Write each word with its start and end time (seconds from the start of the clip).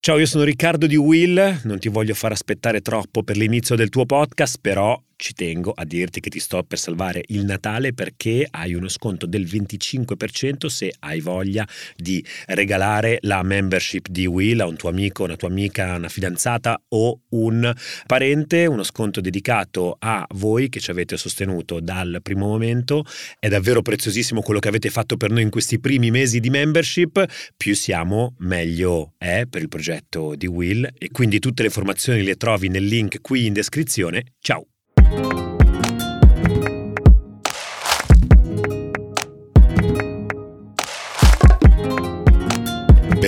Ciao, 0.00 0.16
io 0.16 0.26
sono 0.26 0.44
Riccardo 0.44 0.86
di 0.86 0.96
Will, 0.96 1.60
non 1.64 1.80
ti 1.80 1.88
voglio 1.88 2.14
far 2.14 2.30
aspettare 2.30 2.80
troppo 2.80 3.24
per 3.24 3.36
l'inizio 3.36 3.74
del 3.74 3.88
tuo 3.88 4.06
podcast, 4.06 4.58
però 4.60 4.98
ci 5.18 5.34
tengo 5.34 5.72
a 5.72 5.84
dirti 5.84 6.20
che 6.20 6.30
ti 6.30 6.38
sto 6.38 6.62
per 6.62 6.78
salvare 6.78 7.24
il 7.26 7.44
Natale 7.44 7.92
perché 7.92 8.46
hai 8.48 8.72
uno 8.74 8.88
sconto 8.88 9.26
del 9.26 9.44
25% 9.44 10.66
se 10.66 10.94
hai 11.00 11.20
voglia 11.20 11.66
di 11.96 12.24
regalare 12.46 13.18
la 13.22 13.42
membership 13.42 14.08
di 14.08 14.26
Will 14.26 14.60
a 14.60 14.66
un 14.66 14.76
tuo 14.76 14.88
amico, 14.88 15.24
una 15.24 15.36
tua 15.36 15.48
amica, 15.48 15.96
una 15.96 16.08
fidanzata 16.08 16.80
o 16.90 17.20
un 17.30 17.74
parente, 18.06 18.66
uno 18.66 18.84
sconto 18.84 19.20
dedicato 19.20 19.96
a 19.98 20.24
voi 20.36 20.68
che 20.68 20.78
ci 20.78 20.92
avete 20.92 21.16
sostenuto 21.16 21.80
dal 21.80 22.20
primo 22.22 22.46
momento. 22.46 23.04
È 23.40 23.48
davvero 23.48 23.82
preziosissimo 23.82 24.40
quello 24.40 24.60
che 24.60 24.68
avete 24.68 24.88
fatto 24.88 25.16
per 25.16 25.30
noi 25.30 25.42
in 25.42 25.50
questi 25.50 25.80
primi 25.80 26.12
mesi 26.12 26.38
di 26.38 26.48
membership, 26.48 27.24
più 27.56 27.74
siamo 27.74 28.34
meglio 28.38 29.14
è 29.18 29.46
per 29.50 29.62
il 29.62 29.68
progetto 29.68 30.36
di 30.36 30.46
Will 30.46 30.88
e 30.96 31.10
quindi 31.10 31.40
tutte 31.40 31.62
le 31.62 31.68
informazioni 31.68 32.22
le 32.22 32.36
trovi 32.36 32.68
nel 32.68 32.84
link 32.84 33.20
qui 33.20 33.46
in 33.46 33.52
descrizione. 33.52 34.34
Ciao! 34.38 34.77
Thank 35.10 35.38
you. 35.38 35.47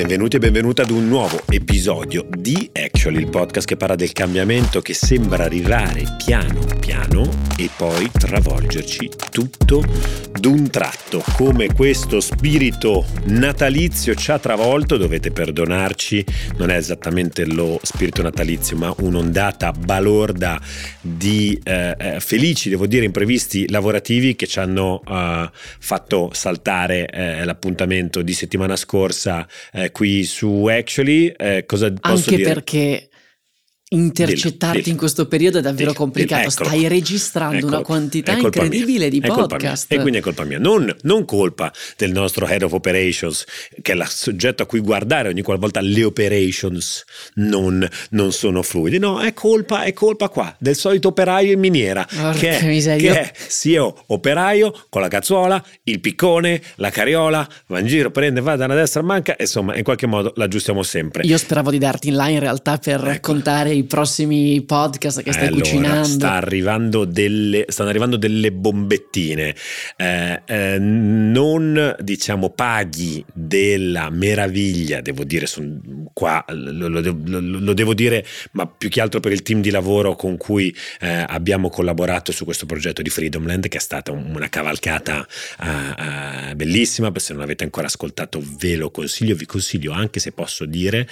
Benvenuti 0.00 0.36
e 0.36 0.38
benvenuti 0.38 0.80
ad 0.80 0.88
un 0.88 1.08
nuovo 1.08 1.42
episodio 1.50 2.26
di 2.30 2.70
Actually, 2.72 3.18
il 3.18 3.28
podcast 3.28 3.66
che 3.66 3.76
parla 3.76 3.96
del 3.96 4.12
cambiamento 4.12 4.80
che 4.80 4.94
sembra 4.94 5.44
arrivare 5.44 6.16
piano 6.24 6.70
piano 6.80 7.28
e 7.56 7.68
poi 7.76 8.10
travolgerci 8.10 9.10
tutto 9.30 9.84
d'un 10.40 10.70
tratto. 10.70 11.22
Come 11.36 11.72
questo 11.74 12.20
spirito 12.20 13.04
natalizio 13.26 14.14
ci 14.14 14.30
ha 14.30 14.38
travolto, 14.38 14.96
dovete 14.96 15.30
perdonarci, 15.30 16.24
non 16.56 16.70
è 16.70 16.76
esattamente 16.76 17.44
lo 17.44 17.78
spirito 17.82 18.22
natalizio, 18.22 18.76
ma 18.76 18.92
un'ondata 18.98 19.72
balorda 19.72 20.60
di 21.00 21.60
eh, 21.62 21.94
eh 21.98 22.20
felici, 22.20 22.70
devo 22.70 22.86
dire, 22.86 23.04
imprevisti 23.04 23.68
lavorativi 23.68 24.34
che 24.34 24.46
ci 24.46 24.58
hanno 24.58 25.02
eh, 25.06 25.50
fatto 25.52 26.30
saltare 26.32 27.06
eh, 27.06 27.44
l'appuntamento 27.44 28.22
di 28.22 28.32
settimana 28.32 28.76
scorsa 28.76 29.46
eh, 29.72 29.89
qui 29.90 30.24
su 30.24 30.66
Actually. 30.66 31.32
Eh, 31.36 31.64
cosa 31.66 31.92
posso 31.92 32.14
Anche 32.30 32.36
dire? 32.36 32.52
perché 32.54 33.08
intercettarti 33.92 34.78
dillo. 34.78 34.90
in 34.92 34.96
questo 34.96 35.26
periodo 35.26 35.58
è 35.58 35.62
davvero 35.62 35.90
Dillo, 35.90 36.04
complicato. 36.04 36.48
dillo. 36.48 36.50
Stai 36.50 36.88
registrando 36.88 37.56
Eccolo. 37.56 37.72
una 37.76 37.82
quantità 37.84 38.32
È 38.32 38.36
colpa 38.40 38.62
incredibile 38.62 39.08
mia. 39.08 39.10
di 39.10 39.20
podcast. 39.20 39.92
E 39.92 39.98
quindi 39.98 40.18
è 40.18 40.20
colpa 40.20 40.44
mia. 40.44 40.58
Non, 40.58 40.94
non 41.02 41.24
colpa 41.24 41.72
del 41.96 42.12
nostro 42.12 42.46
head 42.46 42.62
of 42.62 42.72
operations, 42.72 43.44
che 43.82 43.92
è 43.92 43.94
il 43.96 44.04
soggetto 44.08 44.62
a 44.62 44.66
cui 44.66 44.80
guardare 44.80 45.28
ogni 45.28 45.42
qualvolta 45.42 45.80
le 45.80 46.04
operations 46.04 47.04
non, 47.34 47.86
non 48.10 48.32
sono 48.32 48.62
fluide. 48.62 48.98
No, 48.98 49.20
è 49.20 49.32
colpa, 49.34 49.82
è 49.82 49.92
colpa 49.92 50.28
qua 50.28 50.54
del 50.58 50.76
solito 50.76 51.08
operaio 51.08 51.52
in 51.52 51.58
miniera. 51.58 52.06
Che 52.06 52.58
è, 52.58 52.96
che 52.96 53.20
è 53.20 53.32
CEO 53.48 54.04
operaio 54.08 54.72
con 54.88 55.00
la 55.00 55.08
cazzuola, 55.08 55.62
il 55.84 56.00
piccone, 56.00 56.62
la 56.76 56.90
cariola, 56.90 57.46
va 57.66 57.78
in 57.80 57.86
giro, 57.86 58.10
prende, 58.10 58.40
va 58.40 58.54
da 58.56 58.66
una 58.66 58.74
destra, 58.76 59.02
manca, 59.02 59.34
insomma, 59.38 59.76
in 59.76 59.82
qualche 59.82 60.06
modo 60.06 60.32
l'aggiustiamo 60.36 60.82
sempre. 60.84 61.24
Io 61.24 61.36
speravo 61.36 61.70
di 61.70 61.78
darti 61.78 62.08
in 62.08 62.14
là 62.14 62.28
in 62.28 62.38
realtà 62.38 62.78
per 62.78 62.94
Ecco. 62.96 63.04
raccontare 63.04 63.78
i 63.80 63.84
prossimi 63.84 64.62
podcast 64.62 65.22
che 65.22 65.32
stai 65.32 65.48
Allora, 65.48 65.60
cucinando. 65.62 66.04
sta 66.08 66.32
arrivando 66.32 67.04
delle, 67.04 67.64
stanno 67.68 67.88
arrivando 67.90 68.16
delle 68.16 68.52
bombettine. 68.52 69.54
Eh, 69.96 70.42
eh, 70.46 70.78
non 70.78 71.96
diciamo 72.00 72.50
paghi 72.50 73.24
della 73.32 74.10
meraviglia, 74.10 75.00
devo 75.00 75.24
dire, 75.24 75.46
son 75.46 76.08
qua 76.12 76.44
lo, 76.48 76.88
lo 76.88 77.00
devo- 77.00 77.18
lo- 77.40 77.40
lo 77.60 77.72
devo 77.74 77.94
dire, 77.94 78.24
ma 78.52 78.66
più 78.66 78.88
che 78.88 79.00
altro 79.00 79.20
per 79.20 79.32
il 79.32 79.42
team 79.42 79.60
di 79.60 79.70
lavoro 79.70 80.14
con 80.16 80.36
cui 80.36 80.74
eh, 81.00 81.24
abbiamo 81.26 81.68
collaborato 81.68 82.32
su 82.32 82.44
questo 82.44 82.66
progetto 82.66 83.02
di 83.02 83.10
Freedomland, 83.10 83.68
che 83.68 83.78
è 83.78 83.80
stata 83.80 84.12
un- 84.12 84.32
una 84.34 84.48
cavalcata 84.48 85.26
eh, 85.62 86.50
eh, 86.50 86.54
bellissima. 86.56 87.10
Se 87.16 87.32
non 87.34 87.42
avete 87.42 87.64
ancora 87.64 87.86
ascoltato, 87.86 88.42
ve 88.58 88.76
lo 88.76 88.90
consiglio. 88.90 89.34
Vi 89.34 89.46
consiglio 89.46 89.92
anche 89.92 90.20
se 90.20 90.32
posso 90.32 90.64
dire 90.64 91.06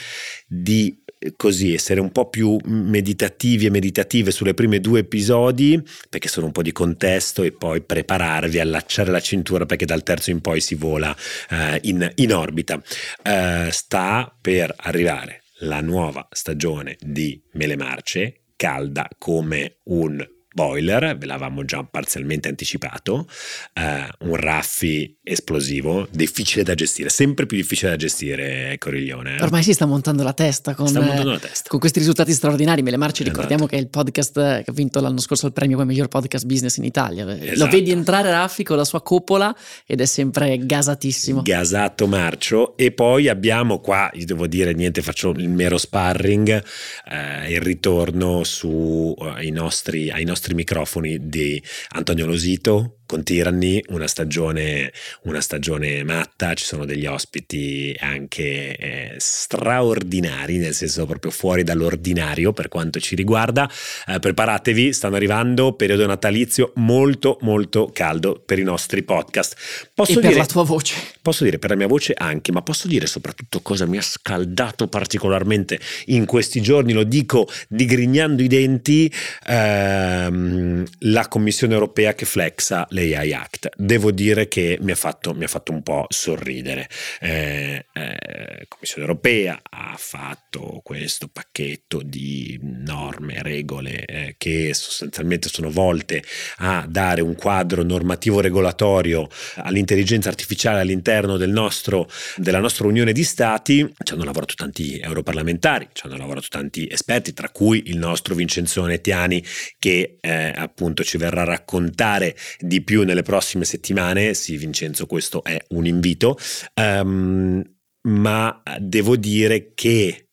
di 0.47 0.97
eh, 1.04 1.07
così 1.36 1.74
essere 1.74 2.00
un 2.00 2.12
po' 2.12 2.28
più 2.28 2.56
meditativi 2.64 3.66
e 3.66 3.70
meditative 3.70 4.30
sulle 4.30 4.54
prime 4.54 4.80
due 4.80 5.00
episodi 5.00 5.82
perché 6.08 6.28
sono 6.28 6.46
un 6.46 6.52
po' 6.52 6.62
di 6.62 6.72
contesto 6.72 7.42
e 7.42 7.52
poi 7.52 7.80
prepararvi 7.80 8.60
allacciare 8.60 9.10
la 9.10 9.20
cintura 9.20 9.66
perché 9.66 9.84
dal 9.84 10.02
terzo 10.02 10.30
in 10.30 10.40
poi 10.40 10.60
si 10.60 10.74
vola 10.74 11.14
eh, 11.50 11.78
in, 11.82 12.10
in 12.16 12.32
orbita. 12.32 12.80
Eh, 13.22 13.68
sta 13.70 14.36
per 14.40 14.72
arrivare 14.76 15.42
la 15.60 15.80
nuova 15.80 16.26
stagione 16.30 16.96
di 17.00 17.40
Mele 17.52 17.76
Marce 17.76 18.42
calda 18.56 19.08
come 19.18 19.78
un 19.84 20.38
boiler, 20.58 21.16
ve 21.16 21.26
l'avevamo 21.26 21.64
già 21.64 21.84
parzialmente 21.84 22.48
anticipato, 22.48 23.28
eh, 23.74 24.08
un 24.26 24.34
raffi 24.34 25.16
esplosivo, 25.22 26.08
difficile 26.10 26.64
da 26.64 26.74
gestire, 26.74 27.08
sempre 27.10 27.46
più 27.46 27.56
difficile 27.56 27.91
da 27.91 27.96
gestire 27.96 28.74
Coriglione. 28.78 29.36
eh. 29.36 29.42
Ormai 29.42 29.62
si 29.62 29.72
sta 29.72 29.86
montando 29.86 30.24
la 30.24 30.32
testa 30.32 30.74
con, 30.74 30.91
montando 30.92 31.30
la 31.30 31.38
testa. 31.38 31.68
con 31.68 31.78
questi 31.78 32.00
risultati 32.00 32.32
straordinari. 32.32 32.82
Mele 32.82 32.97
Marci, 32.97 33.22
Esatto. 33.22 33.36
ricordiamo 33.36 33.66
che 33.66 33.76
è 33.76 33.78
il 33.78 33.88
podcast 33.88 34.32
che 34.34 34.64
ha 34.66 34.72
vinto 34.72 35.00
l'anno 35.00 35.20
scorso 35.20 35.47
il 35.47 35.52
premio 35.52 35.76
come 35.76 35.88
miglior 35.88 36.08
podcast 36.08 36.44
business 36.47 36.76
in 36.78 36.84
Italia. 36.84 37.24
Lo 37.24 37.30
Esatto. 37.32 37.70
vedi 37.70 37.91
entrare 37.92 38.30
Raffi 38.30 38.64
con 38.64 38.76
la 38.76 38.84
sua 38.84 39.00
coppola 39.02 39.54
ed 39.86 40.00
è 40.00 40.06
sempre 40.06 40.58
gasatissimo. 40.58 41.42
Gasato 41.42 42.06
Marcio 42.08 42.76
e 42.76 42.91
poi 42.91 43.28
abbiamo 43.28 43.80
qua, 43.80 44.10
io 44.14 44.24
devo 44.24 44.47
dire 44.48 44.72
niente, 44.72 45.02
faccio 45.02 45.30
il 45.30 45.48
mero 45.48 45.78
sparring, 45.78 46.62
eh, 47.10 47.52
il 47.52 47.60
ritorno 47.60 48.42
su, 48.44 49.14
eh, 49.20 49.28
ai, 49.28 49.50
nostri, 49.50 50.10
ai 50.10 50.24
nostri 50.24 50.47
microfoni 50.54 51.28
di 51.28 51.62
Antonio 51.91 52.26
Losito 52.26 52.98
con 53.08 53.22
Tyranny, 53.22 53.82
una 53.88 54.06
stagione, 54.06 54.92
una 55.22 55.41
stagione 55.41 56.04
matta, 56.04 56.52
ci 56.52 56.64
sono 56.64 56.84
degli 56.84 57.06
ospiti 57.06 57.96
anche 57.98 58.76
eh, 58.76 59.14
straordinari, 59.16 60.58
nel 60.58 60.74
senso 60.74 61.06
proprio 61.06 61.30
fuori 61.30 61.62
dall'ordinario 61.62 62.52
per 62.52 62.68
quanto 62.68 63.00
ci 63.00 63.14
riguarda. 63.14 63.68
Eh, 64.06 64.18
preparatevi, 64.18 64.92
stanno 64.92 65.16
arrivando 65.16 65.72
periodo 65.72 66.06
natalizio 66.06 66.72
molto 66.76 67.38
molto 67.41 67.91
caldo 67.92 68.42
per 68.44 68.58
i 68.58 68.62
nostri 68.62 69.02
podcast. 69.02 69.56
Posso 69.94 70.12
e 70.12 70.14
per 70.14 70.24
dire 70.24 70.41
la 70.41 70.47
tua 70.47 70.64
voce. 70.64 70.94
Posso 71.22 71.44
dire 71.44 71.58
per 71.58 71.70
la 71.70 71.76
mia 71.76 71.86
voce 71.86 72.12
anche, 72.14 72.52
ma 72.52 72.60
posso 72.60 72.88
dire 72.88 73.06
soprattutto 73.06 73.62
cosa 73.62 73.86
mi 73.86 73.97
ha 73.97 74.02
scaldato 74.02 74.86
particolarmente 74.86 75.80
in 76.06 76.26
questi 76.26 76.60
giorni, 76.60 76.92
lo 76.92 77.04
dico 77.04 77.48
digrignando 77.68 78.42
i 78.42 78.48
denti, 78.48 79.10
ehm, 79.47 80.84
la 81.00 81.26
Commissione 81.28 81.72
europea 81.72 82.14
che 82.14 82.26
flexa 82.26 82.86
l'AI 82.98 83.32
Act. 83.32 83.70
Devo 83.76 84.10
dire 84.10 84.48
che 84.48 84.78
mi 84.81 84.91
ha 84.91 84.97
fatto, 84.97 85.34
mi 85.34 85.44
ha 85.44 85.48
fatto 85.48 85.72
un 85.72 85.82
po' 85.82 86.06
sorridere. 86.09 86.88
Eh, 87.20 87.86
eh, 87.92 88.66
Commissione 88.69 89.06
europea 89.06 89.60
ha 89.62 89.94
fatto 89.97 90.81
questo 90.82 91.28
pacchetto 91.28 92.03
di 92.03 92.59
norme, 92.62 93.42
regole 93.42 94.04
eh, 94.04 94.34
che 94.36 94.75
sostanzialmente 94.75 95.48
sono 95.48 95.70
volte 95.70 96.22
a 96.59 96.86
dare 96.88 97.20
un 97.20 97.34
quadro 97.34 97.82
normativo 97.82 98.41
regolatorio 98.41 99.28
all'intelligenza 99.56 100.28
artificiale 100.28 100.80
all'interno 100.80 101.36
del 101.36 101.50
nostro, 101.50 102.09
della 102.36 102.60
nostra 102.60 102.86
unione 102.86 103.12
di 103.12 103.25
stati. 103.25 103.94
Ci 104.03 104.12
hanno 104.12 104.25
lavorato 104.25 104.54
tanti 104.54 104.98
europarlamentari, 104.98 105.88
ci 105.92 106.06
hanno 106.06 106.16
lavorato 106.16 106.47
tanti 106.48 106.88
esperti, 106.88 107.32
tra 107.32 107.48
cui 107.50 107.84
il 107.86 107.98
nostro 107.98 108.34
Vincenzone 108.34 109.00
Tiani, 109.00 109.44
che 109.78 110.19
eh, 110.20 110.53
appunto 110.56 111.04
ci 111.04 111.16
verrà 111.16 111.42
a 111.42 111.44
raccontare 111.44 112.36
di 112.59 112.82
più 112.88 113.04
nelle 113.04 113.21
prossime 113.21 113.66
settimane. 113.66 114.32
Sì, 114.32 114.56
Vincenzo, 114.56 115.04
questo 115.04 115.44
è 115.44 115.62
un 115.72 115.84
invito. 115.84 116.38
Ehm, 116.72 117.62
ma 118.09 118.62
devo 118.78 119.15
dire 119.16 119.75
che 119.75 120.31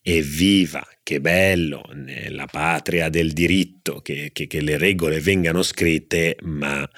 evviva, 0.00 0.86
che 1.10 1.20
bello, 1.20 1.82
nella 1.92 2.46
patria 2.46 3.08
del 3.08 3.32
diritto, 3.32 4.00
che, 4.00 4.30
che- 4.32 4.46
che 4.46 4.60
le 4.60 4.78
regole 4.78 5.18
vengano 5.18 5.60
scritte, 5.64 6.36
ma 6.42 6.88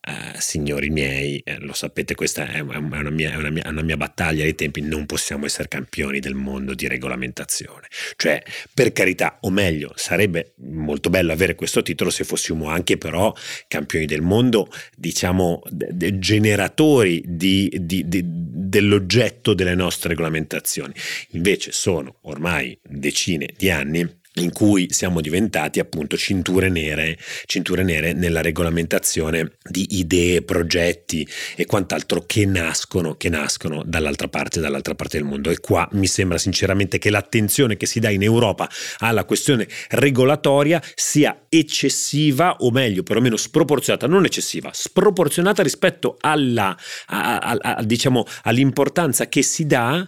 eh, 0.00 0.40
signori 0.40 0.88
miei, 0.88 1.38
eh, 1.44 1.58
lo 1.58 1.74
sapete, 1.74 2.14
questa 2.14 2.46
è, 2.50 2.60
una 2.60 2.80
mia, 3.10 3.30
è 3.32 3.36
una 3.36 3.50
mia- 3.50 3.68
una 3.68 3.82
mia 3.82 3.98
battaglia 3.98 4.44
ai 4.44 4.54
tempi, 4.54 4.80
non 4.80 5.04
possiamo 5.04 5.44
essere 5.44 5.68
campioni 5.68 6.18
del 6.18 6.32
mondo 6.34 6.72
di 6.72 6.88
regolamentazione. 6.88 7.88
Cioè, 8.16 8.42
per 8.72 8.92
carità, 8.92 9.36
o 9.42 9.50
meglio, 9.50 9.92
sarebbe 9.96 10.54
molto 10.60 11.10
bello 11.10 11.30
avere 11.32 11.54
questo 11.54 11.82
titolo 11.82 12.08
se 12.08 12.24
fossimo 12.24 12.68
anche 12.68 12.96
però 12.96 13.34
campioni 13.66 14.06
del 14.06 14.22
mondo, 14.22 14.70
diciamo, 14.96 15.60
de- 15.68 15.88
de- 15.92 16.18
generatori 16.18 17.22
di- 17.26 17.70
di- 17.78 18.08
di- 18.08 18.22
dell'oggetto 18.24 19.52
delle 19.52 19.74
nostre 19.74 20.08
regolamentazioni. 20.10 20.94
Invece 21.32 21.70
sono 21.72 22.16
ormai 22.22 22.78
decine 22.82 23.48
di 23.58 23.70
anni 23.70 24.16
in 24.40 24.52
cui 24.52 24.86
siamo 24.90 25.20
diventati 25.20 25.80
appunto 25.80 26.16
cinture 26.16 26.68
nere, 26.68 27.18
cinture 27.46 27.82
nere 27.82 28.12
nella 28.12 28.40
regolamentazione 28.40 29.56
di 29.68 29.98
idee, 29.98 30.42
progetti 30.42 31.26
e 31.56 31.66
quant'altro 31.66 32.24
che 32.26 32.46
nascono, 32.46 33.16
che 33.16 33.28
nascono 33.28 33.82
dall'altra 33.84 34.28
parte, 34.28 34.60
dall'altra 34.60 34.94
parte 34.94 35.18
del 35.18 35.26
mondo. 35.26 35.50
E 35.50 35.58
qua 35.58 35.88
mi 35.92 36.06
sembra 36.06 36.38
sinceramente 36.38 36.98
che 36.98 37.10
l'attenzione 37.10 37.76
che 37.76 37.86
si 37.86 38.00
dà 38.00 38.10
in 38.10 38.22
Europa 38.22 38.68
alla 38.98 39.24
questione 39.24 39.66
regolatoria 39.90 40.82
sia 40.94 41.46
eccessiva 41.48 42.56
o 42.58 42.70
meglio 42.70 43.02
perlomeno 43.02 43.36
sproporzionata, 43.36 44.06
non 44.06 44.24
eccessiva, 44.24 44.70
sproporzionata 44.72 45.62
rispetto 45.62 46.16
alla, 46.20 46.76
a, 47.06 47.38
a, 47.38 47.58
a, 47.60 47.82
diciamo, 47.82 48.24
all'importanza 48.42 49.28
che 49.28 49.42
si 49.42 49.66
dà 49.66 50.06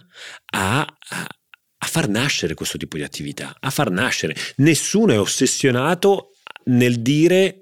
a 0.53 0.97
far 1.91 2.07
nascere 2.07 2.53
questo 2.53 2.77
tipo 2.77 2.95
di 2.95 3.03
attività, 3.03 3.57
a 3.59 3.69
far 3.69 3.91
nascere. 3.91 4.33
Nessuno 4.57 5.11
è 5.11 5.19
ossessionato 5.19 6.35
nel 6.65 7.01
dire 7.01 7.60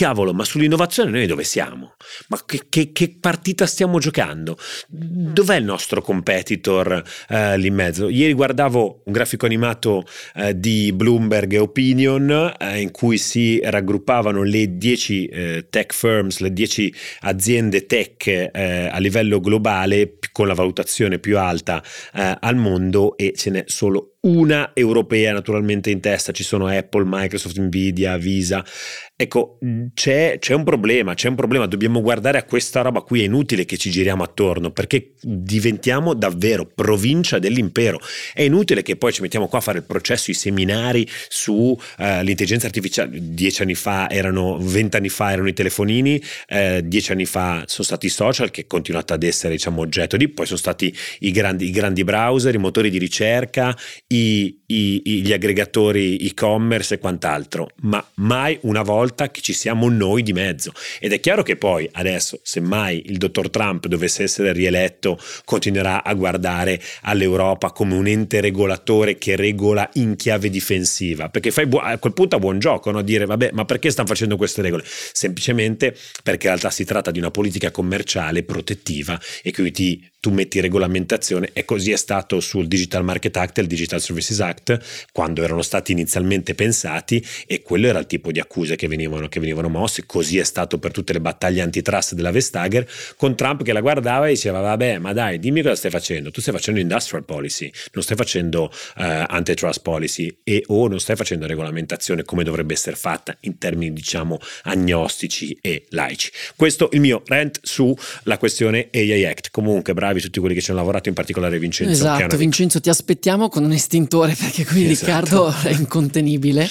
cavolo, 0.00 0.32
ma 0.32 0.44
sull'innovazione 0.44 1.10
noi 1.10 1.26
dove 1.26 1.44
siamo? 1.44 1.94
Ma 2.28 2.40
che, 2.46 2.62
che, 2.70 2.90
che 2.90 3.16
partita 3.20 3.66
stiamo 3.66 3.98
giocando? 3.98 4.56
Dov'è 4.88 5.56
il 5.56 5.64
nostro 5.64 6.00
competitor 6.00 7.02
eh, 7.28 7.58
lì 7.58 7.66
in 7.66 7.74
mezzo? 7.74 8.08
Ieri 8.08 8.32
guardavo 8.32 9.02
un 9.04 9.12
grafico 9.12 9.44
animato 9.44 10.06
eh, 10.36 10.58
di 10.58 10.90
Bloomberg 10.94 11.54
Opinion 11.60 12.54
eh, 12.58 12.80
in 12.80 12.92
cui 12.92 13.18
si 13.18 13.60
raggruppavano 13.62 14.42
le 14.42 14.78
10 14.78 15.26
eh, 15.26 15.66
tech 15.68 15.92
firms, 15.92 16.38
le 16.38 16.54
10 16.54 16.94
aziende 17.20 17.84
tech 17.84 18.26
eh, 18.26 18.88
a 18.90 18.98
livello 18.98 19.38
globale 19.38 20.14
con 20.32 20.46
la 20.46 20.54
valutazione 20.54 21.18
più 21.18 21.38
alta 21.38 21.82
eh, 22.14 22.38
al 22.40 22.56
mondo 22.56 23.18
e 23.18 23.34
ce 23.36 23.50
n'è 23.50 23.64
solo 23.66 24.14
una 24.22 24.72
europea 24.74 25.32
naturalmente 25.32 25.90
in 25.90 26.00
testa, 26.00 26.32
ci 26.32 26.42
sono 26.42 26.66
Apple, 26.66 27.04
Microsoft, 27.06 27.58
Nvidia, 27.58 28.16
Visa. 28.18 28.64
Ecco, 29.16 29.58
c'è, 29.92 30.38
c'è, 30.38 30.54
un 30.54 30.64
problema, 30.64 31.12
c'è 31.12 31.28
un 31.28 31.34
problema, 31.34 31.66
dobbiamo 31.66 32.00
guardare 32.00 32.38
a 32.38 32.44
questa 32.44 32.80
roba 32.80 33.02
qui, 33.02 33.20
è 33.20 33.24
inutile 33.24 33.66
che 33.66 33.76
ci 33.76 33.90
giriamo 33.90 34.22
attorno 34.22 34.70
perché 34.70 35.12
diventiamo 35.20 36.14
davvero 36.14 36.66
provincia 36.66 37.38
dell'impero. 37.38 38.00
È 38.32 38.42
inutile 38.42 38.82
che 38.82 38.96
poi 38.96 39.12
ci 39.12 39.20
mettiamo 39.20 39.46
qua 39.46 39.58
a 39.58 39.62
fare 39.62 39.78
il 39.78 39.84
processo, 39.84 40.30
i 40.30 40.34
seminari 40.34 41.06
sull'intelligenza 41.28 42.64
uh, 42.64 42.68
artificiale. 42.68 43.18
Dieci 43.20 43.60
anni 43.60 43.74
fa 43.74 44.08
erano, 44.08 44.58
vent'anni 44.58 45.10
fa 45.10 45.32
erano 45.32 45.48
i 45.48 45.54
telefonini, 45.54 46.22
eh, 46.48 46.80
dieci 46.84 47.12
anni 47.12 47.26
fa 47.26 47.64
sono 47.66 47.84
stati 47.84 48.06
i 48.06 48.10
social 48.10 48.50
che 48.50 48.62
è 48.62 48.66
continuato 48.66 49.12
ad 49.12 49.22
essere 49.22 49.52
diciamo, 49.52 49.82
oggetto 49.82 50.16
di, 50.16 50.28
poi 50.28 50.46
sono 50.46 50.58
stati 50.58 50.94
i 51.20 51.30
grandi, 51.30 51.66
i 51.66 51.70
grandi 51.70 52.04
browser, 52.04 52.54
i 52.54 52.58
motori 52.58 52.88
di 52.88 52.98
ricerca, 52.98 53.76
i, 54.12 54.58
i, 54.66 55.02
gli 55.04 55.32
aggregatori 55.32 56.16
e-commerce 56.16 56.94
e 56.94 56.98
quant'altro, 56.98 57.68
ma 57.82 58.04
mai 58.14 58.58
una 58.62 58.82
volta 58.82 59.30
che 59.30 59.40
ci 59.40 59.52
siamo 59.52 59.88
noi 59.88 60.22
di 60.22 60.32
mezzo. 60.32 60.72
Ed 60.98 61.12
è 61.12 61.20
chiaro 61.20 61.42
che 61.42 61.56
poi 61.56 61.88
adesso, 61.92 62.40
se 62.42 62.60
mai 62.60 63.02
il 63.06 63.18
dottor 63.18 63.50
Trump 63.50 63.86
dovesse 63.86 64.24
essere 64.24 64.52
rieletto, 64.52 65.18
continuerà 65.44 66.02
a 66.02 66.12
guardare 66.14 66.80
all'Europa 67.02 67.70
come 67.70 67.94
un 67.94 68.08
ente 68.08 68.40
regolatore 68.40 69.16
che 69.16 69.36
regola 69.36 69.88
in 69.94 70.16
chiave 70.16 70.50
difensiva, 70.50 71.28
perché 71.28 71.52
fai 71.52 71.66
bu- 71.66 71.80
a 71.80 71.96
quel 71.98 72.12
punto 72.12 72.34
a 72.36 72.38
buon 72.40 72.58
gioco, 72.58 72.90
no? 72.90 73.02
dire 73.02 73.26
vabbè, 73.26 73.50
ma 73.52 73.64
perché 73.64 73.90
stanno 73.90 74.08
facendo 74.08 74.36
queste 74.36 74.60
regole? 74.60 74.82
Semplicemente 74.84 75.96
perché 76.24 76.46
in 76.46 76.54
realtà 76.54 76.70
si 76.70 76.84
tratta 76.84 77.12
di 77.12 77.18
una 77.18 77.30
politica 77.30 77.70
commerciale 77.70 78.42
protettiva 78.42 79.20
e 79.42 79.52
quindi 79.52 80.10
tu 80.20 80.30
metti 80.30 80.60
regolamentazione 80.60 81.48
e 81.54 81.64
così 81.64 81.90
è 81.90 81.96
stato 81.96 82.40
sul 82.40 82.68
Digital 82.68 83.02
Market 83.02 83.34
Act 83.38 83.58
e 83.58 83.62
il 83.62 83.66
Digital 83.66 84.00
Services 84.02 84.38
Act 84.40 85.08
quando 85.12 85.42
erano 85.42 85.62
stati 85.62 85.92
inizialmente 85.92 86.54
pensati 86.54 87.24
e 87.46 87.62
quello 87.62 87.86
era 87.86 87.98
il 87.98 88.06
tipo 88.06 88.30
di 88.30 88.38
accuse 88.38 88.76
che 88.76 88.86
venivano, 88.86 89.28
che 89.28 89.40
venivano 89.40 89.70
mosse, 89.70 90.04
così 90.04 90.38
è 90.38 90.44
stato 90.44 90.78
per 90.78 90.92
tutte 90.92 91.14
le 91.14 91.22
battaglie 91.22 91.62
antitrust 91.62 92.14
della 92.14 92.30
Vestager 92.30 92.86
con 93.16 93.34
Trump 93.34 93.62
che 93.62 93.72
la 93.72 93.80
guardava 93.80 94.26
e 94.26 94.32
diceva 94.32 94.60
vabbè 94.60 94.98
ma 94.98 95.14
dai 95.14 95.38
dimmi 95.38 95.62
cosa 95.62 95.74
stai 95.74 95.90
facendo, 95.90 96.30
tu 96.30 96.42
stai 96.42 96.52
facendo 96.52 96.80
industrial 96.80 97.24
policy, 97.24 97.70
non 97.92 98.02
stai 98.02 98.16
facendo 98.16 98.64
uh, 98.64 98.70
antitrust 99.26 99.80
policy 99.80 100.40
e 100.44 100.64
o 100.66 100.86
non 100.86 101.00
stai 101.00 101.16
facendo 101.16 101.46
regolamentazione 101.46 102.24
come 102.24 102.44
dovrebbe 102.44 102.74
essere 102.74 102.96
fatta 102.96 103.34
in 103.40 103.56
termini 103.56 103.94
diciamo 103.94 104.38
agnostici 104.64 105.56
e 105.62 105.86
laici. 105.90 106.30
Questo 106.56 106.90
il 106.92 107.00
mio 107.00 107.22
rant 107.24 107.58
sulla 107.62 108.36
questione 108.38 108.90
AI 108.92 109.24
Act, 109.24 109.50
comunque 109.50 109.94
bravo 109.94 110.09
bravi 110.10 110.20
tutti 110.20 110.40
quelli 110.40 110.54
che 110.54 110.60
ci 110.60 110.70
hanno 110.70 110.80
lavorato, 110.80 111.08
in 111.08 111.14
particolare 111.14 111.58
Vincenzo. 111.58 111.92
Esatto, 111.92 112.36
Vincenzo, 112.36 112.80
ti 112.80 112.88
aspettiamo 112.88 113.48
con 113.48 113.64
un 113.64 113.72
estintore 113.72 114.34
perché 114.34 114.64
qui 114.66 114.90
esatto. 114.90 115.06
Riccardo 115.06 115.54
è 115.62 115.72
incontenibile. 115.72 116.68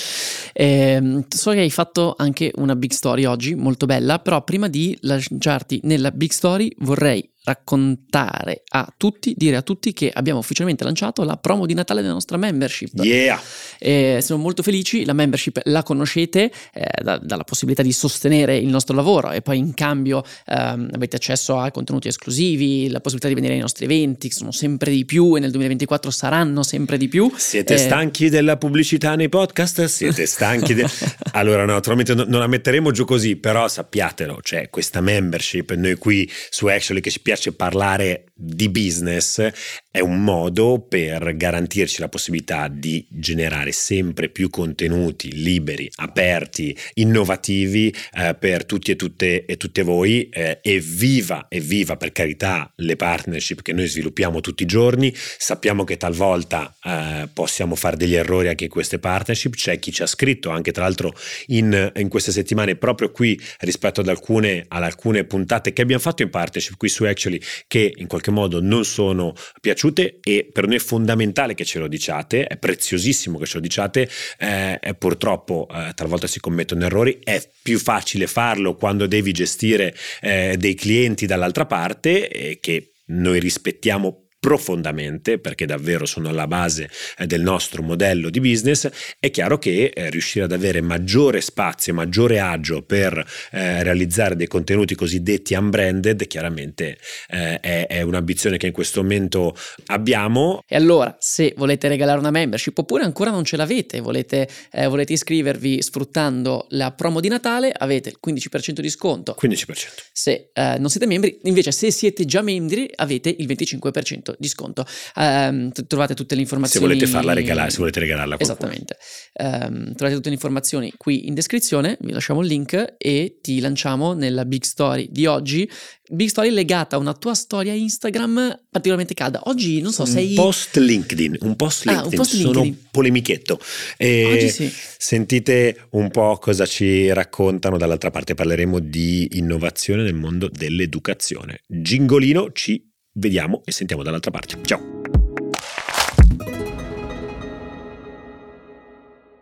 Eh, 0.53 1.23
so 1.29 1.51
che 1.51 1.59
hai 1.59 1.69
fatto 1.69 2.15
anche 2.17 2.51
una 2.55 2.75
big 2.75 2.91
story 2.91 3.25
oggi, 3.25 3.55
molto 3.55 3.85
bella, 3.85 4.19
però 4.19 4.43
prima 4.43 4.67
di 4.67 4.97
lasciarti 5.01 5.79
nella 5.83 6.11
big 6.11 6.31
story 6.31 6.73
vorrei 6.79 7.27
raccontare 7.49 8.63
a 8.69 8.91
tutti, 8.95 9.33
dire 9.35 9.55
a 9.55 9.61
tutti 9.61 9.93
che 9.93 10.11
abbiamo 10.13 10.39
ufficialmente 10.39 10.83
lanciato 10.83 11.23
la 11.23 11.37
promo 11.37 11.65
di 11.65 11.73
Natale 11.73 12.01
della 12.01 12.13
nostra 12.13 12.37
membership. 12.37 12.91
Yeah! 13.03 13.41
Eh, 13.79 14.19
siamo 14.21 14.41
molto 14.41 14.61
felici, 14.61 15.05
la 15.05 15.13
membership 15.13 15.61
la 15.63 15.83
conoscete 15.83 16.51
eh, 16.73 16.85
da, 17.01 17.17
dalla 17.17 17.43
possibilità 17.43 17.81
di 17.81 17.91
sostenere 17.91 18.57
il 18.57 18.67
nostro 18.67 18.95
lavoro 18.95 19.31
e 19.31 19.41
poi 19.41 19.57
in 19.57 19.73
cambio 19.73 20.23
ehm, 20.45 20.89
avete 20.93 21.15
accesso 21.15 21.57
a 21.57 21.71
contenuti 21.71 22.07
esclusivi, 22.07 22.89
la 22.89 22.99
possibilità 22.99 23.27
di 23.27 23.33
venire 23.33 23.53
ai 23.53 23.59
nostri 23.59 23.85
eventi, 23.85 24.27
che 24.27 24.35
sono 24.35 24.51
sempre 24.51 24.91
di 24.91 25.05
più 25.05 25.35
e 25.35 25.39
nel 25.39 25.51
2024 25.51 26.11
saranno 26.11 26.63
sempre 26.63 26.97
di 26.97 27.07
più. 27.07 27.31
Siete 27.35 27.73
eh, 27.73 27.77
stanchi 27.77 28.29
della 28.29 28.57
pubblicità 28.57 29.15
nei 29.15 29.29
podcast? 29.29 29.85
Siete 29.85 30.25
stanchi? 30.25 30.73
De... 30.73 30.85
allora, 31.33 31.65
no, 31.65 31.73
naturalmente 31.73 32.13
non 32.13 32.39
la 32.39 32.47
metteremo 32.47 32.91
giù 32.91 33.05
così, 33.05 33.35
però 33.35 33.67
sappiatelo, 33.67 34.39
cioè 34.41 34.69
questa 34.69 35.01
membership, 35.01 35.73
noi 35.73 35.95
qui 35.95 36.29
su 36.49 36.67
Actually 36.67 37.01
che 37.01 37.09
ci 37.09 37.21
piace 37.21 37.38
piace 37.39 37.53
parlare 37.53 38.25
di 38.41 38.69
business 38.69 39.51
è 39.91 39.99
un 39.99 40.23
modo 40.23 40.79
per 40.79 41.35
garantirci 41.35 41.99
la 41.99 42.07
possibilità 42.07 42.67
di 42.69 43.05
generare 43.09 43.71
sempre 43.71 44.29
più 44.29 44.49
contenuti 44.49 45.33
liberi, 45.33 45.89
aperti, 45.95 46.77
innovativi 46.95 47.93
eh, 48.13 48.35
per 48.35 48.65
tutti 48.65 48.91
e 48.91 48.95
tutte, 48.95 49.45
e 49.45 49.57
tutte 49.57 49.81
voi. 49.81 50.29
Eh, 50.29 50.59
evviva, 50.61 51.47
evviva 51.49 51.97
per 51.97 52.11
carità 52.11 52.71
le 52.77 52.95
partnership 52.95 53.61
che 53.61 53.73
noi 53.73 53.87
sviluppiamo 53.87 54.41
tutti 54.41 54.63
i 54.63 54.67
giorni. 54.67 55.13
Sappiamo 55.13 55.83
che 55.83 55.97
talvolta 55.97 56.73
eh, 56.83 57.27
possiamo 57.33 57.75
fare 57.75 57.97
degli 57.97 58.15
errori 58.15 58.47
anche 58.47 58.65
in 58.65 58.69
queste 58.69 58.99
partnership. 58.99 59.55
C'è 59.55 59.79
chi 59.79 59.91
ci 59.91 60.03
ha 60.03 60.07
scritto 60.07 60.49
anche 60.49 60.71
tra 60.71 60.83
l'altro 60.83 61.13
in, 61.47 61.91
in 61.95 62.07
queste 62.07 62.31
settimane 62.31 62.75
proprio 62.75 63.11
qui 63.11 63.39
rispetto 63.59 64.01
ad 64.01 64.07
alcune, 64.07 64.65
ad 64.67 64.83
alcune 64.83 65.25
puntate 65.25 65.73
che 65.73 65.81
abbiamo 65.81 66.01
fatto 66.01 66.21
in 66.21 66.29
partnership 66.29 66.77
qui 66.77 66.87
su 66.87 67.03
Actually 67.19 67.41
che 67.67 67.93
in 67.97 68.07
qualche 68.07 68.31
modo 68.31 68.61
non 68.61 68.85
sono 68.85 69.33
piaciute 69.59 70.19
e 70.23 70.49
per 70.51 70.65
noi 70.65 70.77
è 70.77 70.79
fondamentale 70.79 71.53
che 71.53 71.65
ce 71.65 71.79
lo 71.79 71.87
diciate, 71.87 72.45
è 72.45 72.57
preziosissimo 72.57 73.37
che 73.37 73.45
ce 73.45 73.55
lo 73.55 73.61
diciate, 73.61 74.09
eh, 74.37 74.95
purtroppo 74.97 75.67
eh, 75.69 75.91
talvolta 75.93 76.27
si 76.27 76.39
commettono 76.39 76.85
errori, 76.85 77.19
è 77.21 77.45
più 77.61 77.77
facile 77.77 78.27
farlo 78.27 78.75
quando 78.75 79.05
devi 79.05 79.33
gestire 79.33 79.93
eh, 80.21 80.55
dei 80.57 80.75
clienti 80.75 81.25
dall'altra 81.25 81.65
parte 81.65 82.57
che 82.61 82.93
noi 83.07 83.39
rispettiamo 83.39 84.28
profondamente, 84.49 85.37
perché 85.37 85.67
davvero 85.67 86.07
sono 86.07 86.29
alla 86.29 86.47
base 86.47 86.89
eh, 87.19 87.27
del 87.27 87.41
nostro 87.41 87.83
modello 87.83 88.31
di 88.31 88.39
business, 88.39 88.89
è 89.19 89.29
chiaro 89.29 89.59
che 89.59 89.91
eh, 89.93 90.09
riuscire 90.09 90.45
ad 90.45 90.51
avere 90.51 90.81
maggiore 90.81 91.39
spazio, 91.39 91.93
maggiore 91.93 92.39
agio 92.39 92.81
per 92.81 93.15
eh, 93.51 93.83
realizzare 93.83 94.35
dei 94.35 94.47
contenuti 94.47 94.95
cosiddetti 94.95 95.53
unbranded, 95.53 96.25
chiaramente 96.25 96.97
è, 97.27 97.85
è, 97.87 98.01
un'ambizione 98.01 98.57
che 98.57 98.65
in 98.65 98.71
questo 98.73 99.03
momento 99.03 99.55
abbiamo. 99.85 100.63
E 100.67 100.75
allora, 100.75 101.15
se 101.19 101.53
volete 101.55 101.87
regalare 101.87 102.17
una 102.17 102.31
membership 102.31 102.75
oppure 102.75 103.03
ancora 103.03 103.29
non 103.29 103.43
ce 103.43 103.55
l'avete, 103.55 103.99
volete, 103.99 104.49
eh, 104.71 104.87
volete 104.87 105.13
iscrivervi 105.13 105.79
sfruttando 105.83 106.65
la 106.69 106.91
promo 106.91 107.19
di 107.19 107.27
Natale, 107.27 107.71
avete 107.71 108.09
il 108.09 108.17
15% 108.19 108.79
di 108.79 108.89
sconto. 108.89 109.37
15%. 109.39 109.75
Se 110.11 110.49
eh, 110.51 110.77
non 110.79 110.89
siete 110.89 111.05
membri, 111.05 111.37
invece 111.43 111.71
se 111.71 111.91
siete 111.91 112.25
già 112.25 112.41
membri 112.41 112.89
avete 112.95 113.29
il 113.37 113.45
25% 113.45 114.37
di 114.39 114.47
sconto. 114.47 114.85
Um, 115.15 115.71
trovate 115.87 116.13
tutte 116.15 116.35
le 116.35 116.41
informazioni. 116.41 116.85
Se 116.85 116.91
volete 116.93 117.11
farla 117.11 117.33
regalare, 117.33 117.69
se 117.69 117.77
volete 117.77 117.99
regalarla. 117.99 118.39
Esattamente. 118.39 118.97
Um, 119.33 119.93
trovate 119.93 120.15
tutte 120.15 120.29
le 120.29 120.35
informazioni 120.35 120.93
qui 120.97 121.27
in 121.27 121.33
descrizione, 121.33 121.97
vi 122.01 122.11
lasciamo 122.11 122.41
il 122.41 122.47
link 122.47 122.95
e 122.97 123.39
ti 123.41 123.59
lanciamo 123.59 124.13
nella 124.13 124.45
big 124.45 124.63
story 124.63 125.07
di 125.11 125.25
oggi. 125.25 125.69
Big 126.11 126.29
story 126.29 126.49
legata 126.49 126.95
a 126.95 126.99
una 126.99 127.13
tua 127.13 127.35
storia 127.35 127.71
Instagram 127.73 128.63
particolarmente 128.71 129.13
calda. 129.13 129.41
Oggi 129.43 129.79
non 129.79 129.91
so, 129.91 130.01
un 130.03 130.07
sei. 130.07 130.33
Post 130.33 130.77
LinkedIn, 130.77 131.37
un 131.41 131.55
post 131.55 131.85
LinkedIn. 131.85 132.07
Ah, 132.07 132.09
un 132.09 132.15
post 132.15 132.33
LinkedIn. 132.33 132.63
Sono 132.63 132.87
polemichetto. 132.89 133.59
E 133.95 134.25
Oggi 134.25 134.49
sì. 134.49 134.73
Sentite 134.97 135.87
un 135.91 136.09
po' 136.09 136.37
cosa 136.37 136.65
ci 136.65 137.13
raccontano 137.13 137.77
dall'altra 137.77 138.09
parte. 138.09 138.33
Parleremo 138.33 138.79
di 138.79 139.37
innovazione 139.37 140.01
nel 140.01 140.15
mondo 140.15 140.49
dell'educazione. 140.51 141.61
Gingolino 141.67 142.51
ci 142.53 142.88
vediamo 143.13 143.61
e 143.65 143.71
sentiamo 143.71 144.03
dall'altra 144.03 144.31
parte. 144.31 144.57
Ciao! 144.63 144.97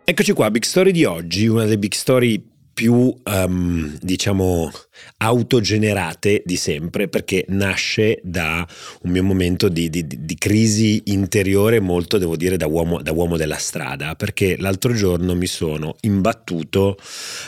Eccoci 0.04 0.32
qua, 0.32 0.50
Big 0.50 0.64
Story 0.64 0.92
di 0.92 1.04
oggi, 1.04 1.48
una 1.48 1.64
delle 1.64 1.78
big 1.78 1.92
story 1.92 2.42
più, 2.78 3.12
um, 3.24 3.98
diciamo, 4.00 4.72
autogenerate 5.18 6.44
di 6.46 6.58
sempre 6.58 7.08
perché 7.08 7.44
nasce 7.48 8.20
da 8.22 8.68
un 9.02 9.10
mio 9.10 9.24
momento 9.24 9.68
di, 9.68 9.90
di, 9.90 10.06
di 10.06 10.36
crisi 10.36 11.02
interiore 11.06 11.80
molto, 11.80 12.20
devo 12.20 12.36
dire, 12.38 12.56
da 12.56 12.68
uomo, 12.68 13.02
da 13.02 13.14
uomo, 13.14 13.36
della 13.36 13.58
strada 13.58 14.14
perché 14.14 14.58
l'altro 14.60 14.94
giorno 14.94 15.34
mi 15.34 15.48
sono 15.48 15.96
imbattuto 16.02 17.00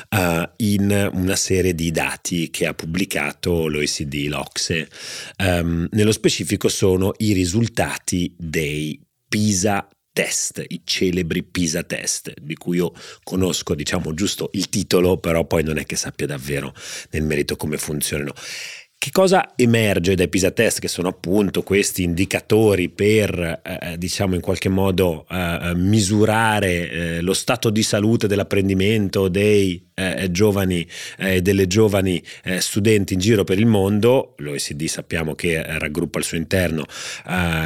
uh, 0.09 0.49
in 0.55 1.11
una 1.13 1.35
serie 1.35 1.75
di 1.75 1.91
dati 1.91 2.49
che 2.49 2.65
ha 2.65 2.73
pubblicato 2.73 3.67
l'OECD, 3.67 4.29
l'Ocse. 4.29 4.89
Um, 5.37 5.87
nello 5.91 6.11
specifico 6.11 6.69
sono 6.69 7.13
i 7.17 7.33
risultati 7.33 8.33
dei 8.35 8.99
PISA 9.27 9.87
test, 10.19 10.61
i 10.67 10.81
celebri 10.83 11.43
PISA 11.43 11.83
test, 11.83 12.33
di 12.41 12.55
cui 12.55 12.75
io 12.75 12.91
conosco, 13.23 13.73
diciamo, 13.73 14.13
giusto 14.13 14.49
il 14.51 14.67
titolo, 14.67 15.17
però 15.17 15.45
poi 15.45 15.63
non 15.63 15.77
è 15.77 15.85
che 15.85 15.95
sappia 15.95 16.25
davvero 16.25 16.73
nel 17.11 17.23
merito 17.23 17.55
come 17.55 17.77
funzionano. 17.77 18.33
Che 19.01 19.11
cosa 19.11 19.53
emerge 19.55 20.13
dai 20.13 20.27
PISA 20.27 20.51
test, 20.51 20.79
che 20.81 20.89
sono 20.89 21.07
appunto 21.07 21.63
questi 21.63 22.03
indicatori 22.03 22.89
per, 22.89 23.61
eh, 23.63 23.97
diciamo 23.97 24.35
in 24.35 24.41
qualche 24.41 24.67
modo, 24.67 25.25
eh, 25.31 25.71
misurare 25.73 26.89
eh, 26.89 27.21
lo 27.21 27.31
stato 27.31 27.69
di 27.69 27.81
salute 27.81 28.27
dell'apprendimento 28.27 29.29
dei 29.29 29.87
eh, 29.99 30.31
giovani 30.31 30.87
e 31.17 31.35
eh, 31.35 31.41
delle 31.41 31.67
giovani 31.67 32.21
eh, 32.43 32.61
studenti 32.61 33.13
in 33.13 33.19
giro 33.19 33.43
per 33.43 33.59
il 33.59 33.65
mondo? 33.65 34.35
L'OECD 34.37 34.85
sappiamo 34.85 35.35
che 35.35 35.61
raggruppa 35.77 36.19
al 36.19 36.23
suo 36.23 36.37
interno 36.37 36.85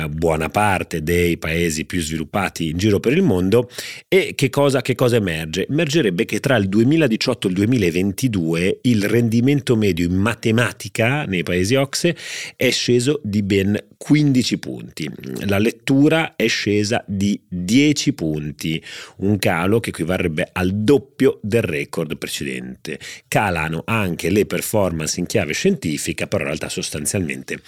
buona 0.09 0.49
parte 0.49 1.03
dei 1.03 1.37
paesi 1.37 1.85
più 1.85 2.01
sviluppati 2.01 2.69
in 2.69 2.77
giro 2.77 2.99
per 2.99 3.13
il 3.13 3.21
mondo 3.21 3.69
e 4.07 4.33
che 4.35 4.49
cosa, 4.49 4.81
che 4.81 4.95
cosa 4.95 5.15
emerge? 5.15 5.67
Emergerebbe 5.67 6.25
che 6.25 6.39
tra 6.39 6.55
il 6.57 6.67
2018 6.67 7.47
e 7.47 7.49
il 7.49 7.55
2022 7.55 8.79
il 8.83 9.05
rendimento 9.05 9.75
medio 9.75 10.05
in 10.05 10.15
matematica 10.15 11.22
nei 11.25 11.43
paesi 11.43 11.75
OXE 11.75 12.15
è 12.55 12.69
sceso 12.71 13.19
di 13.23 13.43
ben 13.43 13.77
15 13.97 14.57
punti. 14.59 15.09
La 15.45 15.57
lettura 15.57 16.35
è 16.35 16.47
scesa 16.47 17.03
di 17.07 17.41
10 17.47 18.13
punti, 18.13 18.83
un 19.17 19.39
calo 19.39 19.79
che 19.79 19.89
equivarrebbe 19.89 20.49
al 20.51 20.71
doppio 20.73 21.39
del 21.41 21.61
record 21.61 22.17
precedente. 22.17 22.99
Calano 23.27 23.83
anche 23.85 24.29
le 24.29 24.45
performance 24.45 25.19
in 25.19 25.25
chiave 25.25 25.53
scientifica, 25.53 26.27
però 26.27 26.41
in 26.41 26.49
realtà 26.49 26.69
sostanzialmente 26.69 27.61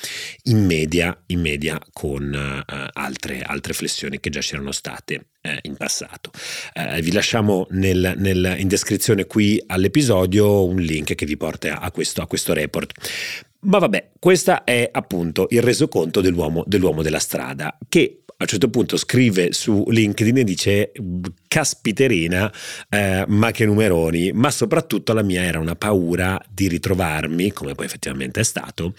in 0.44 0.66
media, 0.66 1.18
in 1.28 1.40
media 1.40 1.80
con 1.94 2.34
uh, 2.34 2.90
altre, 2.94 3.42
altre 3.42 3.74
flessioni 3.74 4.20
che 4.20 4.30
già 4.30 4.42
c'erano 4.42 4.72
state 4.72 5.28
eh, 5.46 5.60
in 5.64 5.76
passato. 5.76 6.32
Eh, 6.74 7.02
vi 7.02 7.12
lasciamo 7.12 7.68
nel, 7.72 8.16
nel, 8.18 8.56
in 8.58 8.68
descrizione 8.68 9.26
qui 9.26 9.62
all'episodio 9.68 10.66
un 10.66 10.78
link 10.78 11.16
che 11.16 11.26
vi 11.26 11.38
porta 11.38 11.80
a 11.80 11.92
questo, 11.92 12.22
a 12.22 12.28
questo 12.28 12.54
report. 12.54 12.94
Ma 13.66 13.80
vabbè, 13.80 14.12
questo 14.20 14.64
è 14.64 14.90
appunto 14.92 15.48
il 15.50 15.62
resoconto 15.62 16.22
dell'uomo, 16.22 16.64
dell'uomo 16.68 17.02
della 17.02 17.20
strada 17.20 17.78
che 17.90 18.22
a 18.38 18.44
un 18.44 18.48
certo 18.48 18.70
punto 18.70 18.98
scrive 18.98 19.54
su 19.54 19.86
LinkedIn 19.88 20.40
e 20.40 20.44
dice 20.44 20.92
caspiterina 21.48 22.52
eh, 22.90 23.24
ma 23.30 23.52
che 23.52 23.66
numeroni 23.66 24.34
ma 24.34 24.52
soprattutto 24.52 25.14
la 25.14 25.24
mia 25.24 25.42
era 25.42 25.58
una 25.58 25.78
paura 25.78 26.38
di 26.50 26.68
ritrovarmi 26.68 27.54
come 27.54 27.76
poi 27.76 27.86
effettivamente 27.86 28.42
è 28.42 28.44
stato 28.44 28.94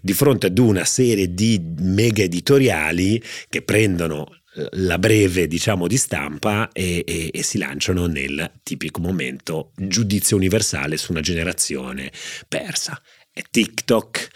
di 0.00 0.14
fronte 0.14 0.46
ad 0.46 0.56
una 0.56 0.86
serie 0.86 1.34
di 1.34 1.62
mega 1.80 2.22
editoriali 2.22 3.22
che 3.50 3.60
prendono 3.60 4.38
la 4.72 4.98
breve 4.98 5.46
diciamo 5.46 5.86
di 5.86 5.96
stampa 5.96 6.70
e, 6.72 7.04
e, 7.06 7.30
e, 7.32 7.42
si 7.42 7.58
lanciano 7.58 8.06
nel 8.06 8.50
tipico 8.62 9.00
momento 9.00 9.72
giudizio 9.76 10.36
universale 10.36 10.96
su 10.96 11.12
una 11.12 11.20
generazione 11.20 12.10
persa 12.48 13.00
è 13.38 13.42
TikTok, 13.48 14.28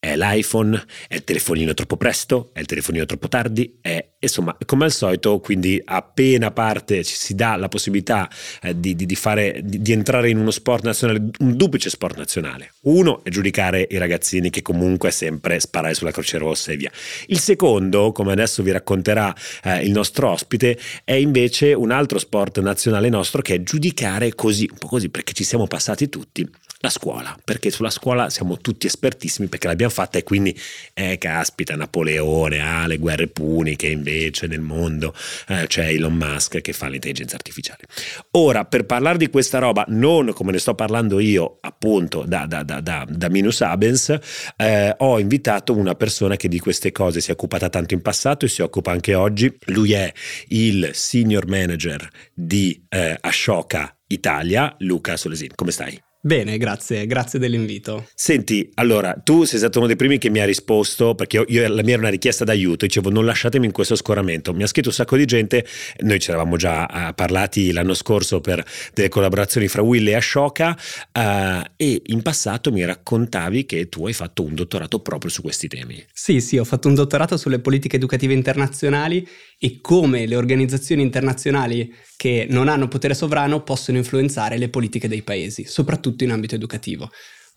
è 0.00 0.16
l'iPhone, 0.16 0.84
è 1.06 1.14
il 1.14 1.22
telefonino 1.22 1.74
troppo 1.74 1.96
presto, 1.96 2.50
è 2.52 2.58
il 2.58 2.66
telefonino 2.66 3.06
troppo 3.06 3.28
tardi, 3.28 3.78
è 3.80 4.14
insomma 4.20 4.56
come 4.66 4.84
al 4.84 4.92
solito, 4.92 5.38
quindi 5.38 5.80
appena 5.84 6.50
parte 6.50 7.04
ci 7.04 7.14
si 7.14 7.34
dà 7.34 7.56
la 7.56 7.68
possibilità 7.68 8.28
eh, 8.62 8.78
di, 8.78 8.96
di, 8.96 9.14
fare, 9.14 9.60
di, 9.62 9.80
di, 9.80 9.92
entrare 9.92 10.28
in 10.28 10.38
uno 10.38 10.50
sport 10.50 10.84
nazionale, 10.84 11.30
un 11.38 11.56
duplice 11.56 11.90
sport 11.90 12.16
nazionale. 12.16 12.72
Uno 12.82 13.22
è 13.22 13.30
giudicare 13.30 13.86
i 13.88 13.96
ragazzini 13.96 14.50
che 14.50 14.62
comunque 14.62 15.10
sempre 15.10 15.60
sparare 15.60 15.94
sulla 15.94 16.10
Croce 16.10 16.38
Rossa 16.38 16.72
e 16.72 16.76
via. 16.76 16.90
Il 17.26 17.38
secondo, 17.38 18.12
come 18.12 18.32
adesso 18.32 18.62
vi 18.62 18.72
racconterà 18.72 19.34
eh, 19.62 19.84
il 19.84 19.92
nostro 19.92 20.30
ospite, 20.30 20.78
è 21.04 21.12
invece 21.12 21.72
un 21.72 21.90
altro 21.90 22.18
sport 22.18 22.58
nazionale 22.60 23.08
nostro 23.08 23.40
che 23.42 23.54
è 23.54 23.62
giudicare 23.62 24.34
così, 24.34 24.68
un 24.70 24.78
po' 24.78 24.88
così 24.88 25.08
perché 25.08 25.32
ci 25.32 25.44
siamo 25.44 25.66
passati 25.66 26.08
tutti 26.08 26.48
la 26.80 26.90
scuola, 26.90 27.36
perché 27.44 27.70
sulla 27.70 27.90
scuola 27.90 28.30
siamo 28.30 28.58
tutti 28.58 28.86
espertissimi 28.86 29.48
perché 29.48 29.66
l'abbiamo 29.66 29.92
fatta 29.92 30.18
e 30.18 30.22
quindi, 30.22 30.56
eh, 30.94 31.18
caspita, 31.18 31.74
Napoleone 31.74 32.60
ah, 32.60 32.86
le 32.86 32.98
guerre 32.98 33.26
puniche, 33.26 33.88
invece 33.88 34.07
nel 34.46 34.60
mondo 34.60 35.14
eh, 35.48 35.66
c'è 35.66 35.88
Elon 35.88 36.14
Musk 36.14 36.60
che 36.60 36.72
fa 36.72 36.88
l'intelligenza 36.88 37.36
artificiale. 37.36 37.84
Ora, 38.32 38.64
per 38.64 38.84
parlare 38.86 39.18
di 39.18 39.28
questa 39.28 39.58
roba, 39.58 39.84
non 39.88 40.32
come 40.32 40.52
ne 40.52 40.58
sto 40.58 40.74
parlando 40.74 41.18
io, 41.18 41.58
appunto, 41.60 42.24
da, 42.26 42.46
da, 42.46 42.62
da, 42.62 42.80
da, 42.80 43.06
da 43.08 43.28
Minus 43.28 43.60
Abens, 43.60 44.16
eh, 44.56 44.94
ho 44.98 45.18
invitato 45.18 45.76
una 45.76 45.94
persona 45.94 46.36
che 46.36 46.48
di 46.48 46.58
queste 46.58 46.92
cose 46.92 47.20
si 47.20 47.30
è 47.30 47.32
occupata 47.32 47.68
tanto 47.68 47.94
in 47.94 48.02
passato 48.02 48.44
e 48.44 48.48
si 48.48 48.62
occupa 48.62 48.90
anche 48.90 49.14
oggi. 49.14 49.54
Lui 49.66 49.92
è 49.92 50.12
il 50.48 50.90
senior 50.92 51.46
manager 51.46 52.08
di 52.32 52.84
eh, 52.88 53.16
Ashoka 53.20 53.96
Italia, 54.08 54.74
Luca 54.78 55.16
Solesin. 55.16 55.50
Come 55.54 55.70
stai? 55.70 56.07
Bene, 56.20 56.58
grazie, 56.58 57.06
grazie 57.06 57.38
dell'invito. 57.38 58.08
Senti, 58.12 58.68
allora, 58.74 59.14
tu 59.22 59.44
sei 59.44 59.58
stato 59.58 59.78
uno 59.78 59.86
dei 59.86 59.94
primi 59.94 60.18
che 60.18 60.30
mi 60.30 60.40
ha 60.40 60.44
risposto, 60.44 61.14
perché 61.14 61.36
io, 61.36 61.44
io, 61.46 61.68
la 61.68 61.82
mia 61.82 61.92
era 61.92 62.02
una 62.02 62.10
richiesta 62.10 62.42
d'aiuto, 62.42 62.86
dicevo 62.86 63.08
non 63.08 63.24
lasciatemi 63.24 63.66
in 63.66 63.72
questo 63.72 63.94
scoramento. 63.94 64.52
Mi 64.52 64.64
ha 64.64 64.66
scritto 64.66 64.88
un 64.88 64.94
sacco 64.94 65.16
di 65.16 65.24
gente, 65.26 65.64
noi 66.00 66.18
ci 66.18 66.30
eravamo 66.30 66.56
già 66.56 66.88
uh, 66.90 67.14
parlati 67.14 67.70
l'anno 67.70 67.94
scorso 67.94 68.40
per 68.40 68.64
delle 68.92 69.08
collaborazioni 69.08 69.68
fra 69.68 69.82
Will 69.82 70.08
e 70.08 70.16
Ashoka 70.16 70.76
uh, 70.76 71.62
e 71.76 72.02
in 72.06 72.22
passato 72.22 72.72
mi 72.72 72.84
raccontavi 72.84 73.64
che 73.64 73.88
tu 73.88 74.06
hai 74.06 74.12
fatto 74.12 74.42
un 74.42 74.56
dottorato 74.56 74.98
proprio 74.98 75.30
su 75.30 75.40
questi 75.40 75.68
temi. 75.68 76.04
Sì, 76.12 76.40
sì, 76.40 76.58
ho 76.58 76.64
fatto 76.64 76.88
un 76.88 76.94
dottorato 76.94 77.36
sulle 77.36 77.60
politiche 77.60 77.94
educative 77.94 78.34
internazionali 78.34 79.24
e 79.56 79.78
come 79.80 80.26
le 80.26 80.34
organizzazioni 80.34 81.02
internazionali 81.02 81.94
che 82.16 82.46
non 82.50 82.66
hanno 82.66 82.88
potere 82.88 83.14
sovrano 83.14 83.62
possono 83.62 83.98
influenzare 83.98 84.58
le 84.58 84.68
politiche 84.68 85.06
dei 85.06 85.22
paesi, 85.22 85.64
soprattutto 85.64 86.07
in 86.24 86.30
ambito 86.30 86.54
educativo. 86.54 87.10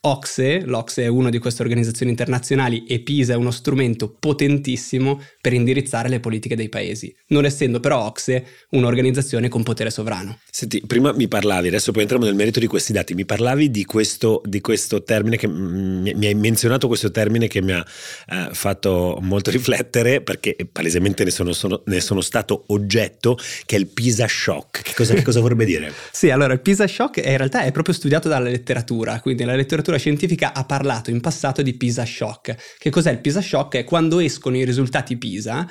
OXE, 0.03 0.61
l'OXE 0.65 1.03
è 1.03 1.07
una 1.07 1.29
di 1.29 1.37
queste 1.37 1.61
organizzazioni 1.61 2.09
internazionali 2.09 2.85
e 2.87 3.01
PISA 3.01 3.33
è 3.33 3.35
uno 3.35 3.51
strumento 3.51 4.09
potentissimo 4.09 5.21
per 5.39 5.53
indirizzare 5.53 6.09
le 6.09 6.19
politiche 6.19 6.55
dei 6.55 6.69
paesi, 6.69 7.13
non 7.27 7.45
essendo 7.45 7.79
però 7.79 8.05
OXE 8.05 8.43
un'organizzazione 8.69 9.47
con 9.47 9.61
potere 9.61 9.91
sovrano. 9.91 10.39
Senti, 10.49 10.81
prima 10.87 11.13
mi 11.13 11.27
parlavi, 11.27 11.67
adesso 11.67 11.91
poi 11.91 12.01
entriamo 12.01 12.25
nel 12.25 12.33
merito 12.33 12.59
di 12.59 12.65
questi 12.65 12.93
dati, 12.93 13.13
mi 13.13 13.25
parlavi 13.25 13.69
di 13.69 13.85
questo, 13.85 14.41
di 14.43 14.59
questo 14.59 15.03
termine, 15.03 15.37
che 15.37 15.47
mi, 15.47 16.13
mi, 16.15 16.25
hai 16.25 16.33
menzionato 16.33 16.87
questo 16.87 17.11
termine 17.11 17.47
che 17.47 17.61
mi 17.61 17.73
ha 17.73 17.85
eh, 18.29 18.49
fatto 18.53 19.19
molto 19.21 19.51
riflettere 19.51 20.21
perché 20.21 20.55
palesemente 20.71 21.23
ne 21.23 21.29
sono, 21.29 21.53
sono, 21.53 21.83
ne 21.85 22.01
sono, 22.01 22.21
stato 22.21 22.63
oggetto, 22.67 23.37
che 23.67 23.75
è 23.75 23.79
il 23.79 23.85
PISA 23.85 24.27
shock. 24.27 24.81
Che 24.81 24.93
cosa, 24.95 25.13
che 25.13 25.21
cosa 25.21 25.41
vorrebbe 25.41 25.65
dire? 25.65 25.93
sì, 26.11 26.31
allora 26.31 26.53
il 26.53 26.59
PISA 26.59 26.87
shock 26.87 27.17
in 27.17 27.37
realtà 27.37 27.61
è 27.61 27.71
proprio 27.71 27.93
studiato 27.93 28.27
dalla 28.27 28.49
letteratura, 28.49 29.19
quindi 29.19 29.43
la 29.43 29.55
letteratura 29.55 29.89
letteratura 29.91 29.97
scientifica 29.97 30.53
ha 30.53 30.63
parlato 30.65 31.09
in 31.09 31.19
passato 31.19 31.61
di 31.61 31.75
PISA 31.75 32.05
shock. 32.05 32.77
Che 32.77 32.89
cos'è 32.89 33.11
il 33.11 33.19
PISA 33.19 33.41
shock? 33.41 33.77
È 33.77 33.83
quando 33.83 34.19
escono 34.19 34.57
i 34.57 34.65
risultati 34.65 35.17
PISA 35.17 35.67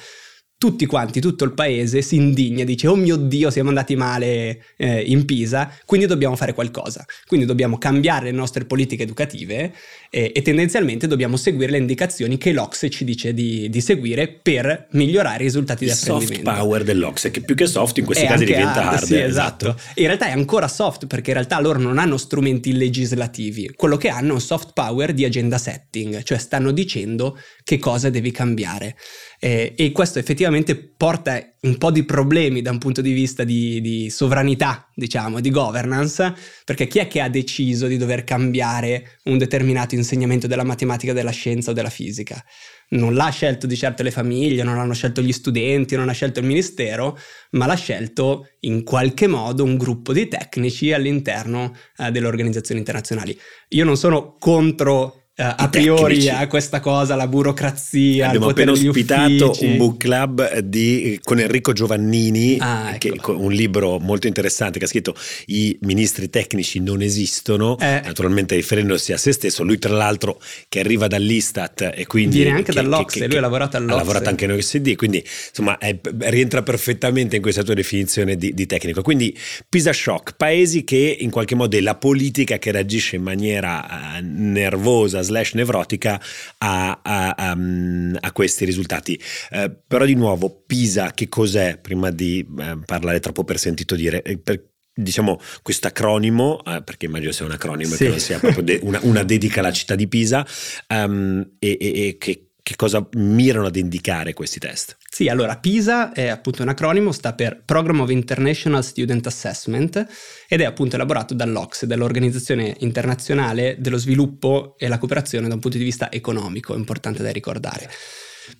tutti 0.61 0.85
quanti, 0.85 1.21
tutto 1.21 1.45
il 1.45 1.53
paese 1.53 2.03
si 2.03 2.17
indigna, 2.17 2.65
dice 2.65 2.87
oh 2.87 2.95
mio 2.95 3.17
Dio 3.17 3.51
siamo 3.51 3.71
andati 3.71 3.97
male 3.97 4.63
eh, 4.77 5.01
in 5.01 5.25
Pisa, 5.25 5.73
quindi 5.87 6.05
dobbiamo 6.05 6.37
fare 6.37 6.53
qualcosa, 6.53 7.03
quindi 7.27 7.47
dobbiamo 7.47 7.79
cambiare 7.79 8.27
le 8.27 8.33
nostre 8.33 8.67
politiche 8.67 9.05
educative 9.05 9.73
eh, 10.11 10.33
e 10.35 10.43
tendenzialmente 10.43 11.07
dobbiamo 11.07 11.39
seguire 11.39 11.71
le 11.71 11.79
indicazioni 11.79 12.37
che 12.37 12.53
l'Ocse 12.53 12.91
ci 12.91 13.05
dice 13.05 13.33
di, 13.33 13.71
di 13.71 13.81
seguire 13.81 14.29
per 14.29 14.89
migliorare 14.91 15.43
i 15.43 15.47
risultati 15.47 15.87
di 15.87 15.93
apprendimento. 15.93 16.35
soft 16.35 16.59
power 16.59 16.85
dell'Ocse, 16.85 17.31
che 17.31 17.41
più 17.41 17.55
che 17.55 17.67
soft 17.67 17.97
in 17.97 18.05
questi 18.05 18.27
è 18.27 18.29
casi 18.29 18.45
diventa 18.45 18.91
hard. 18.91 19.03
Sì, 19.03 19.19
esatto. 19.19 19.69
esatto. 19.69 19.83
In 19.95 20.07
realtà 20.09 20.27
è 20.27 20.33
ancora 20.33 20.69
soft 20.69 21.07
perché 21.07 21.31
in 21.31 21.37
realtà 21.37 21.59
loro 21.59 21.79
non 21.79 21.97
hanno 21.97 22.19
strumenti 22.19 22.75
legislativi, 22.75 23.73
quello 23.75 23.97
che 23.97 24.11
hanno 24.11 24.33
è 24.33 24.35
un 24.35 24.41
soft 24.43 24.75
power 24.75 25.15
di 25.15 25.25
agenda 25.25 25.57
setting, 25.57 26.23
cioè 26.23 26.37
stanno 26.37 26.71
dicendo 26.71 27.39
che 27.65 27.79
cosa 27.79 28.11
devi 28.11 28.31
cambiare. 28.31 28.95
Eh, 29.43 29.73
e 29.75 29.91
questo 29.93 30.19
effettivamente 30.19 30.49
porta 30.97 31.41
un 31.63 31.79
po' 31.79 31.91
di 31.91 32.05
problemi 32.05 32.63
da 32.63 32.71
un 32.71 32.79
punto 32.79 33.01
di 33.01 33.13
vista 33.13 33.45
di, 33.45 33.81
di, 33.81 34.11
sovranità, 34.11 34.89
diciamo, 34.95 35.41
di 35.41 35.51
governance, 35.51 36.35
perché 36.65 36.87
chi 36.87 36.99
è 36.99 37.07
che 37.07 37.21
ha 37.21 37.29
deciso 37.29 37.87
di 37.87 37.97
dover 37.97 38.25
cambiare 38.25 39.19
un 39.25 39.39
determinato 39.39 39.95
insegnamento 39.95 40.47
della 40.47 40.65
matematica, 40.65 41.13
della 41.13 41.31
scienza 41.31 41.71
o 41.71 41.75
della 41.75 41.91
fisica? 41.91 42.43
non 42.91 43.15
l'ha 43.15 43.29
scelto 43.29 43.67
di 43.67 43.77
certo 43.77 44.03
le 44.03 44.11
famiglie, 44.11 44.63
non 44.63 44.77
l'hanno 44.77 44.95
scelto 44.95 45.21
gli 45.21 45.33
studenti, 45.33 45.97
non 45.97 46.07
l'ha 46.07 46.13
scelto 46.13 46.41
il 46.41 46.47
ministero, 46.47 47.19
ma 47.51 47.67
l'ha 47.67 47.75
scelto 47.75 48.49
in 48.61 48.83
qualche 48.83 49.27
modo 49.27 49.65
un 49.65 49.77
gruppo 49.77 50.13
di 50.13 50.29
tecnici 50.29 50.93
all'interno 50.93 51.75
eh, 51.99 52.11
delle 52.11 52.27
organizzazioni 52.27 52.81
internazionali. 52.81 53.39
Io 53.71 53.85
non 53.85 53.97
sono 53.97 54.37
contro 54.39 55.20
a 55.41 55.69
priori 55.69 56.15
tecnici. 56.15 56.29
a 56.29 56.47
questa 56.47 56.81
cosa, 56.81 57.15
la 57.17 57.27
burocrazia. 57.27 58.29
Abbiamo 58.29 58.49
appena 58.49 58.73
ospitato 58.73 59.57
un 59.61 59.77
book 59.77 59.97
club 59.97 60.59
di, 60.59 61.19
con 61.23 61.39
Enrico 61.39 61.73
Giovannini, 61.73 62.57
ah, 62.61 62.97
che, 62.99 63.13
un 63.27 63.53
libro 63.53 63.99
molto 63.99 64.27
interessante 64.27 64.79
che 64.79 64.85
ha 64.85 64.89
scritto 64.89 65.15
I 65.47 65.77
ministri 65.83 66.31
tecnici 66.31 66.81
non 66.81 67.03
esistono, 67.03 67.79
eh. 67.79 68.03
naturalmente 68.05 68.55
riferendosi 68.55 69.13
a 69.13 69.17
se 69.17 69.33
stesso. 69.33 69.65
Lui, 69.65 69.79
tra 69.79 69.95
l'altro, 69.95 70.41
che 70.69 70.81
arriva 70.81 71.07
dall'Istat 71.07 71.93
e 71.95 72.07
quindi. 72.07 72.37
Viene 72.43 72.57
anche 72.57 72.73
dall'Ocse, 72.73 73.27
lui 73.27 73.37
ha 73.37 73.41
lavorato 73.41 73.77
all'Ocse. 73.77 73.95
Ha 73.95 73.99
lavorato 73.99 74.29
anche 74.29 74.47
OECD, 74.51 74.97
quindi 74.97 75.25
insomma 75.49 75.79
è, 75.79 75.99
rientra 76.19 76.63
perfettamente 76.63 77.37
in 77.37 77.43
questa 77.43 77.63
tua 77.63 77.75
definizione 77.75 78.37
di, 78.37 78.53
di 78.55 78.67
tecnico. 78.67 79.03
Quindi 79.03 79.37
Pisa 79.69 79.93
Shock, 79.93 80.35
paesi 80.37 80.85
che 80.85 81.17
in 81.21 81.31
qualche 81.31 81.55
modo 81.55 81.77
è 81.77 81.81
la 81.81 81.95
politica 81.95 82.59
che 82.59 82.73
reagisce 82.73 83.17
in 83.17 83.23
maniera 83.23 84.19
uh, 84.19 84.23
nervosa, 84.23 85.23
slash 85.31 85.55
nevrotica 85.55 86.21
a, 86.59 87.01
a, 87.03 87.31
a, 87.31 87.57
mm, 87.57 88.17
a 88.21 88.33
questi 88.33 88.65
risultati. 88.65 89.19
Eh, 89.51 89.71
però 89.87 90.05
di 90.05 90.15
nuovo, 90.15 90.63
Pisa 90.67 91.13
che 91.13 91.29
cos'è? 91.29 91.79
Prima 91.79 92.11
di 92.11 92.47
eh, 92.59 92.79
parlare 92.85 93.21
troppo 93.21 93.45
per 93.45 93.59
sentito 93.59 93.95
dire, 93.95 94.23
eh, 94.23 94.39
per, 94.39 94.69
diciamo 94.93 95.41
questo 95.63 95.87
acronimo, 95.87 96.63
eh, 96.65 96.83
perché 96.83 97.07
immagino 97.07 97.33
sia 97.33 97.47
un 97.47 97.53
acronimo 97.53 97.95
sì. 97.95 98.05
che 98.05 98.09
non 98.11 98.19
sia 98.19 98.39
proprio 98.39 98.63
de- 98.63 98.81
una, 98.83 98.99
una, 99.03 99.23
dedica 99.23 99.61
alla 99.61 99.73
città 99.73 99.95
di 99.95 100.09
Pisa, 100.09 100.47
um, 100.89 101.57
e, 101.59 101.79
e, 101.81 102.07
e 102.09 102.17
che 102.19 102.50
che 102.71 102.77
cosa 102.77 103.05
mirano 103.15 103.67
ad 103.67 103.75
indicare 103.75 104.33
questi 104.33 104.61
test? 104.61 104.97
Sì, 105.11 105.27
allora 105.27 105.59
PISA 105.59 106.13
è 106.13 106.29
appunto 106.29 106.63
un 106.63 106.69
acronimo, 106.69 107.11
sta 107.11 107.33
per 107.33 107.65
Program 107.65 108.03
of 108.03 108.11
International 108.11 108.85
Student 108.85 109.27
Assessment 109.27 110.07
ed 110.47 110.61
è 110.61 110.65
appunto 110.65 110.95
elaborato 110.95 111.35
dall'OCSE, 111.35 111.89
dall'Organizzazione 111.89 112.77
Internazionale 112.79 113.75
dello 113.81 113.97
Sviluppo 113.97 114.77
e 114.79 114.87
la 114.87 114.99
Cooperazione 114.99 115.49
da 115.49 115.55
un 115.55 115.59
punto 115.59 115.79
di 115.79 115.83
vista 115.83 116.13
economico, 116.13 116.77
importante 116.77 117.25
da 117.25 117.33
ricordare. 117.33 117.91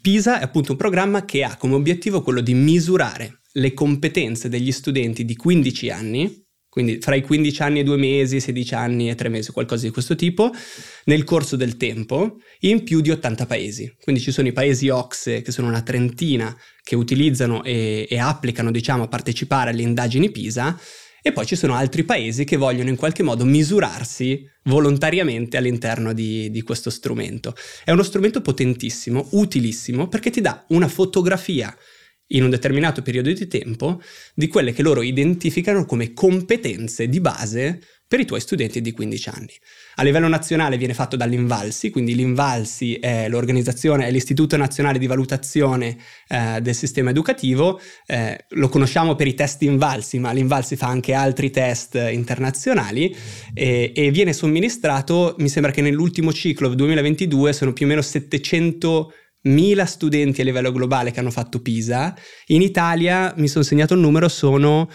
PISA 0.01 0.41
è 0.41 0.43
appunto 0.43 0.73
un 0.73 0.79
programma 0.79 1.25
che 1.25 1.45
ha 1.45 1.57
come 1.57 1.77
obiettivo 1.77 2.21
quello 2.21 2.41
di 2.41 2.55
misurare 2.55 3.43
le 3.53 3.73
competenze 3.75 4.49
degli 4.49 4.73
studenti 4.73 5.25
di 5.25 5.37
15 5.37 5.91
anni 5.91 6.49
quindi 6.71 6.99
fra 7.01 7.17
i 7.17 7.23
15 7.23 7.63
anni 7.63 7.81
e 7.81 7.83
2 7.83 7.97
mesi, 7.97 8.39
16 8.39 8.75
anni 8.75 9.11
e 9.11 9.17
3 9.17 9.29
mesi, 9.29 9.51
qualcosa 9.51 9.85
di 9.85 9.91
questo 9.91 10.15
tipo, 10.15 10.53
nel 11.05 11.25
corso 11.25 11.57
del 11.57 11.77
tempo, 11.77 12.39
in 12.61 12.85
più 12.85 13.01
di 13.01 13.11
80 13.11 13.45
paesi. 13.45 13.93
Quindi 14.01 14.21
ci 14.21 14.31
sono 14.31 14.47
i 14.47 14.53
paesi 14.53 14.89
OXE, 14.89 15.43
che 15.43 15.51
sono 15.51 15.67
una 15.67 15.83
trentina, 15.83 16.57
che 16.83 16.95
utilizzano 16.95 17.65
e, 17.65 18.07
e 18.09 18.19
applicano, 18.19 18.71
diciamo, 18.71 19.03
a 19.03 19.09
partecipare 19.09 19.71
alle 19.71 19.83
indagini 19.83 20.31
PISA, 20.31 20.79
e 21.23 21.33
poi 21.33 21.45
ci 21.45 21.57
sono 21.57 21.75
altri 21.75 22.05
paesi 22.05 22.45
che 22.45 22.57
vogliono 22.57 22.89
in 22.89 22.97
qualche 22.97 23.23
modo 23.23 23.45
misurarsi 23.45 24.49
volontariamente 24.65 25.57
all'interno 25.57 26.13
di, 26.13 26.51
di, 26.51 26.63
questo 26.63 26.89
strumento. 26.89 27.55
È 27.85 27.91
uno 27.91 28.03
strumento 28.03 28.41
potentissimo, 28.41 29.27
utilissimo, 29.33 30.09
perché 30.09 30.31
ti 30.31 30.41
dà 30.41 30.65
una 30.69 30.89
fotografia 30.89 31.77
in 32.33 32.43
un 32.43 32.51
determinato 32.51 33.03
periodo 33.03 33.33
di 33.33 33.47
tempo 33.47 34.01
di 34.35 34.49
quelle 34.49 34.73
che 34.73 34.83
loro 34.83 35.03
identificano 35.03 35.85
come 35.85 36.13
competenze 36.13 37.09
di 37.09 37.21
base 37.21 37.81
per 38.11 38.19
i 38.19 38.25
tuoi 38.25 38.41
studenti 38.41 38.81
di 38.81 38.91
15 38.91 39.29
anni. 39.29 39.53
A 39.95 40.03
livello 40.03 40.27
nazionale 40.27 40.77
viene 40.77 40.95
fatto 40.95 41.15
dall'Invalsi, 41.15 41.91
quindi 41.91 42.17
l'Invalsi 42.17 42.95
è 42.97 43.29
l'organizzazione, 43.29 44.09
è 44.09 44.11
l'Istituto 44.11 44.57
Nazionale 44.57 44.99
di 44.99 45.07
Valutazione 45.07 45.97
eh, 46.27 46.61
del 46.61 46.75
Sistema 46.75 47.11
Educativo, 47.11 47.81
eh, 48.07 48.47
lo 48.49 48.69
conosciamo 48.69 49.15
per 49.15 49.29
i 49.29 49.35
test 49.35 49.63
Invalsi, 49.63 50.19
ma 50.19 50.33
l'Invalsi 50.33 50.75
fa 50.75 50.89
anche 50.89 51.15
altri 51.15 51.51
test 51.51 51.95
internazionali 51.95 53.15
e, 53.55 53.93
e 53.95 54.11
viene 54.11 54.33
somministrato, 54.33 55.37
mi 55.39 55.49
sembra 55.49 55.71
che 55.71 55.81
nell'ultimo 55.81 56.33
ciclo 56.33 56.75
2022 56.75 57.53
sono 57.53 57.73
più 57.73 57.87
o 57.87 57.89
meno 57.89 58.03
700 58.03 59.13
1000 59.43 59.85
studenti 59.87 60.41
a 60.41 60.45
livello 60.45 60.73
globale 60.73 61.11
che 61.11 61.21
hanno 61.21 61.31
fatto 61.31 61.61
PISA, 61.61 62.17
in 62.47 62.63
Italia 62.63 63.33
mi 63.37 63.49
sono 63.49 63.65
segnato 63.65 63.95
il 63.95 64.01
numero, 64.01 64.29
sono 64.29 64.89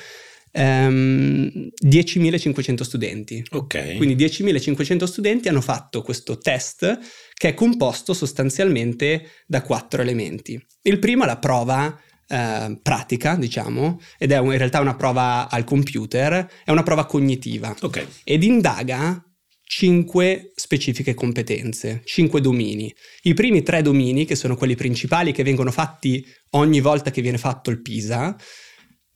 um, 0.56 0.62
ehm, 0.62 1.70
10.500 1.84 2.82
studenti. 2.82 3.44
Ok. 3.52 3.98
Quindi 3.98 4.16
10.500 4.16 5.04
studenti 5.04 5.48
hanno 5.48 5.62
fatto 5.62 6.02
questo 6.02 6.38
test 6.38 7.00
che 7.34 7.50
è 7.50 7.54
composto 7.54 8.14
sostanzialmente 8.14 9.30
da 9.46 9.62
quattro 9.62 10.02
elementi. 10.02 10.64
Il 10.84 11.00
primo 11.00 11.24
è 11.24 11.26
la 11.26 11.38
prova 11.38 12.00
eh, 12.28 12.80
pratica, 12.82 13.36
diciamo, 13.36 14.00
ed 14.18 14.32
è 14.32 14.38
un, 14.38 14.52
in 14.52 14.58
realtà 14.58 14.80
una 14.80 14.96
prova 14.96 15.50
al 15.50 15.64
computer, 15.64 16.50
è 16.64 16.72
una 16.72 16.84
prova 16.84 17.06
cognitiva. 17.06 17.76
Ok. 17.82 18.06
Ed 18.24 18.44
indaga 18.44 19.24
cinque 19.68 20.52
specifiche 20.56 21.14
competenze, 21.14 22.02
cinque 22.06 22.40
domini. 22.40 22.94
I 23.24 23.34
primi 23.34 23.64
tre 23.64 23.82
domini, 23.82 24.26
che 24.26 24.36
sono 24.36 24.56
quelli 24.56 24.76
principali 24.76 25.32
che 25.34 25.44
vengono 25.44 25.72
fatti 25.72 26.26
ogni 26.52 26.80
volta 26.80 27.12
che 27.12 27.22
viene 27.22 27.40
fatto 27.40 27.72
il 27.72 27.82
PISA, 27.82 28.38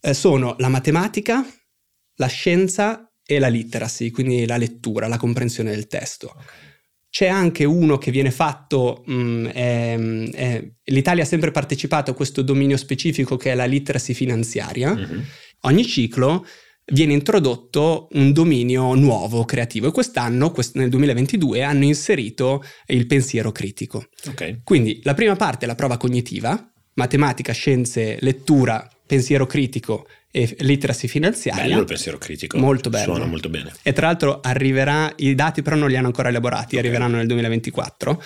eh, 0.02 0.14
sono 0.14 0.56
la 0.58 0.68
matematica, 0.68 1.46
la 2.16 2.28
scienza 2.28 3.10
e 3.24 3.38
la 3.38 3.48
literacy, 3.48 4.10
quindi 4.10 4.46
la 4.48 4.58
lettura, 4.58 5.08
la 5.08 5.18
comprensione 5.18 5.70
del 5.70 5.88
testo. 5.88 6.34
C'è 7.12 7.28
anche 7.28 7.64
uno 7.64 7.98
che 7.98 8.12
viene 8.12 8.32
fatto, 8.32 9.04
mh, 9.06 9.14
mm, 9.14 9.46
è, 9.46 9.98
è, 10.32 10.72
l'Italia 10.86 11.24
ha 11.24 11.28
sempre 11.28 11.52
partecipato 11.52 12.12
a 12.12 12.16
questo 12.16 12.42
dominio 12.42 12.78
specifico 12.78 13.38
che 13.38 13.52
è 13.52 13.56
la 13.56 13.66
literacy 13.66 14.14
finanziaria. 14.14 14.96
Mm-hmm. 14.96 15.20
Ogni 15.62 15.86
ciclo 15.86 16.46
viene 16.92 17.14
introdotto 17.14 18.08
un 18.12 18.32
dominio 18.32 18.94
nuovo, 18.96 19.46
creativo 19.46 19.88
e 19.88 19.92
quest'anno, 19.92 20.54
nel 20.74 20.90
2022, 20.90 21.64
hanno 21.64 21.84
inserito 21.84 22.64
il 22.88 23.06
pensiero 23.06 23.52
critico. 23.52 24.08
Okay. 24.28 24.62
Quindi 24.64 25.00
la 25.04 25.14
prima 25.14 25.36
parte 25.36 25.66
è 25.66 25.68
la 25.68 25.76
prova 25.76 25.98
cognitiva, 25.98 26.72
matematica, 26.94 27.54
scienze, 27.54 28.18
lettura, 28.22 28.88
pensiero 29.06 29.46
critico 29.46 30.08
e 30.32 30.56
literacy 30.60 31.08
finanziaria. 31.08 31.64
Bello 31.64 31.80
il 31.80 31.86
pensiero 31.86 32.18
critico. 32.18 32.58
Molto 32.58 32.90
bello. 32.90 33.16
Suona 33.16 33.26
molto 33.26 33.50
bene. 33.50 33.74
E 33.82 33.94
tra 33.94 34.08
l'altro 34.08 34.40
arriverà, 34.42 35.12
i 35.18 35.34
dati 35.34 35.62
però 35.62 35.76
non 35.76 35.90
li 35.90 35.96
hanno 35.96 36.08
ancora 36.08 36.30
elaborati, 36.30 36.76
okay. 36.76 36.80
arriveranno 36.80 37.18
nel 37.18 37.28
2024. 37.28 38.24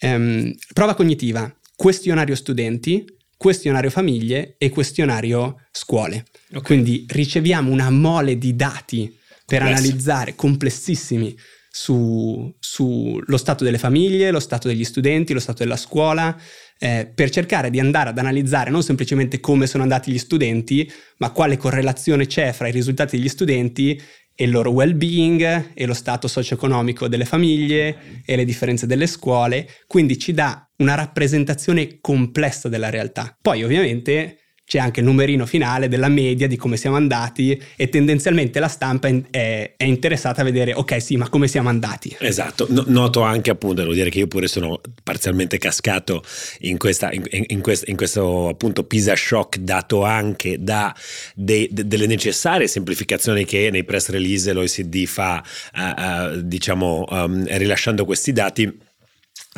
Ehm, 0.00 0.54
prova 0.72 0.94
cognitiva, 0.94 1.52
questionario 1.74 2.36
studenti, 2.36 3.04
questionario 3.38 3.88
famiglie 3.88 4.56
e 4.58 4.68
questionario 4.68 5.62
scuole. 5.70 6.26
Okay. 6.48 6.62
Quindi 6.62 7.06
riceviamo 7.08 7.70
una 7.70 7.88
mole 7.88 8.36
di 8.36 8.54
dati 8.54 9.16
per 9.46 9.60
Complesso. 9.60 9.82
analizzare 9.82 10.34
complessissimi 10.34 11.34
sullo 11.70 12.56
su 12.58 13.22
stato 13.36 13.62
delle 13.62 13.78
famiglie, 13.78 14.30
lo 14.30 14.40
stato 14.40 14.68
degli 14.68 14.84
studenti, 14.84 15.32
lo 15.32 15.40
stato 15.40 15.62
della 15.62 15.76
scuola, 15.76 16.36
eh, 16.78 17.10
per 17.14 17.30
cercare 17.30 17.70
di 17.70 17.78
andare 17.78 18.10
ad 18.10 18.18
analizzare 18.18 18.70
non 18.70 18.82
semplicemente 18.82 19.38
come 19.38 19.66
sono 19.66 19.84
andati 19.84 20.10
gli 20.10 20.18
studenti, 20.18 20.90
ma 21.18 21.30
quale 21.30 21.56
correlazione 21.56 22.26
c'è 22.26 22.52
fra 22.52 22.68
i 22.68 22.72
risultati 22.72 23.16
degli 23.16 23.28
studenti 23.28 24.00
e 24.40 24.44
il 24.44 24.52
loro 24.52 24.70
well-being 24.70 25.72
e 25.74 25.84
lo 25.84 25.94
stato 25.94 26.28
socio-economico 26.28 27.08
delle 27.08 27.24
famiglie 27.24 28.22
e 28.24 28.36
le 28.36 28.44
differenze 28.44 28.86
delle 28.86 29.08
scuole, 29.08 29.68
quindi 29.88 30.16
ci 30.16 30.32
dà 30.32 30.64
una 30.76 30.94
rappresentazione 30.94 31.98
complessa 32.00 32.68
della 32.68 32.88
realtà. 32.88 33.36
Poi 33.42 33.64
ovviamente 33.64 34.38
c'è 34.68 34.78
anche 34.78 35.00
il 35.00 35.06
numerino 35.06 35.46
finale 35.46 35.88
della 35.88 36.10
media 36.10 36.46
di 36.46 36.56
come 36.58 36.76
siamo 36.76 36.96
andati 36.96 37.58
e 37.74 37.88
tendenzialmente 37.88 38.60
la 38.60 38.68
stampa 38.68 39.08
è, 39.30 39.72
è 39.74 39.84
interessata 39.84 40.42
a 40.42 40.44
vedere, 40.44 40.74
ok 40.74 41.00
sì, 41.00 41.16
ma 41.16 41.30
come 41.30 41.48
siamo 41.48 41.70
andati. 41.70 42.14
Esatto, 42.20 42.66
no, 42.68 42.84
noto 42.86 43.22
anche 43.22 43.48
appunto, 43.48 43.80
devo 43.80 43.94
dire 43.94 44.10
che 44.10 44.18
io 44.18 44.26
pure 44.26 44.46
sono 44.46 44.78
parzialmente 45.02 45.56
cascato 45.56 46.22
in, 46.60 46.76
questa, 46.76 47.10
in, 47.12 47.22
in, 47.30 47.62
quest, 47.62 47.88
in 47.88 47.96
questo 47.96 48.48
appunto 48.48 48.84
Pisa 48.84 49.16
shock 49.16 49.56
dato 49.56 50.04
anche 50.04 50.62
da 50.62 50.94
de, 51.34 51.68
de, 51.70 51.86
delle 51.86 52.06
necessarie 52.06 52.68
semplificazioni 52.68 53.46
che 53.46 53.70
nei 53.72 53.84
press 53.84 54.10
release 54.10 54.52
l'OECD 54.52 55.06
fa, 55.06 55.42
uh, 55.74 55.80
uh, 55.80 56.42
diciamo, 56.42 57.06
um, 57.08 57.46
rilasciando 57.56 58.04
questi 58.04 58.32
dati 58.32 58.86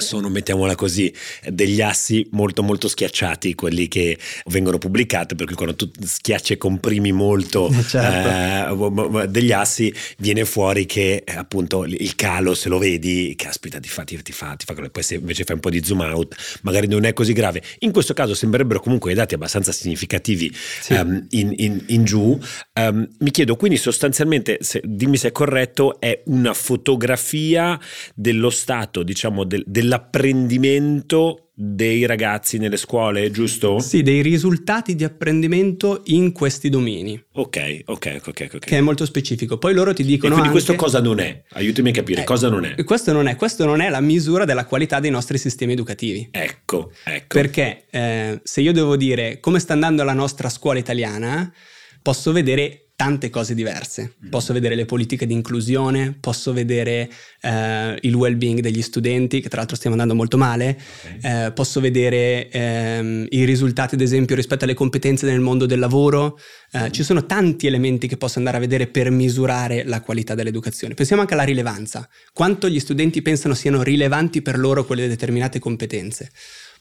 sono, 0.01 0.29
mettiamola 0.29 0.75
così, 0.75 1.13
degli 1.49 1.81
assi 1.81 2.27
molto 2.33 2.63
molto 2.63 2.89
schiacciati, 2.89 3.55
quelli 3.55 3.89
che 3.89 4.19
vengono 4.47 4.79
pubblicati, 4.79 5.35
per 5.35 5.47
cui 5.47 5.55
quando 5.55 5.77
tu 5.77 5.91
schiacci 6.03 6.55
e 6.55 6.57
comprimi 6.57 7.13
molto 7.13 7.69
eh, 7.73 7.83
certo. 7.83 9.21
eh, 9.21 9.29
degli 9.29 9.53
assi, 9.53 9.93
viene 10.19 10.45
fuori 10.45 10.87
che 10.87 11.23
eh, 11.25 11.35
appunto 11.35 11.85
il 11.85 12.15
calo, 12.17 12.55
se 12.55 12.69
lo 12.69 12.79
vedi, 12.79 13.35
caspita, 13.37 13.79
ti 13.79 13.89
fa, 13.89 14.05
ti, 14.05 14.21
ti 14.23 14.33
fa, 14.33 14.57
ti 14.57 14.65
fa 14.65 14.75
poi 14.91 15.03
se 15.03 15.17
invece 15.17 15.45
fai 15.45 15.55
un 15.57 15.61
po' 15.61 15.71
di 15.71 15.83
zoom 15.85 16.01
out, 16.01 16.35
magari 16.63 16.87
non 16.87 17.05
è 17.05 17.13
così 17.13 17.33
grave. 17.33 17.63
In 17.81 17.93
questo 17.93 18.15
caso 18.15 18.35
sembrerebbero 18.35 18.81
comunque 18.81 19.11
dei 19.11 19.19
dati 19.19 19.35
abbastanza 19.35 19.73
significativi 19.73 20.53
sì. 20.55 20.95
um, 20.95 21.27
in, 21.31 21.53
in, 21.57 21.85
in, 21.89 22.05
giù. 22.05 22.39
Um, 22.75 23.09
mi 23.19 23.31
chiedo 23.31 23.57
quindi 23.57 23.77
sostanzialmente, 23.77 24.59
se, 24.61 24.81
dimmi 24.85 25.17
se 25.17 25.29
è 25.29 25.33
corretto, 25.33 26.01
è 26.01 26.23
una 26.27 26.55
fotografia 26.55 27.79
dello 28.15 28.51
stato, 28.51 29.03
diciamo, 29.03 29.45
del, 29.45 29.65
del 29.67 29.89
dell'apprendimento 29.91 31.51
dei 31.53 32.07
ragazzi 32.07 32.59
nelle 32.59 32.77
scuole, 32.77 33.31
giusto? 33.33 33.81
Sì, 33.81 34.03
dei 34.03 34.23
risultati 34.23 34.95
di 34.95 35.03
apprendimento 35.03 36.03
in 36.07 36.31
questi 36.33 36.69
domini. 36.69 37.21
Ok, 37.33 37.83
ok, 37.87 38.21
ok, 38.25 38.51
ok. 38.55 38.59
Che 38.61 38.79
è 38.79 38.81
molto 38.81 39.05
specifico. 39.05 39.59
Poi 39.59 39.75
loro 39.75 39.93
ti 39.93 40.05
dicono. 40.05 40.35
E 40.35 40.39
quindi 40.39 40.49
anche, 40.49 40.65
questo 40.65 40.75
cosa 40.77 41.01
non 41.01 41.19
è? 41.19 41.43
Aiutami 41.51 41.91
a 41.91 41.93
capire, 41.93 42.21
eh, 42.23 42.25
cosa 42.25 42.49
non 42.49 42.65
è? 42.65 42.83
Questo 42.85 43.13
non 43.13 43.27
è, 43.27 43.35
questo 43.35 43.67
non 43.67 43.81
è 43.81 43.91
la 43.91 44.01
misura 44.01 44.45
della 44.45 44.65
qualità 44.65 45.01
dei 45.01 45.11
nostri 45.11 45.37
sistemi 45.39 45.73
educativi. 45.73 46.29
Ecco, 46.31 46.93
ecco. 47.05 47.27
Perché 47.35 47.87
eh, 47.91 48.41
se 48.43 48.61
io 48.61 48.73
devo 48.73 48.97
dire 48.97 49.41
come 49.41 49.59
sta 49.59 49.73
andando 49.73 50.05
la 50.05 50.15
nostra 50.15 50.49
scuola 50.49 50.79
italiana, 50.79 51.53
posso 52.01 52.33
vedere 52.33 52.90
tante 53.01 53.31
cose 53.31 53.55
diverse. 53.55 54.17
Mm. 54.23 54.29
Posso 54.29 54.53
vedere 54.53 54.75
le 54.75 54.85
politiche 54.85 55.27
di 55.27 55.33
inclusione, 55.33 56.15
posso 56.21 56.53
vedere 56.53 57.09
eh, 57.41 57.97
il 58.03 58.15
well-being 58.15 58.61
degli 58.61 58.83
studenti, 58.83 59.41
che 59.41 59.49
tra 59.49 59.61
l'altro 59.61 59.75
stiamo 59.75 59.97
andando 59.97 60.15
molto 60.15 60.37
male, 60.37 60.79
okay. 61.17 61.47
eh, 61.47 61.53
posso 61.53 61.81
vedere 61.81 62.51
ehm, 62.51 63.27
i 63.31 63.45
risultati, 63.45 63.95
ad 63.95 64.03
esempio, 64.03 64.37
rispetto 64.37 64.65
alle 64.65 64.75
competenze 64.75 65.25
nel 65.25 65.41
mondo 65.41 65.65
del 65.65 65.79
lavoro. 65.79 66.39
Eh, 66.73 66.89
mm. 66.89 66.91
Ci 66.91 67.03
sono 67.03 67.25
tanti 67.25 67.67
elementi 67.67 68.07
che 68.07 68.19
posso 68.19 68.37
andare 68.37 68.59
a 68.59 68.61
vedere 68.61 68.87
per 68.87 69.11
misurare 69.11 69.83
la 69.85 70.03
qualità 70.03 70.35
dell'educazione. 70.35 70.93
Pensiamo 70.93 71.23
anche 71.23 71.33
alla 71.33 71.45
rilevanza. 71.45 72.07
Quanto 72.35 72.69
gli 72.69 72.81
studenti 72.81 73.23
pensano 73.23 73.55
siano 73.55 73.83
rilevanti 73.83 74.43
per 74.43 74.59
loro 74.59 74.85
quelle 74.85 75.09
determinate 75.09 75.59
competenze. 75.59 76.31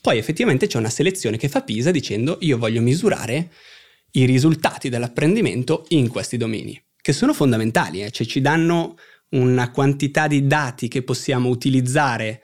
Poi 0.01 0.17
effettivamente 0.17 0.67
c'è 0.67 0.77
una 0.77 0.89
selezione 0.89 1.37
che 1.37 1.47
fa 1.47 1.61
Pisa 1.61 1.91
dicendo 1.91 2.37
io 2.41 2.57
voglio 2.57 2.81
misurare 2.81 3.49
i 4.11 4.25
risultati 4.25 4.89
dell'apprendimento 4.89 5.85
in 5.89 6.07
questi 6.07 6.37
domini, 6.37 6.81
che 7.01 7.13
sono 7.13 7.33
fondamentali, 7.33 8.03
eh? 8.03 8.11
cioè 8.11 8.25
ci 8.25 8.41
danno 8.41 8.95
una 9.29 9.71
quantità 9.71 10.27
di 10.27 10.47
dati 10.47 10.87
che 10.87 11.03
possiamo 11.03 11.49
utilizzare 11.49 12.41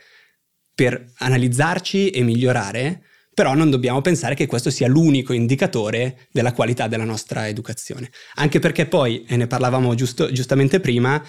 per 0.74 1.14
analizzarci 1.18 2.10
e 2.10 2.22
migliorare, 2.22 3.04
però 3.34 3.54
non 3.54 3.70
dobbiamo 3.70 4.02
pensare 4.02 4.36
che 4.36 4.46
questo 4.46 4.70
sia 4.70 4.88
l'unico 4.88 5.34
indicatore 5.34 6.28
della 6.32 6.54
qualità 6.54 6.88
della 6.88 7.04
nostra 7.04 7.48
educazione. 7.48 8.10
Anche 8.36 8.60
perché 8.60 8.86
poi, 8.86 9.26
e 9.28 9.36
ne 9.36 9.48
parlavamo 9.48 9.94
giusto, 9.96 10.32
giustamente 10.32 10.80
prima, 10.80 11.22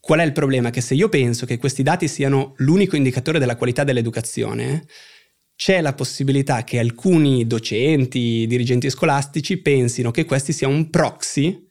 qual 0.00 0.20
è 0.20 0.24
il 0.24 0.32
problema? 0.32 0.70
Che 0.70 0.80
se 0.80 0.94
io 0.94 1.08
penso 1.08 1.46
che 1.46 1.58
questi 1.58 1.82
dati 1.82 2.08
siano 2.08 2.54
l'unico 2.58 2.96
indicatore 2.96 3.38
della 3.38 3.56
qualità 3.56 3.84
dell'educazione, 3.84 4.86
c'è 5.60 5.82
la 5.82 5.92
possibilità 5.92 6.64
che 6.64 6.78
alcuni 6.78 7.46
docenti, 7.46 8.46
dirigenti 8.46 8.88
scolastici 8.88 9.58
pensino 9.58 10.10
che 10.10 10.24
questi 10.24 10.54
sia 10.54 10.68
un 10.68 10.88
proxy 10.88 11.66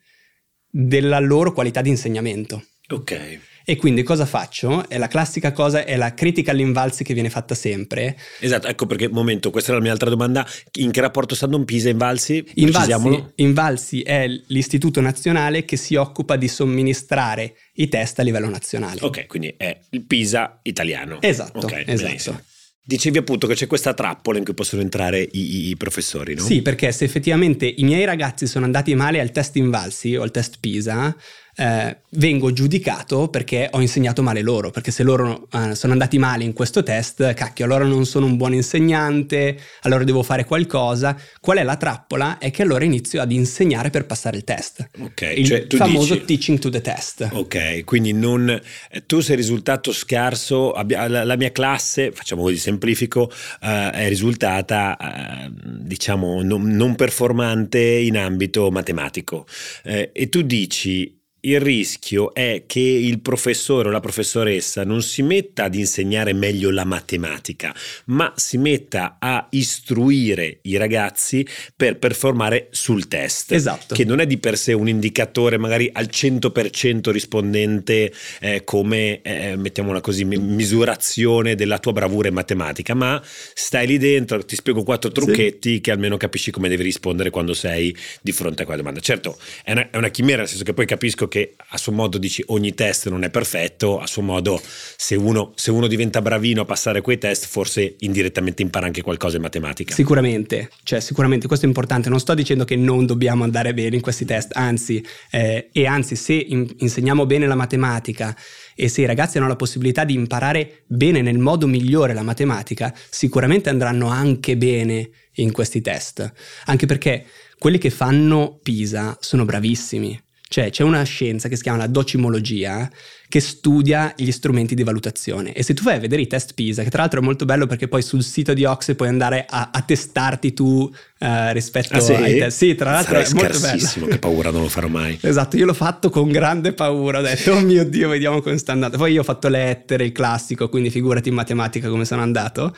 della 0.69 1.17
loro 1.17 1.53
qualità 1.53 1.81
di 1.81 1.89
insegnamento. 1.89 2.63
Ok. 2.89 3.39
E 3.65 3.75
quindi 3.77 4.03
cosa 4.03 4.27
faccio? 4.27 4.87
È 4.87 4.99
la 4.99 5.07
classica 5.07 5.51
cosa, 5.53 5.85
è 5.85 5.95
la 5.95 6.13
critica 6.13 6.51
all'invalsi 6.51 7.03
che 7.03 7.15
viene 7.15 7.31
fatta 7.31 7.55
sempre. 7.55 8.15
Esatto, 8.41 8.67
ecco 8.67 8.85
perché, 8.85 9.07
momento, 9.07 9.49
questa 9.49 9.71
è 9.71 9.75
la 9.75 9.81
mia 9.81 9.91
altra 9.91 10.11
domanda. 10.11 10.47
In 10.73 10.91
che 10.91 11.01
rapporto 11.01 11.33
stanno 11.33 11.57
un 11.57 11.65
Pisa 11.65 11.87
e 11.87 11.93
Invalsi? 11.93 12.45
Invalsi, 12.55 13.23
Invalsi 13.37 14.01
è 14.03 14.27
l'istituto 14.27 15.01
nazionale 15.01 15.65
che 15.65 15.77
si 15.77 15.95
occupa 15.95 16.35
di 16.35 16.47
somministrare 16.47 17.55
i 17.73 17.87
test 17.87 18.19
a 18.19 18.21
livello 18.21 18.49
nazionale. 18.49 18.99
Ok, 19.01 19.25
quindi 19.25 19.51
è 19.57 19.79
il 19.89 20.05
Pisa 20.05 20.59
italiano. 20.61 21.19
Esatto, 21.21 21.57
okay, 21.57 21.85
esatto. 21.87 22.03
Benissimo. 22.03 22.41
Dicevi 22.81 23.19
appunto 23.19 23.45
che 23.45 23.53
c'è 23.53 23.67
questa 23.67 23.93
trappola 23.93 24.39
in 24.39 24.43
cui 24.43 24.53
possono 24.53 24.81
entrare 24.81 25.21
i, 25.21 25.69
i, 25.69 25.77
professori, 25.77 26.33
no? 26.33 26.41
Sì, 26.41 26.61
perché 26.61 26.91
se 26.91 27.05
effettivamente 27.05 27.67
i 27.67 27.83
miei 27.83 28.03
ragazzi 28.03 28.47
sono 28.47 28.65
andati 28.65 28.95
male 28.95 29.19
al 29.19 29.31
test 29.31 29.55
Invalsi 29.57 30.15
o 30.15 30.23
al 30.23 30.31
test 30.31 30.57
PISA, 30.59 31.15
eh, 31.59 31.97
vengo 32.11 32.53
giudicato 32.53 33.27
perché 33.27 33.67
ho 33.69 33.81
insegnato 33.81 34.23
male 34.23 34.41
loro, 34.41 34.71
perché 34.71 34.91
se 34.91 35.03
loro 35.03 35.49
eh, 35.51 35.75
sono 35.75 35.91
andati 35.91 36.17
male 36.17 36.45
in 36.45 36.53
questo 36.53 36.83
test, 36.83 37.33
cacchio, 37.33 37.65
allora 37.65 37.83
non 37.83 38.05
sono 38.05 38.25
un 38.25 38.37
buon 38.37 38.53
insegnante, 38.53 39.59
allora 39.81 40.05
devo 40.05 40.23
fare 40.23 40.45
qualcosa. 40.45 41.19
Qual 41.41 41.57
è 41.57 41.63
la 41.63 41.75
trappola? 41.75 42.37
È 42.37 42.49
che 42.49 42.61
allora 42.61 42.85
inizio 42.85 43.21
ad 43.21 43.33
insegnare 43.33 43.89
per 43.89 44.05
passare 44.05 44.37
il 44.37 44.45
test. 44.45 44.87
Ok, 44.99 45.33
il 45.35 45.45
cioè, 45.45 45.67
famoso 45.69 46.13
dici... 46.13 46.25
teaching 46.25 46.59
to 46.59 46.69
the 46.69 46.79
test. 46.79 47.27
Ok, 47.33 47.83
quindi 47.83 48.13
non, 48.13 48.59
tu 49.05 49.19
sei 49.19 49.35
risultato 49.35 49.91
scarso, 49.91 50.73
la, 50.87 51.25
la 51.25 51.35
mia 51.35 51.51
classe, 51.51 52.13
facciamo 52.13 52.43
così 52.43 52.57
semplifico, 52.57 53.29
uh, 53.61 53.89
è 53.91 54.07
risultata 54.07 54.95
uh, 54.97 55.51
diciamo 55.51 56.41
non, 56.41 56.63
non, 56.69 56.95
performante 56.95 57.79
in 57.79 58.17
ambito 58.17 58.71
matematico 58.71 59.45
uh, 59.85 60.09
e 60.13 60.29
tu 60.29 60.41
dici 60.41 61.17
il 61.41 61.59
rischio 61.59 62.33
è 62.33 62.63
che 62.65 62.79
il 62.79 63.21
professore 63.21 63.87
o 63.87 63.91
la 63.91 63.99
professoressa 63.99 64.83
non 64.83 65.01
si 65.01 65.21
metta 65.21 65.65
ad 65.65 65.75
insegnare 65.75 66.33
meglio 66.33 66.69
la 66.71 66.83
matematica, 66.83 67.73
ma 68.05 68.33
si 68.35 68.57
metta 68.57 69.17
a 69.19 69.47
istruire 69.51 70.59
i 70.63 70.75
ragazzi 70.75 71.47
per 71.75 71.97
performare 71.97 72.67
sul 72.71 73.07
test. 73.07 73.53
Esatto. 73.53 73.95
Che 73.95 74.03
non 74.03 74.19
è 74.19 74.27
di 74.27 74.37
per 74.37 74.57
sé 74.57 74.73
un 74.73 74.89
indicatore 74.89 75.57
magari 75.57 75.89
al 75.93 76.09
100% 76.11 77.09
rispondente 77.11 78.11
eh, 78.41 78.63
come, 78.65 79.21
eh, 79.21 79.55
mettiamola 79.55 80.01
così, 80.01 80.25
misurazione 80.25 81.55
della 81.55 81.79
tua 81.79 81.93
bravura 81.93 82.27
in 82.27 82.33
matematica, 82.33 82.93
ma 82.93 83.21
stai 83.23 83.87
lì 83.87 83.97
dentro, 83.97 84.43
ti 84.43 84.55
spiego 84.55 84.83
quattro 84.83 85.11
trucchetti 85.11 85.75
sì. 85.75 85.81
che 85.81 85.91
almeno 85.91 86.17
capisci 86.17 86.51
come 86.51 86.67
devi 86.67 86.83
rispondere 86.83 87.29
quando 87.29 87.53
sei 87.53 87.95
di 88.21 88.33
fronte 88.33 88.63
a 88.63 88.65
quella 88.65 88.81
domanda. 88.81 88.99
Certo, 88.99 89.37
è 89.63 89.71
una, 89.71 89.89
è 89.89 89.97
una 89.97 90.09
chimera, 90.09 90.39
nel 90.39 90.47
senso 90.49 90.63
che 90.65 90.73
poi 90.73 90.85
capisco 90.85 91.27
che 91.29 91.55
a 91.71 91.77
suo 91.77 91.93
modo 91.93 92.17
dici 92.17 92.43
ogni 92.47 92.73
test 92.73 93.07
non 93.07 93.23
è 93.23 93.29
perfetto, 93.29 93.99
a 93.99 94.07
suo 94.07 94.21
modo 94.21 94.61
se 94.97 95.15
uno, 95.15 95.53
se 95.55 95.71
uno 95.71 95.87
diventa 95.87 96.21
bravino 96.21 96.61
a 96.61 96.65
passare 96.65 96.99
quei 96.99 97.17
test 97.17 97.45
forse 97.45 97.95
indirettamente 97.99 98.61
impara 98.61 98.87
anche 98.87 99.01
qualcosa 99.01 99.37
in 99.37 99.43
matematica. 99.43 99.93
Sicuramente, 99.93 100.69
cioè 100.83 100.99
sicuramente 100.99 101.47
questo 101.47 101.65
è 101.65 101.69
importante, 101.69 102.09
non 102.09 102.19
sto 102.19 102.33
dicendo 102.33 102.65
che 102.65 102.75
non 102.75 103.05
dobbiamo 103.05 103.45
andare 103.45 103.73
bene 103.73 103.95
in 103.95 104.01
questi 104.01 104.25
test, 104.25 104.51
anzi, 104.55 105.01
eh, 105.31 105.69
e 105.71 105.85
anzi 105.85 106.17
se 106.17 106.33
in, 106.33 106.67
insegniamo 106.79 107.25
bene 107.25 107.47
la 107.47 107.55
matematica 107.55 108.35
e 108.75 108.87
se 108.89 109.01
i 109.01 109.05
ragazzi 109.05 109.37
hanno 109.37 109.47
la 109.47 109.55
possibilità 109.55 110.03
di 110.03 110.13
imparare 110.13 110.83
bene 110.87 111.21
nel 111.21 111.37
modo 111.37 111.67
migliore 111.67 112.13
la 112.13 112.23
matematica, 112.23 112.93
sicuramente 113.09 113.69
andranno 113.69 114.07
anche 114.07 114.57
bene 114.57 115.09
in 115.35 115.51
questi 115.51 115.81
test, 115.81 116.31
anche 116.65 116.85
perché 116.85 117.25
quelli 117.57 117.77
che 117.77 117.89
fanno 117.89 118.57
PISA 118.61 119.17
sono 119.19 119.45
bravissimi 119.45 120.19
cioè 120.49 120.71
c'è 120.71 120.81
una 120.81 121.03
scienza 121.03 121.47
che 121.47 121.55
si 121.55 121.61
chiama 121.61 121.77
la 121.77 121.87
docimologia 121.87 122.89
che 123.27 123.39
studia 123.39 124.11
gli 124.17 124.31
strumenti 124.31 124.73
di 124.73 124.81
valutazione 124.81 125.53
e 125.53 125.61
se 125.61 125.75
tu 125.75 125.83
vai 125.83 125.97
a 125.97 125.99
vedere 125.99 126.23
i 126.23 126.27
test 126.27 126.55
PISA, 126.55 126.81
che 126.81 126.89
tra 126.89 127.01
l'altro 127.01 127.19
è 127.19 127.23
molto 127.23 127.45
bello 127.45 127.67
perché 127.67 127.87
poi 127.87 128.01
sul 128.01 128.23
sito 128.23 128.55
di 128.55 128.65
Oxe 128.65 128.95
puoi 128.95 129.09
andare 129.09 129.45
a, 129.47 129.69
a 129.71 129.81
testarti 129.83 130.51
tu 130.53 130.65
uh, 130.65 131.51
rispetto 131.51 131.97
ah, 131.97 131.99
sì? 131.99 132.13
ai 132.13 132.39
test. 132.39 132.57
Sì, 132.57 132.73
tra 132.73 132.89
l'altro 132.89 133.23
Sarai 133.23 133.29
è 133.29 133.33
molto 133.35 133.59
bello. 133.59 134.07
che 134.07 134.17
paura, 134.17 134.49
non 134.49 134.63
lo 134.63 134.69
farò 134.69 134.87
mai. 134.87 135.19
esatto, 135.21 135.55
io 135.55 135.65
l'ho 135.67 135.75
fatto 135.75 136.09
con 136.09 136.31
grande 136.31 136.73
paura, 136.73 137.19
ho 137.19 137.21
detto 137.21 137.51
oh 137.51 137.59
mio 137.59 137.85
Dio, 137.85 138.09
vediamo 138.09 138.41
come 138.41 138.57
sta 138.57 138.71
andando. 138.71 138.97
Poi 138.97 139.13
io 139.13 139.21
ho 139.21 139.23
fatto 139.23 139.49
lettere, 139.49 140.05
il 140.05 140.11
classico, 140.11 140.67
quindi 140.67 140.89
figurati 140.89 141.29
in 141.29 141.35
matematica 141.35 141.89
come 141.89 142.05
sono 142.05 142.23
andato. 142.23 142.75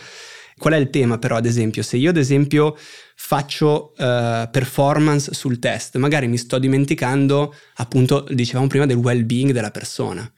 Qual 0.61 0.75
è 0.75 0.77
il 0.77 0.91
tema 0.91 1.17
però, 1.17 1.37
ad 1.37 1.47
esempio? 1.47 1.81
Se 1.81 1.97
io 1.97 2.11
ad 2.11 2.17
esempio 2.17 2.77
faccio 3.15 3.93
uh, 3.97 4.47
performance 4.51 5.33
sul 5.33 5.57
test, 5.57 5.97
magari 5.97 6.27
mi 6.27 6.37
sto 6.37 6.59
dimenticando, 6.59 7.55
appunto, 7.77 8.27
dicevamo 8.29 8.67
prima, 8.67 8.85
del 8.85 8.97
well-being 8.97 9.53
della 9.53 9.71
persona. 9.71 10.31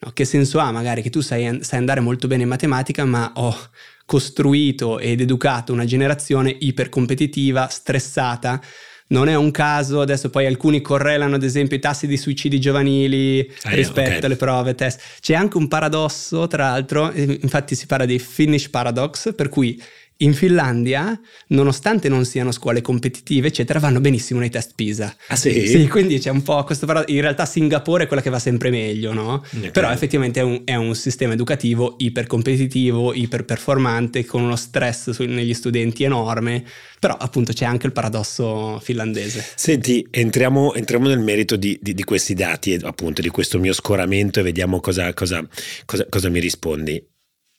No? 0.00 0.10
Che 0.12 0.24
senso 0.24 0.58
ha 0.58 0.72
magari 0.72 1.00
che 1.00 1.10
tu 1.10 1.20
sai, 1.20 1.60
sai 1.62 1.78
andare 1.78 2.00
molto 2.00 2.26
bene 2.26 2.42
in 2.42 2.48
matematica, 2.48 3.04
ma 3.04 3.30
ho 3.36 3.56
costruito 4.04 4.98
ed 4.98 5.20
educato 5.20 5.72
una 5.72 5.84
generazione 5.84 6.56
ipercompetitiva, 6.58 7.68
stressata, 7.68 8.60
non 9.08 9.28
è 9.28 9.34
un 9.34 9.50
caso, 9.50 10.00
adesso 10.00 10.30
poi 10.30 10.46
alcuni 10.46 10.80
correlano 10.80 11.36
ad 11.36 11.42
esempio 11.42 11.76
i 11.76 11.80
tassi 11.80 12.06
di 12.06 12.16
suicidi 12.16 12.58
giovanili 12.58 13.40
ah, 13.62 13.70
rispetto 13.70 14.08
okay. 14.08 14.22
alle 14.22 14.36
prove 14.36 14.74
test. 14.74 15.00
C'è 15.20 15.34
anche 15.34 15.56
un 15.56 15.68
paradosso, 15.68 16.46
tra 16.46 16.70
l'altro, 16.70 17.12
infatti 17.12 17.74
si 17.74 17.86
parla 17.86 18.04
di 18.04 18.18
Finnish 18.18 18.68
paradox, 18.68 19.34
per 19.34 19.48
cui 19.48 19.80
in 20.18 20.34
Finlandia, 20.34 21.18
nonostante 21.48 22.08
non 22.08 22.24
siano 22.24 22.50
scuole 22.50 22.80
competitive, 22.80 23.48
eccetera, 23.48 23.78
vanno 23.78 24.00
benissimo 24.00 24.40
nei 24.40 24.50
test 24.50 24.72
PISA. 24.74 25.14
Ah 25.28 25.36
sì? 25.36 25.66
Sì, 25.66 25.86
quindi 25.86 26.18
c'è 26.18 26.30
un 26.30 26.42
po' 26.42 26.64
questo 26.64 26.86
paradosso. 26.86 27.12
In 27.12 27.20
realtà 27.20 27.46
Singapore 27.46 28.04
è 28.04 28.06
quella 28.06 28.22
che 28.22 28.30
va 28.30 28.40
sempre 28.40 28.70
meglio, 28.70 29.12
no? 29.12 29.44
Okay. 29.56 29.70
Però 29.70 29.90
effettivamente 29.90 30.40
è 30.40 30.42
un, 30.42 30.62
è 30.64 30.74
un, 30.74 30.94
sistema 30.94 31.34
educativo 31.34 31.94
ipercompetitivo, 31.98 33.14
iperperformante, 33.14 34.24
con 34.24 34.42
uno 34.42 34.56
stress 34.56 35.10
su, 35.10 35.22
negli 35.24 35.54
studenti 35.54 36.02
enorme. 36.02 36.64
Però 36.98 37.16
appunto 37.16 37.52
c'è 37.52 37.64
anche 37.64 37.86
il 37.86 37.92
paradosso 37.92 38.80
finlandese. 38.82 39.44
Senti, 39.54 40.04
entriamo, 40.10 40.74
entriamo 40.74 41.06
nel 41.06 41.20
merito 41.20 41.54
di, 41.54 41.78
di, 41.80 41.94
di, 41.94 42.02
questi 42.02 42.34
dati, 42.34 42.74
appunto, 42.74 43.22
di 43.22 43.28
questo 43.28 43.60
mio 43.60 43.72
scoramento 43.72 44.40
e 44.40 44.42
vediamo 44.42 44.80
cosa, 44.80 45.14
cosa, 45.14 45.46
cosa, 45.84 46.06
cosa 46.08 46.28
mi 46.28 46.40
rispondi. 46.40 47.00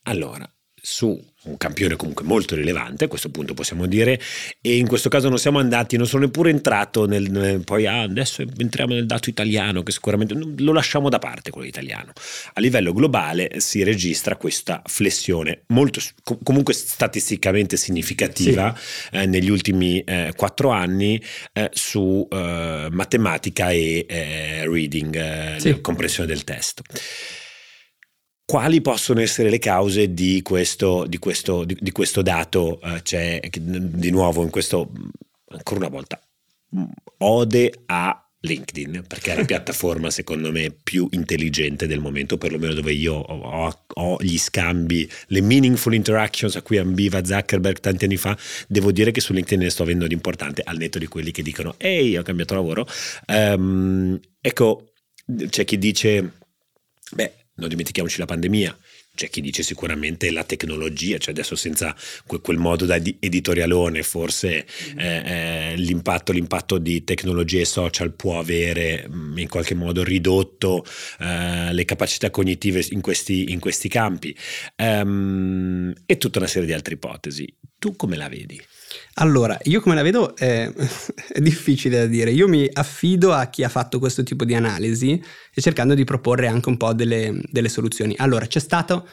Allora, 0.04 0.50
su 0.92 1.22
un 1.42 1.56
campione 1.56 1.96
comunque 1.96 2.26
molto 2.26 2.56
rilevante, 2.56 3.06
a 3.06 3.08
questo 3.08 3.30
punto 3.30 3.54
possiamo 3.54 3.86
dire, 3.86 4.20
e 4.60 4.76
in 4.76 4.88
questo 4.88 5.08
caso 5.08 5.30
non 5.30 5.38
siamo 5.38 5.60
andati, 5.60 5.96
non 5.98 6.08
sono 6.08 6.26
neppure 6.26 6.50
entrato 6.50 7.06
nel, 7.06 7.62
poi 7.64 7.86
ah, 7.86 8.02
adesso 8.02 8.42
entriamo 8.42 8.94
nel 8.96 9.06
dato 9.06 9.30
italiano 9.30 9.84
che 9.84 9.92
sicuramente 9.92 10.36
lo 10.58 10.74
lasciamo 10.74 11.08
da 11.08 11.20
parte 11.20 11.52
quello 11.52 11.68
italiano. 11.68 12.12
A 12.54 12.60
livello 12.60 12.92
globale 12.92 13.60
si 13.60 13.84
registra 13.84 14.36
questa 14.36 14.82
flessione 14.86 15.62
molto 15.68 16.02
comunque 16.44 16.74
statisticamente 16.74 17.78
significativa 17.78 18.76
sì. 18.76 19.16
eh, 19.16 19.26
negli 19.28 19.50
ultimi 19.50 20.02
eh, 20.02 20.34
quattro 20.36 20.72
anni 20.72 21.22
eh, 21.54 21.70
su 21.72 22.28
eh, 22.30 22.88
matematica 22.90 23.70
e 23.70 24.06
eh, 24.10 24.68
reading, 24.68 25.16
eh, 25.16 25.56
sì. 25.60 25.80
comprensione 25.82 26.28
del 26.28 26.44
testo 26.44 26.82
quali 28.50 28.82
possono 28.82 29.22
essere 29.22 29.52
le 29.52 29.60
cause 29.60 30.12
di 30.12 30.42
questo, 30.42 31.06
di 31.06 31.20
questo, 31.20 31.66
di, 31.66 31.78
di 31.80 31.92
questo 31.92 32.24
dato? 32.24 32.80
Uh, 32.82 33.00
c'è 33.04 33.40
di 33.48 34.10
nuovo 34.10 34.42
in 34.42 34.50
questo, 34.50 34.92
ancora 35.50 35.82
una 35.82 35.90
volta, 35.90 36.20
ode 37.20 37.84
a 37.86 38.28
LinkedIn, 38.40 39.04
perché 39.08 39.34
è 39.34 39.36
la 39.36 39.46
piattaforma 39.46 40.10
secondo 40.10 40.52
me 40.52 40.72
più 40.72 41.08
intelligente 41.12 41.86
del 41.86 42.00
momento, 42.00 42.40
perlomeno 42.40 42.74
dove 42.74 42.92
io 42.92 43.14
ho, 43.14 43.72
ho, 43.94 44.18
gli 44.20 44.40
scambi, 44.40 45.08
le 45.28 45.42
meaningful 45.42 45.94
interactions 45.94 46.56
a 46.56 46.64
cui 46.64 46.80
ambiva 46.80 47.24
Zuckerberg 47.24 47.80
tanti 47.80 48.06
anni 48.06 48.18
fa, 48.18 48.36
devo 48.68 48.92
dire 48.92 49.12
che 49.12 49.22
su 49.22 49.32
LinkedIn 49.32 49.64
ne 49.64 49.70
sto 49.70 49.84
avendo 49.84 50.08
di 50.08 50.16
importante, 50.16 50.64
al 50.66 50.78
netto 50.78 50.98
di 50.98 51.06
quelli 51.06 51.30
che 51.30 51.44
dicono 51.44 51.76
ehi 51.78 52.18
ho 52.18 52.24
cambiato 52.24 52.56
lavoro. 52.56 52.88
Um, 53.28 54.20
ecco, 54.42 54.94
c'è 55.50 55.66
chi 55.66 55.78
dice, 55.78 56.32
beh, 57.12 57.34
non 57.60 57.70
dimentichiamoci 57.70 58.20
la 58.20 58.26
pandemia. 58.26 58.78
C'è 59.16 59.30
chi 59.30 59.42
dice 59.42 59.64
sicuramente 59.64 60.32
la 60.32 60.44
tecnologia, 60.44 61.18
cioè 61.18 61.34
adesso 61.34 61.56
senza 61.56 61.96
quel, 62.26 62.40
quel 62.40 62.58
modo 62.58 62.86
da 62.86 62.96
editorialone, 62.96 64.02
forse 64.02 64.66
mm. 64.94 65.00
eh, 65.00 65.24
eh, 65.26 65.76
l'impatto, 65.76 66.32
l'impatto, 66.32 66.78
di 66.78 67.04
tecnologie 67.04 67.66
social 67.66 68.14
può 68.14 68.40
avere 68.40 69.06
mm, 69.10 69.38
in 69.38 69.50
qualche 69.50 69.76
modo 69.76 70.04
ridotto 70.04 70.86
eh, 71.20 71.74
le 71.74 71.86
capacità 71.86 72.30
cognitive 72.30 72.86
in 72.92 73.02
questi, 73.02 73.52
in 73.52 73.60
questi 73.60 73.90
campi 73.90 74.36
um, 74.78 75.94
e 76.06 76.18
tutta 76.18 76.40
una 76.40 76.48
serie 76.48 76.68
di 76.68 76.74
altre 76.74 76.94
ipotesi. 76.94 77.54
Tu 77.78 77.96
come 77.96 78.16
la 78.16 78.30
vedi? 78.30 78.62
Allora, 79.16 79.58
io 79.64 79.82
come 79.82 79.96
la 79.96 80.02
vedo 80.02 80.36
è, 80.36 80.72
è, 81.32 81.40
difficile 81.40 82.00
da 82.00 82.06
dire. 82.06 82.32
Io 82.32 82.48
mi 82.48 82.70
affido 82.72 83.34
a 83.34 83.48
chi 83.48 83.64
ha 83.64 83.70
fatto 83.70 84.00
questo 84.00 84.24
tipo 84.24 84.46
di 84.46 84.56
analisi 84.56 85.22
e 85.54 85.62
cercando 85.62 85.94
di 85.94 86.04
proporre 86.04 86.48
anche 86.48 86.70
un 86.70 86.78
po' 86.78 86.94
delle, 86.94 87.40
delle 87.52 87.70
soluzioni. 87.70 88.16
Allora, 88.18 88.48
c'è 88.48 88.60
stata 88.60 89.04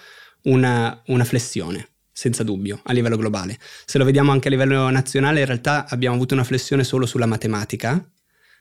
una, 0.43 1.03
una, 1.07 1.25
flessione, 1.25 1.89
senza 2.13 2.43
dubbio, 2.43 2.81
a 2.85 2.93
livello 2.93 3.17
globale. 3.17 3.59
Se 3.85 3.99
lo 3.99 4.05
vediamo 4.05 4.33
anche 4.33 4.49
a 4.49 4.51
livello 4.51 4.89
nazionale, 4.91 5.41
in 5.41 5.47
realtà 5.47 5.87
abbiamo 5.89 6.15
avuto 6.15 6.35
una 6.35 6.45
flessione 6.45 6.85
solo 6.85 7.05
sulla 7.05 7.27
matematica, 7.27 8.09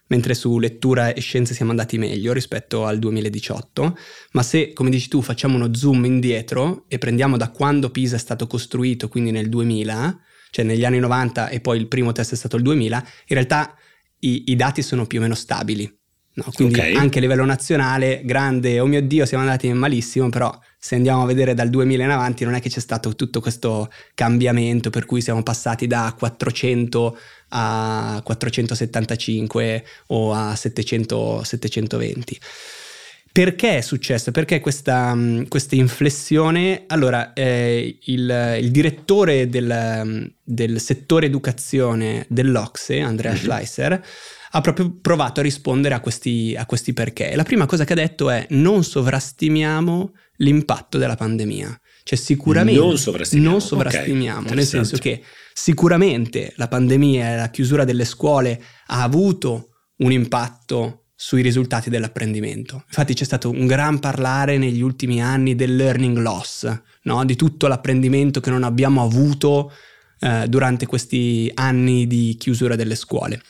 mentre 0.08 0.36
su 0.36 0.60
lettura 0.60 1.14
e 1.14 1.22
scienze 1.22 1.54
siamo 1.54 1.72
andati 1.72 1.98
meglio 1.98 2.34
rispetto 2.34 2.86
al 2.86 3.00
2018. 3.00 3.98
Ma 4.32 4.44
se, 4.44 4.74
come 4.74 4.90
dici 4.90 5.08
tu, 5.08 5.22
facciamo 5.22 5.56
uno 5.56 5.74
zoom 5.74 6.06
indietro 6.06 6.86
e 6.88 6.98
prendiamo 6.98 7.38
da 7.38 7.50
quando 7.50 7.90
Pisa 7.90 8.16
è 8.16 8.20
stato 8.20 8.48
costruito, 8.48 9.08
quindi 9.08 9.32
nel 9.32 9.50
2000 9.50 10.20
cioè 10.56 10.64
negli 10.64 10.86
anni 10.86 11.00
90 11.00 11.50
e 11.50 11.60
poi 11.60 11.78
il 11.78 11.90
primo 11.90 12.14
test 12.14 12.32
è 12.32 12.38
stato 12.38 12.56
il 12.56 12.64
2000, 12.64 12.98
in 12.98 13.36
realtà 13.36 13.76
i, 14.20 14.44
i 14.48 14.56
dati 14.56 14.82
sono 14.82 15.06
più 15.06 15.20
o 15.20 15.22
meno 15.22 15.36
stabili. 15.36 15.84
No? 16.36 16.46
Quindi 16.54 16.80
okay. 16.80 16.96
anche 16.96 17.18
a 17.18 17.22
livello 17.22 17.44
nazionale, 17.44 18.22
grande, 18.24 18.80
oh 18.80 18.86
mio 18.86 19.02
Dio, 19.02 19.26
siamo 19.26 19.44
andati 19.44 19.72
malissimo, 19.74 20.30
però 20.30 20.58
se 20.80 20.96
andiamo 20.96 21.24
a 21.24 21.26
vedere 21.26 21.54
dal 21.56 21.70
2000 21.70 22.06
in 22.06 22.10
avanti 22.10 22.46
non 22.46 22.54
è 22.54 22.62
che 22.62 22.70
c'è 22.70 22.80
stato 22.80 23.16
tutto 23.16 23.42
questo 23.42 23.92
cambiamento 24.14 24.90
per 24.90 25.04
cui 25.04 25.20
siamo 25.20 25.44
passati 25.44 25.88
da 25.88 26.16
400 26.18 27.18
a 27.50 28.22
475 28.24 29.86
o 30.08 30.32
a 30.32 30.56
700, 30.56 31.44
720. 31.44 32.40
Perché 33.36 33.80
è 33.80 33.82
successo? 33.82 34.32
Perché 34.32 34.62
questa, 34.62 35.14
mm, 35.14 35.44
questa 35.50 35.76
inflessione? 35.76 36.86
Allora, 36.88 37.34
eh, 37.34 38.00
il, 38.04 38.58
il, 38.62 38.72
direttore 38.72 39.50
del, 39.50 40.04
mm, 40.06 40.26
del, 40.42 40.80
settore 40.80 41.26
educazione 41.26 42.26
dell'Ocse, 42.30 43.02
Andrea 43.02 43.34
mm-hmm. 43.34 43.42
Schleiser, 43.42 44.06
ha 44.52 44.62
proprio 44.62 44.98
provato 45.02 45.42
a 45.42 45.44
rispondere 45.44 45.96
a 45.96 46.00
questi, 46.00 46.56
a 46.58 46.66
questi 46.66 46.94
perché. 46.94 47.36
La 47.36 47.44
prima 47.44 47.66
cosa 47.66 47.84
che 47.84 47.92
ha 47.92 47.98
detto 47.98 48.30
è 48.30 48.48
non 48.52 48.86
sovrastimiamo 48.86 50.14
l'impatto 50.38 50.98
della 50.98 51.18
pandemia. 51.18 51.78
Cioè 52.04 52.18
sicuramente 52.18 52.80
non 52.80 52.98
sovrastimiamo, 52.98 53.52
non 53.52 53.60
sovrastimiamo 53.60 54.42
okay, 54.44 54.56
nel 54.56 54.66
senso 54.66 54.96
che 54.96 55.22
sicuramente 55.52 56.54
la 56.56 56.70
pandemia 56.70 57.34
e 57.34 57.36
la 57.36 57.50
chiusura 57.50 57.84
delle 57.84 58.06
scuole 58.06 58.64
ha 58.86 59.04
avuto 59.04 59.72
un 59.98 60.14
impatto 60.14 61.05
sui 61.16 61.42
risultati 61.42 61.90
dell'apprendimento. 61.90 62.84
Infatti 62.88 63.14
c'è 63.14 63.24
stato 63.24 63.50
un 63.50 63.66
gran 63.66 64.00
parlare 64.00 64.58
negli 64.58 64.82
ultimi 64.82 65.22
anni 65.22 65.56
del 65.56 65.76
learning 65.76 66.18
loss, 66.18 66.80
no? 67.04 67.24
di 67.24 67.36
tutto 67.36 67.68
l'apprendimento 67.68 68.42
che 68.42 68.50
non 68.50 68.64
abbiamo 68.64 69.02
avuto 69.02 69.72
eh, 70.20 70.46
durante 70.48 70.86
questi 70.86 71.50
anni 71.54 72.06
di 72.08 72.36
chiusura 72.38 72.76
delle 72.76 72.96
scuole. 72.96 73.42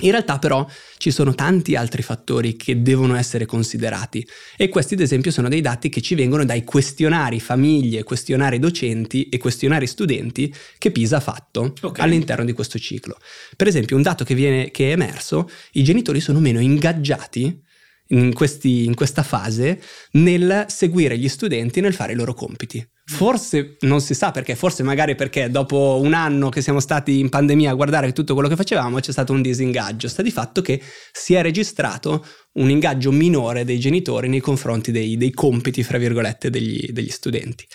In 0.00 0.10
realtà 0.10 0.38
però 0.38 0.66
ci 0.96 1.10
sono 1.10 1.34
tanti 1.34 1.76
altri 1.76 2.02
fattori 2.02 2.56
che 2.56 2.80
devono 2.80 3.14
essere 3.14 3.44
considerati 3.44 4.26
e 4.56 4.68
questi 4.68 4.94
ad 4.94 5.00
esempio 5.00 5.30
sono 5.30 5.48
dei 5.48 5.60
dati 5.60 5.90
che 5.90 6.00
ci 6.00 6.14
vengono 6.14 6.44
dai 6.44 6.64
questionari 6.64 7.40
famiglie, 7.40 8.02
questionari 8.02 8.58
docenti 8.58 9.28
e 9.28 9.38
questionari 9.38 9.86
studenti 9.86 10.52
che 10.78 10.90
PISA 10.90 11.18
ha 11.18 11.20
fatto 11.20 11.74
okay. 11.82 12.04
all'interno 12.04 12.44
di 12.44 12.52
questo 12.52 12.78
ciclo. 12.78 13.18
Per 13.54 13.66
esempio 13.66 13.96
un 13.96 14.02
dato 14.02 14.24
che, 14.24 14.34
viene, 14.34 14.70
che 14.70 14.88
è 14.88 14.92
emerso, 14.92 15.48
i 15.72 15.84
genitori 15.84 16.20
sono 16.20 16.40
meno 16.40 16.60
ingaggiati 16.60 17.62
in, 18.12 18.32
questi, 18.32 18.84
in 18.84 18.94
questa 18.94 19.22
fase 19.22 19.80
nel 20.12 20.66
seguire 20.68 21.18
gli 21.18 21.28
studenti 21.28 21.80
nel 21.80 21.94
fare 21.94 22.12
i 22.12 22.16
loro 22.16 22.34
compiti. 22.34 22.86
Forse 23.04 23.76
non 23.80 24.00
si 24.00 24.14
sa 24.14 24.30
perché, 24.30 24.54
forse 24.54 24.82
magari 24.82 25.14
perché 25.14 25.50
dopo 25.50 26.00
un 26.02 26.14
anno 26.14 26.48
che 26.48 26.62
siamo 26.62 26.80
stati 26.80 27.18
in 27.18 27.28
pandemia 27.28 27.70
a 27.70 27.74
guardare 27.74 28.12
tutto 28.12 28.32
quello 28.34 28.48
che 28.48 28.56
facevamo 28.56 29.00
c'è 29.00 29.12
stato 29.12 29.32
un 29.32 29.42
disingaggio. 29.42 30.08
Sta 30.08 30.22
di 30.22 30.30
fatto 30.30 30.62
che 30.62 30.80
si 31.10 31.34
è 31.34 31.42
registrato 31.42 32.24
un 32.54 32.70
ingaggio 32.70 33.10
minore 33.10 33.64
dei 33.64 33.78
genitori 33.78 34.28
nei 34.28 34.40
confronti 34.40 34.92
dei, 34.92 35.16
dei 35.16 35.32
compiti, 35.32 35.82
fra 35.82 35.98
virgolette, 35.98 36.48
degli, 36.48 36.90
degli 36.92 37.10
studenti. 37.10 37.66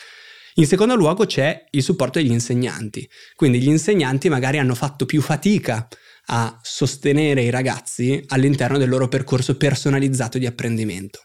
In 0.56 0.66
secondo 0.66 0.96
luogo 0.96 1.26
c'è 1.26 1.66
il 1.72 1.84
supporto 1.84 2.20
degli 2.20 2.32
insegnanti, 2.32 3.08
quindi 3.36 3.60
gli 3.60 3.68
insegnanti 3.68 4.28
magari 4.28 4.58
hanno 4.58 4.74
fatto 4.74 5.06
più 5.06 5.22
fatica 5.22 5.88
a 6.30 6.60
sostenere 6.62 7.42
i 7.44 7.50
ragazzi 7.50 8.24
all'interno 8.28 8.78
del 8.78 8.90
loro 8.90 9.08
percorso 9.08 9.58
personalizzato 9.58 10.38
di 10.38 10.46
apprendimento. 10.46 11.22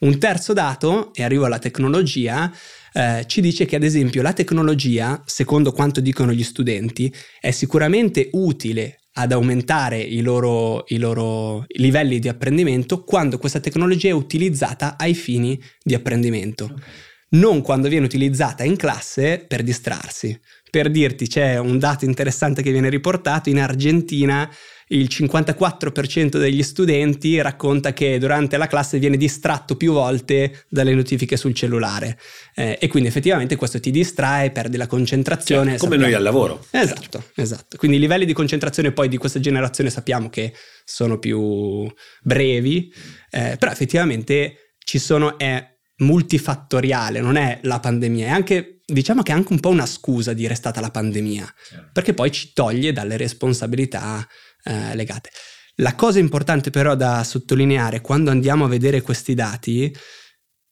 Un 0.00 0.18
terzo 0.18 0.52
dato, 0.52 1.14
e 1.14 1.22
arrivo 1.22 1.44
alla 1.44 1.60
tecnologia, 1.60 2.52
eh, 2.92 3.24
ci 3.26 3.40
dice 3.40 3.64
che 3.64 3.76
ad 3.76 3.84
esempio 3.84 4.20
la 4.20 4.32
tecnologia, 4.32 5.22
secondo 5.24 5.72
quanto 5.72 6.00
dicono 6.00 6.32
gli 6.32 6.42
studenti, 6.42 7.12
è 7.40 7.52
sicuramente 7.52 8.28
utile 8.32 9.02
ad 9.14 9.32
aumentare 9.32 10.00
i 10.00 10.20
loro, 10.20 10.84
i 10.88 10.98
loro 10.98 11.64
livelli 11.76 12.18
di 12.18 12.28
apprendimento 12.28 13.04
quando 13.04 13.38
questa 13.38 13.60
tecnologia 13.60 14.08
è 14.08 14.12
utilizzata 14.12 14.96
ai 14.98 15.14
fini 15.14 15.60
di 15.82 15.94
apprendimento. 15.94 16.64
Okay. 16.64 16.82
Non 17.30 17.62
quando 17.62 17.88
viene 17.88 18.04
utilizzata 18.06 18.64
in 18.64 18.76
classe 18.76 19.44
per 19.46 19.62
distrarsi. 19.62 20.38
Per 20.72 20.90
dirti, 20.90 21.28
c'è 21.28 21.58
un 21.58 21.78
dato 21.78 22.06
interessante 22.06 22.62
che 22.62 22.72
viene 22.72 22.88
riportato, 22.88 23.50
in 23.50 23.60
Argentina 23.60 24.50
il 24.88 25.08
54% 25.10 26.38
degli 26.38 26.62
studenti 26.62 27.38
racconta 27.42 27.92
che 27.92 28.18
durante 28.18 28.56
la 28.56 28.66
classe 28.66 28.98
viene 28.98 29.18
distratto 29.18 29.76
più 29.76 29.92
volte 29.92 30.64
dalle 30.70 30.94
notifiche 30.94 31.36
sul 31.36 31.52
cellulare 31.52 32.18
eh, 32.54 32.78
e 32.80 32.88
quindi 32.88 33.10
effettivamente 33.10 33.56
questo 33.56 33.80
ti 33.80 33.90
distrae, 33.90 34.50
perdi 34.50 34.78
la 34.78 34.86
concentrazione. 34.86 35.72
Cioè, 35.72 35.78
come 35.78 35.96
sappiamo. 35.96 36.04
noi 36.06 36.14
al 36.14 36.22
lavoro. 36.22 36.64
Esatto, 36.70 37.22
esatto. 37.34 37.76
Quindi 37.76 37.98
i 37.98 38.00
livelli 38.00 38.24
di 38.24 38.32
concentrazione 38.32 38.92
poi 38.92 39.08
di 39.08 39.18
questa 39.18 39.40
generazione 39.40 39.90
sappiamo 39.90 40.30
che 40.30 40.54
sono 40.86 41.18
più 41.18 41.86
brevi, 42.22 42.90
eh, 43.30 43.56
però 43.58 43.70
effettivamente 43.70 44.76
ci 44.78 44.98
sono, 44.98 45.36
è 45.36 45.68
multifattoriale, 45.98 47.20
non 47.20 47.36
è 47.36 47.60
la 47.64 47.78
pandemia, 47.78 48.28
è 48.28 48.30
anche 48.30 48.81
diciamo 48.92 49.22
che 49.22 49.32
è 49.32 49.34
anche 49.34 49.52
un 49.52 49.60
po' 49.60 49.70
una 49.70 49.86
scusa 49.86 50.32
dire 50.32 50.52
è 50.52 50.56
stata 50.56 50.80
la 50.80 50.90
pandemia, 50.90 51.54
certo. 51.68 51.90
perché 51.92 52.14
poi 52.14 52.30
ci 52.30 52.52
toglie 52.52 52.92
dalle 52.92 53.16
responsabilità 53.16 54.26
eh, 54.64 54.94
legate. 54.94 55.30
La 55.76 55.94
cosa 55.94 56.18
importante 56.18 56.70
però 56.70 56.94
da 56.94 57.24
sottolineare 57.24 58.00
quando 58.00 58.30
andiamo 58.30 58.66
a 58.66 58.68
vedere 58.68 59.00
questi 59.00 59.34
dati, 59.34 59.94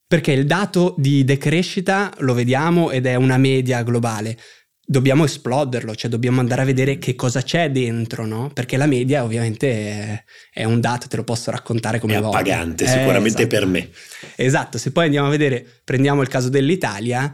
perché 0.07 0.31
il 0.31 0.45
dato 0.45 0.93
di 0.97 1.23
decrescita 1.23 2.13
lo 2.19 2.33
vediamo 2.33 2.91
ed 2.91 3.05
è 3.05 3.15
una 3.15 3.37
media 3.37 3.81
globale, 3.81 4.37
dobbiamo 4.91 5.23
esploderlo, 5.23 5.95
cioè 5.95 6.11
dobbiamo 6.11 6.41
andare 6.41 6.61
a 6.61 6.65
vedere 6.65 6.97
che 6.97 7.15
cosa 7.15 7.41
c'è 7.41 7.71
dentro, 7.71 8.25
no? 8.25 8.51
Perché 8.53 8.75
la 8.75 8.87
media 8.87 9.23
ovviamente 9.23 10.25
è, 10.51 10.65
un 10.65 10.81
dato, 10.81 11.07
te 11.07 11.15
lo 11.15 11.23
posso 11.23 11.49
raccontare 11.49 11.99
come 11.99 12.15
è 12.15 12.19
voglio. 12.19 12.35
È 12.35 12.39
appagante, 12.39 12.85
sicuramente 12.85 13.43
esatto. 13.43 13.55
per 13.55 13.65
me. 13.65 13.89
Esatto, 14.35 14.77
se 14.77 14.91
poi 14.91 15.05
andiamo 15.05 15.27
a 15.27 15.31
vedere, 15.31 15.65
prendiamo 15.83 16.21
il 16.21 16.27
caso 16.27 16.49
dell'Italia, 16.49 17.31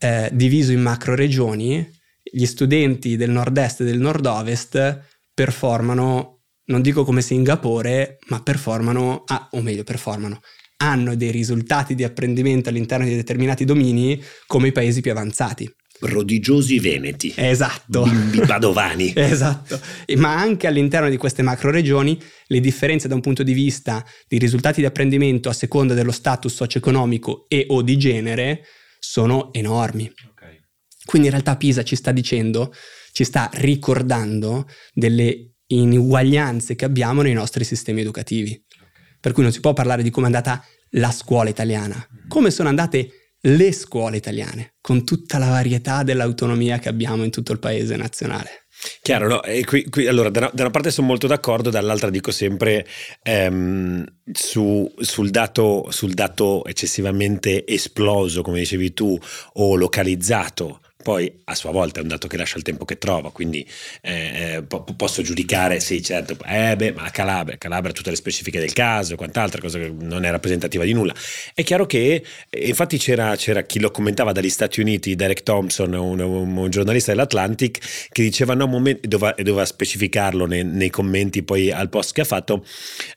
eh, 0.00 0.30
diviso 0.32 0.72
in 0.72 0.80
macro 0.80 1.14
regioni, 1.14 1.86
gli 2.22 2.46
studenti 2.46 3.16
del 3.16 3.30
nord-est 3.30 3.82
e 3.82 3.84
del 3.84 4.00
nord-ovest 4.00 5.00
performano, 5.32 6.40
non 6.66 6.80
dico 6.80 7.04
come 7.04 7.22
Singapore, 7.22 8.18
ma 8.28 8.42
performano, 8.42 9.24
ah, 9.26 9.48
o 9.52 9.60
meglio, 9.60 9.84
performano, 9.84 10.40
hanno 10.78 11.14
dei 11.14 11.30
risultati 11.30 11.94
di 11.94 12.04
apprendimento 12.04 12.70
all'interno 12.70 13.04
di 13.04 13.14
determinati 13.14 13.64
domini 13.64 14.20
come 14.46 14.68
i 14.68 14.72
paesi 14.72 15.02
più 15.02 15.10
avanzati 15.10 15.70
prodigiosi 16.00 16.78
veneti. 16.78 17.30
Esatto. 17.36 18.04
Bimbi 18.04 18.40
padovani. 18.40 19.12
esatto. 19.14 19.78
Ma 20.16 20.34
anche 20.34 20.66
all'interno 20.66 21.10
di 21.10 21.18
queste 21.18 21.42
macro 21.42 21.70
regioni 21.70 22.18
le 22.46 22.60
differenze 22.60 23.06
da 23.06 23.14
un 23.14 23.20
punto 23.20 23.42
di 23.42 23.52
vista 23.52 24.02
di 24.26 24.38
risultati 24.38 24.80
di 24.80 24.86
apprendimento 24.86 25.50
a 25.50 25.52
seconda 25.52 25.92
dello 25.92 26.10
status 26.10 26.54
socio-economico 26.54 27.44
e 27.48 27.66
o 27.68 27.82
di 27.82 27.98
genere 27.98 28.64
sono 29.00 29.52
enormi. 29.52 30.12
Okay. 30.30 30.60
Quindi 31.04 31.26
in 31.28 31.34
realtà 31.34 31.56
Pisa 31.56 31.82
ci 31.82 31.96
sta 31.96 32.12
dicendo, 32.12 32.72
ci 33.10 33.24
sta 33.24 33.50
ricordando 33.54 34.68
delle 34.92 35.54
inuguaglianze 35.66 36.76
che 36.76 36.84
abbiamo 36.84 37.22
nei 37.22 37.32
nostri 37.32 37.64
sistemi 37.64 38.02
educativi. 38.02 38.50
Okay. 38.50 39.16
Per 39.18 39.32
cui 39.32 39.42
non 39.42 39.50
si 39.50 39.60
può 39.60 39.72
parlare 39.72 40.02
di 40.02 40.10
come 40.10 40.26
è 40.26 40.28
andata 40.28 40.64
la 40.94 41.10
scuola 41.10 41.48
italiana, 41.48 41.96
mm. 41.96 42.28
come 42.28 42.50
sono 42.50 42.68
andate 42.68 43.34
le 43.44 43.72
scuole 43.72 44.18
italiane, 44.18 44.74
con 44.80 45.04
tutta 45.04 45.38
la 45.38 45.48
varietà 45.48 46.02
dell'autonomia 46.02 46.78
che 46.78 46.88
abbiamo 46.88 47.24
in 47.24 47.30
tutto 47.30 47.52
il 47.52 47.58
paese 47.58 47.96
nazionale. 47.96 48.66
Chiaro, 49.02 49.28
no? 49.28 49.40
Qui, 49.64 49.84
qui, 49.90 50.06
allora, 50.06 50.30
da 50.30 50.38
una, 50.40 50.50
da 50.52 50.62
una, 50.62 50.70
parte 50.70 50.90
sono 50.90 51.06
molto 51.06 51.26
d'accordo, 51.26 51.70
dall'altra 51.70 52.08
dico 52.10 52.30
sempre 52.30 52.86
ehm, 53.22 54.04
su, 54.32 54.90
sul, 54.98 55.30
dato, 55.30 55.86
sul 55.90 56.14
dato 56.14 56.64
eccessivamente 56.64 57.66
esploso, 57.66 58.42
come 58.42 58.60
dicevi 58.60 58.94
tu, 58.94 59.18
o 59.54 59.74
localizzato 59.76 60.80
poi 61.02 61.40
a 61.44 61.54
sua 61.54 61.70
volta 61.70 62.00
è 62.00 62.02
un 62.02 62.08
dato 62.08 62.28
che 62.28 62.36
lascia 62.36 62.56
il 62.56 62.62
tempo 62.62 62.84
che 62.84 62.98
trova, 62.98 63.30
quindi 63.30 63.66
eh, 64.02 64.54
eh 64.56 64.62
po- 64.62 64.84
posso 64.96 65.22
giudicare, 65.22 65.80
sì 65.80 66.02
certo, 66.02 66.36
eh 66.46 66.76
beh, 66.76 66.92
ma 66.92 67.10
Calabria, 67.10 67.56
Calabria 67.56 67.90
ha 67.90 67.94
tutte 67.94 68.10
le 68.10 68.16
specifiche 68.16 68.58
del 68.58 68.72
caso 68.72 69.14
e 69.14 69.16
quant'altro, 69.16 69.60
cosa 69.60 69.78
che 69.78 69.92
non 69.98 70.24
è 70.24 70.30
rappresentativa 70.30 70.84
di 70.84 70.92
nulla. 70.92 71.14
È 71.54 71.62
chiaro 71.62 71.86
che, 71.86 72.24
infatti 72.50 72.98
c'era, 72.98 73.34
c'era 73.36 73.62
chi 73.62 73.80
lo 73.80 73.90
commentava 73.90 74.32
dagli 74.32 74.48
Stati 74.48 74.80
Uniti, 74.80 75.16
Derek 75.16 75.42
Thompson, 75.42 75.92
un, 75.94 76.20
un, 76.20 76.56
un 76.56 76.70
giornalista 76.70 77.12
dell'Atlantic, 77.12 78.08
che 78.10 78.22
diceva 78.22 78.54
no, 78.54 78.66
moment- 78.66 79.06
doveva, 79.06 79.34
doveva 79.36 79.64
specificarlo 79.64 80.46
nei, 80.46 80.64
nei, 80.64 80.90
commenti 80.90 81.42
poi 81.42 81.70
al 81.70 81.88
post 81.88 82.12
che 82.12 82.22
ha 82.22 82.24
fatto, 82.24 82.64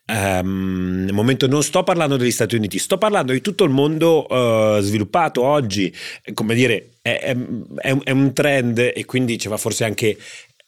um, 0.08 1.10
momento 1.12 1.48
non 1.48 1.64
sto 1.64 1.84
parlando 1.84 2.18
degli 2.18 2.32
Stati 2.32 2.56
Uniti, 2.56 2.80
sto 2.80 2.98
parlando 2.98 3.32
di 3.32 3.42
tutto 3.42 3.64
il 3.64 3.70
mondo 3.72 4.26
uh, 4.28 4.80
sviluppato 4.80 5.44
oggi, 5.44 5.94
come 6.34 6.56
dire 6.56 6.93
è, 7.04 7.36
è, 7.82 7.98
è 7.98 8.12
un 8.12 8.34
trend 8.34 8.80
e 8.80 9.06
quindi 9.06 9.38
ci 9.38 9.50
va 9.50 9.58
forse 9.58 9.84
anche 9.84 10.18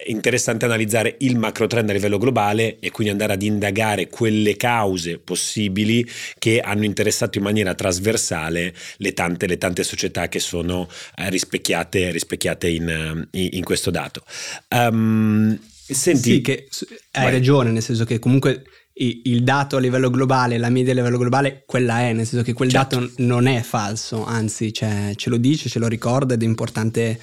interessante 0.08 0.65
analizzare 0.65 1.15
il 1.19 1.38
macro 1.38 1.67
trend 1.67 1.89
a 1.89 1.93
livello 1.93 2.17
globale 2.17 2.80
e 2.80 2.91
quindi 2.91 3.13
andare 3.13 3.34
ad 3.34 3.41
indagare 3.41 4.10
quelle 4.10 4.58
cause 4.58 5.19
possibili 5.19 6.06
che 6.38 6.60
hanno 6.60 6.84
interessato 6.84 7.38
in 7.38 7.45
maniera 7.45 7.74
trasversale 7.74 8.74
le 8.98 9.13
tante, 9.13 9.48
le 9.48 9.58
tante 9.58 9.84
società 9.84 10.28
che 10.28 10.39
sono 10.39 10.89
eh, 11.15 11.30
rispecchiate, 11.30 12.12
rispecchiate 12.12 12.67
in, 12.67 13.28
in, 13.32 13.50
in, 13.54 13.63
questo 13.63 13.89
dato. 13.89 14.24
Um, 14.69 15.58
senti, 15.88 16.34
sì, 16.34 16.41
che 16.41 16.67
hai 17.12 17.24
vai. 17.24 17.32
ragione, 17.32 17.71
nel 17.71 17.82
senso 17.82 18.04
che 18.04 18.19
comunque 18.19 18.63
il 18.98 19.44
dato 19.44 19.76
a 19.76 19.80
livello 19.80 20.10
globale, 20.10 20.58
la 20.58 20.70
media 20.70 20.94
a 20.94 20.96
livello 20.96 21.18
globale, 21.18 21.64
quella 21.66 22.00
è, 22.00 22.14
nel 22.14 22.26
senso 22.26 22.46
che 22.46 22.54
quel 22.54 22.70
certo. 22.70 23.00
dato 23.00 23.12
non 23.18 23.46
è 23.46 23.62
falso, 23.62 24.24
anzi 24.24 24.72
cioè, 24.72 25.12
ce 25.16 25.30
lo 25.30 25.38
dice, 25.38 25.68
ce 25.68 25.80
lo 25.80 25.88
ricorda 25.88 26.36
ed 26.36 26.42
è 26.42 26.46
importante, 26.46 27.20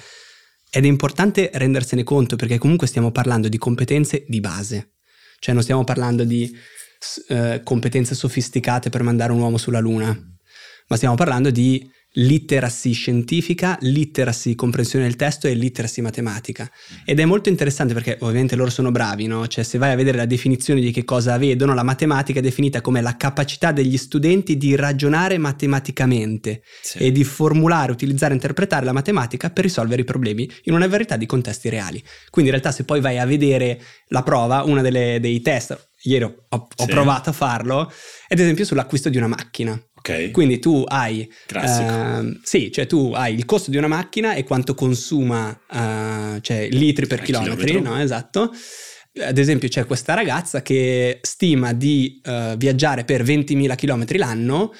ed 0.69 0.85
è 0.85 0.87
importante 0.87 1.49
rendersene 1.53 2.03
conto 2.03 2.35
perché 2.35 2.59
comunque 2.59 2.85
stiamo 2.85 3.11
parlando 3.11 3.47
di 3.47 3.57
competenze 3.57 4.23
di 4.27 4.39
base, 4.39 4.93
cioè 5.39 5.53
non 5.55 5.63
stiamo 5.63 5.83
parlando 5.83 6.23
di 6.23 6.55
eh, 7.29 7.61
competenze 7.63 8.13
sofisticate 8.13 8.89
per 8.89 9.01
mandare 9.01 9.31
un 9.31 9.39
uomo 9.39 9.57
sulla 9.57 9.79
Luna, 9.79 10.15
ma 10.87 10.95
stiamo 10.95 11.15
parlando 11.15 11.49
di 11.49 11.89
literacy 12.13 12.91
scientifica, 12.91 13.77
literacy 13.81 14.55
comprensione 14.55 15.05
del 15.05 15.15
testo 15.15 15.47
e 15.47 15.53
literacy 15.53 16.01
matematica. 16.01 16.69
Ed 17.05 17.19
è 17.19 17.25
molto 17.25 17.49
interessante 17.49 17.93
perché 17.93 18.17
ovviamente 18.21 18.55
loro 18.55 18.69
sono 18.69 18.91
bravi, 18.91 19.27
no? 19.27 19.47
Cioè 19.47 19.63
se 19.63 19.77
vai 19.77 19.91
a 19.91 19.95
vedere 19.95 20.17
la 20.17 20.25
definizione 20.25 20.81
di 20.81 20.91
che 20.91 21.03
cosa 21.03 21.37
vedono, 21.37 21.73
la 21.73 21.83
matematica 21.83 22.39
è 22.39 22.41
definita 22.41 22.81
come 22.81 23.01
la 23.01 23.17
capacità 23.17 23.71
degli 23.71 23.97
studenti 23.97 24.57
di 24.57 24.75
ragionare 24.75 25.37
matematicamente 25.37 26.61
sì. 26.81 26.99
e 26.99 27.11
di 27.11 27.23
formulare, 27.23 27.91
utilizzare, 27.91 28.33
interpretare 28.33 28.85
la 28.85 28.93
matematica 28.93 29.49
per 29.49 29.63
risolvere 29.63 30.01
i 30.01 30.05
problemi 30.05 30.49
in 30.63 30.73
una 30.73 30.87
varietà 30.87 31.17
di 31.17 31.25
contesti 31.25 31.69
reali. 31.69 32.03
Quindi 32.29 32.51
in 32.51 32.57
realtà 32.57 32.75
se 32.75 32.83
poi 32.83 33.01
vai 33.01 33.17
a 33.17 33.25
vedere 33.25 33.81
la 34.07 34.21
prova, 34.21 34.63
uno 34.63 34.81
dei 34.81 35.41
test, 35.41 35.89
ieri 36.03 36.25
ho, 36.25 36.45
ho 36.49 36.67
sì. 36.75 36.85
provato 36.85 37.29
a 37.29 37.33
farlo, 37.33 37.89
è 38.27 38.33
ad 38.33 38.39
esempio 38.39 38.65
sull'acquisto 38.65 39.09
di 39.09 39.17
una 39.17 39.27
macchina. 39.27 39.81
Okay. 40.05 40.31
Quindi 40.31 40.59
tu 40.59 40.83
hai, 40.85 41.21
eh, 41.21 42.39
sì, 42.43 42.69
cioè 42.73 42.85
tu 42.85 43.13
hai 43.15 43.33
il 43.33 43.45
costo 43.45 43.71
di 43.71 43.77
una 43.77 43.87
macchina 43.87 44.33
e 44.33 44.43
quanto 44.43 44.75
consuma, 44.75 45.47
uh, 45.49 46.41
cioè 46.41 46.67
litri 46.69 47.07
per 47.07 47.21
chilometro, 47.21 47.79
no? 47.79 47.97
Esatto. 47.97 48.51
Ad 49.21 49.37
esempio 49.37 49.69
c'è 49.69 49.85
questa 49.85 50.13
ragazza 50.13 50.61
che 50.61 51.19
stima 51.21 51.71
di 51.71 52.19
uh, 52.25 52.57
viaggiare 52.57 53.05
per 53.05 53.23
20.000 53.23 53.75
km 53.75 54.17
l'anno 54.17 54.73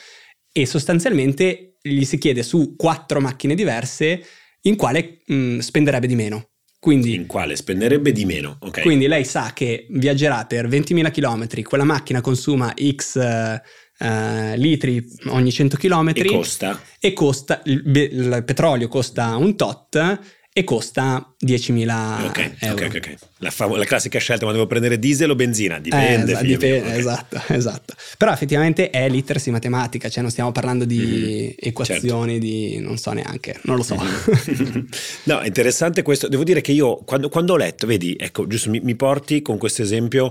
e 0.51 0.65
sostanzialmente 0.65 1.77
gli 1.81 2.03
si 2.03 2.17
chiede 2.17 2.43
su 2.43 2.75
quattro 2.75 3.21
macchine 3.21 3.55
diverse 3.55 4.25
in 4.63 4.75
quale 4.75 5.21
mh, 5.25 5.35
mm, 5.35 5.59
spenderebbe 5.59 6.07
di 6.07 6.15
meno. 6.15 6.49
Quindi, 6.79 7.13
in 7.13 7.27
quale 7.27 7.55
spenderebbe 7.55 8.11
di 8.11 8.25
meno. 8.25 8.57
Okay. 8.59 8.83
Quindi 8.83 9.07
lei 9.07 9.23
sa 9.23 9.53
che 9.53 9.87
viaggerà 9.89 10.45
per 10.45 10.67
20.000 10.67 11.11
km, 11.11 11.61
quella 11.63 11.85
macchina 11.85 12.19
consuma 12.19 12.73
X 12.75 13.61
uh, 13.99 14.55
litri 14.55 15.03
ogni 15.27 15.51
100 15.51 15.77
km. 15.77 16.11
E 16.15 16.25
costa? 16.25 16.79
E 16.99 17.13
costa, 17.13 17.61
il, 17.65 17.81
il 17.85 18.43
petrolio 18.45 18.87
costa 18.87 19.35
un 19.35 19.55
tot 19.55 20.19
e 20.55 20.63
costa 20.63 21.33
10.000 21.43 22.25
okay, 22.27 22.53
euro. 22.59 22.85
Ok, 22.85 22.95
ok, 22.95 23.15
La, 23.39 23.49
fam- 23.49 23.75
la, 23.75 23.85
classica 23.85 24.19
scelta, 24.19 24.45
ma 24.45 24.51
devo 24.51 24.67
prendere 24.67 24.99
diesel 24.99 25.31
o 25.31 25.35
benzina? 25.35 25.79
Dipende. 25.79 26.33
Eh, 26.39 26.43
dipende 26.43 26.79
okay. 26.79 26.99
Esatto, 26.99 27.41
esatto. 27.51 27.95
Però 28.19 28.31
effettivamente 28.31 28.91
è 28.91 29.09
literacy 29.09 29.49
matematica, 29.49 30.09
cioè 30.09 30.21
non 30.21 30.29
stiamo 30.29 30.51
parlando 30.51 30.85
di 30.85 30.97
mm-hmm. 30.99 31.49
equazioni 31.57 32.33
certo. 32.33 32.45
di 32.45 32.77
non 32.79 32.97
so 32.97 33.11
neanche, 33.13 33.59
non 33.63 33.77
lo 33.77 33.83
so. 33.83 33.95
Mm-hmm. 33.95 34.85
no, 35.25 35.39
è 35.39 35.47
interessante 35.47 36.03
questo. 36.03 36.27
Devo 36.27 36.43
dire 36.43 36.61
che 36.61 36.71
io 36.71 36.97
quando, 36.97 37.29
quando 37.29 37.53
ho 37.53 37.57
letto, 37.57 37.87
vedi, 37.87 38.15
ecco, 38.15 38.45
giusto, 38.45 38.69
mi, 38.69 38.79
mi 38.79 38.95
porti 38.95 39.41
con 39.41 39.57
questo 39.57 39.81
esempio, 39.81 40.25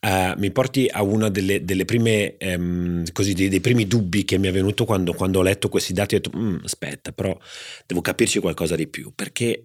uh, 0.00 0.38
mi 0.38 0.50
porti 0.52 0.88
a 0.90 1.02
una 1.02 1.28
delle, 1.28 1.66
delle 1.66 1.84
prime, 1.84 2.36
um, 2.40 3.04
così, 3.12 3.34
dei, 3.34 3.50
dei, 3.50 3.60
primi 3.60 3.86
dubbi 3.86 4.24
che 4.24 4.38
mi 4.38 4.48
è 4.48 4.52
venuto 4.52 4.86
quando, 4.86 5.12
quando 5.12 5.40
ho 5.40 5.42
letto 5.42 5.68
questi 5.68 5.92
dati 5.92 6.14
ho 6.14 6.20
detto, 6.20 6.34
mm, 6.34 6.56
aspetta, 6.64 7.12
però 7.12 7.36
devo 7.84 8.00
capirci 8.00 8.38
qualcosa 8.38 8.74
di 8.74 8.86
più, 8.86 9.12
perché 9.14 9.62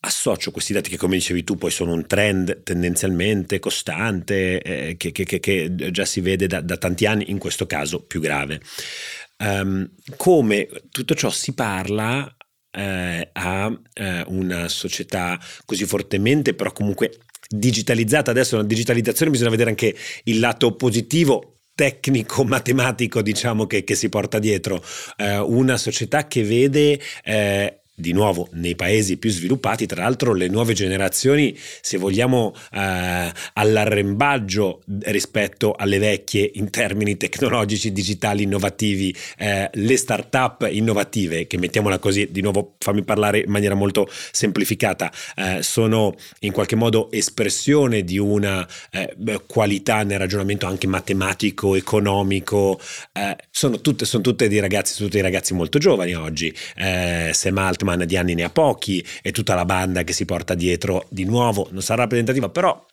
associo 0.00 0.50
questi 0.50 0.72
dati 0.72 0.90
che 0.90 0.96
come 0.96 1.16
dicevi 1.16 1.44
tu 1.44 1.56
poi 1.56 1.70
sono 1.70 1.92
un 1.92 2.06
trend 2.06 2.62
tendenzialmente 2.62 3.58
costante 3.58 4.60
eh, 4.62 4.96
che, 4.96 5.12
che, 5.12 5.24
che, 5.24 5.74
già 5.90 6.04
si 6.04 6.20
vede 6.20 6.46
da, 6.46 6.60
da, 6.60 6.76
tanti 6.76 7.06
anni, 7.06 7.30
in 7.30 7.38
questo 7.38 7.66
caso 7.66 8.04
più 8.04 8.20
grave. 8.20 8.60
Um, 9.38 9.90
come 10.16 10.66
tutto 10.90 11.14
ciò 11.14 11.28
si 11.28 11.52
parla 11.52 12.34
eh, 12.70 13.28
a 13.32 13.80
eh, 13.92 14.24
una 14.28 14.66
società 14.68 15.38
così 15.66 15.84
fortemente 15.84 16.54
però 16.54 16.72
comunque 16.72 17.18
digitalizzata, 17.48 18.30
adesso 18.30 18.56
la 18.56 18.64
digitalizzazione 18.64 19.30
bisogna 19.30 19.50
vedere 19.50 19.70
anche 19.70 19.94
il 20.24 20.40
lato 20.40 20.74
positivo 20.74 21.60
tecnico 21.74 22.44
matematico 22.48 23.22
diciamo 23.22 23.66
che, 23.66 23.84
che 23.84 23.94
si 23.94 24.08
porta 24.08 24.38
dietro 24.38 24.82
eh, 25.18 25.38
una 25.38 25.76
società 25.76 26.26
che 26.26 26.42
vede 26.42 26.98
eh, 27.22 27.82
di 27.98 28.12
nuovo 28.12 28.48
nei 28.52 28.76
paesi 28.76 29.16
più 29.16 29.30
sviluppati, 29.30 29.86
tra 29.86 30.02
l'altro 30.02 30.34
le 30.34 30.48
nuove 30.48 30.74
generazioni, 30.74 31.56
se 31.80 31.96
vogliamo, 31.96 32.54
eh, 32.72 33.32
all'arrembaggio 33.54 34.82
rispetto 35.04 35.72
alle 35.72 35.98
vecchie 35.98 36.50
in 36.54 36.68
termini 36.70 37.16
tecnologici, 37.16 37.92
digitali, 37.92 38.42
innovativi, 38.42 39.16
eh, 39.38 39.70
le 39.72 39.96
start-up 39.96 40.68
innovative, 40.70 41.46
che 41.46 41.56
mettiamola 41.56 41.98
così, 41.98 42.28
di 42.30 42.42
nuovo 42.42 42.74
fammi 42.78 43.02
parlare 43.02 43.38
in 43.40 43.50
maniera 43.50 43.74
molto 43.74 44.06
semplificata, 44.30 45.10
eh, 45.34 45.62
sono 45.62 46.14
in 46.40 46.52
qualche 46.52 46.76
modo 46.76 47.10
espressione 47.10 48.04
di 48.04 48.18
una 48.18 48.66
eh, 48.90 49.14
qualità 49.46 50.02
nel 50.02 50.18
ragionamento 50.18 50.66
anche 50.66 50.86
matematico, 50.86 51.74
economico, 51.74 52.78
eh, 53.14 53.36
sono 53.50 53.80
tutte, 53.80 54.04
sono 54.04 54.22
tutte 54.22 54.48
dei 54.48 54.60
ragazzi, 54.60 55.02
tutti 55.02 55.18
ragazzi 55.20 55.54
molto 55.54 55.78
giovani 55.78 56.14
oggi, 56.14 56.54
eh, 56.76 57.30
Sam 57.32 57.56
Altman 57.56 57.85
Altman 57.86 58.06
di 58.06 58.16
anni 58.16 58.34
ne 58.34 58.42
ha 58.42 58.50
pochi 58.50 59.04
e 59.22 59.30
tutta 59.30 59.54
la 59.54 59.64
banda 59.64 60.02
che 60.02 60.12
si 60.12 60.24
porta 60.24 60.54
dietro 60.54 61.06
di 61.08 61.24
nuovo 61.24 61.68
non 61.70 61.82
sarà 61.82 62.02
rappresentativa, 62.02 62.48
però 62.48 62.84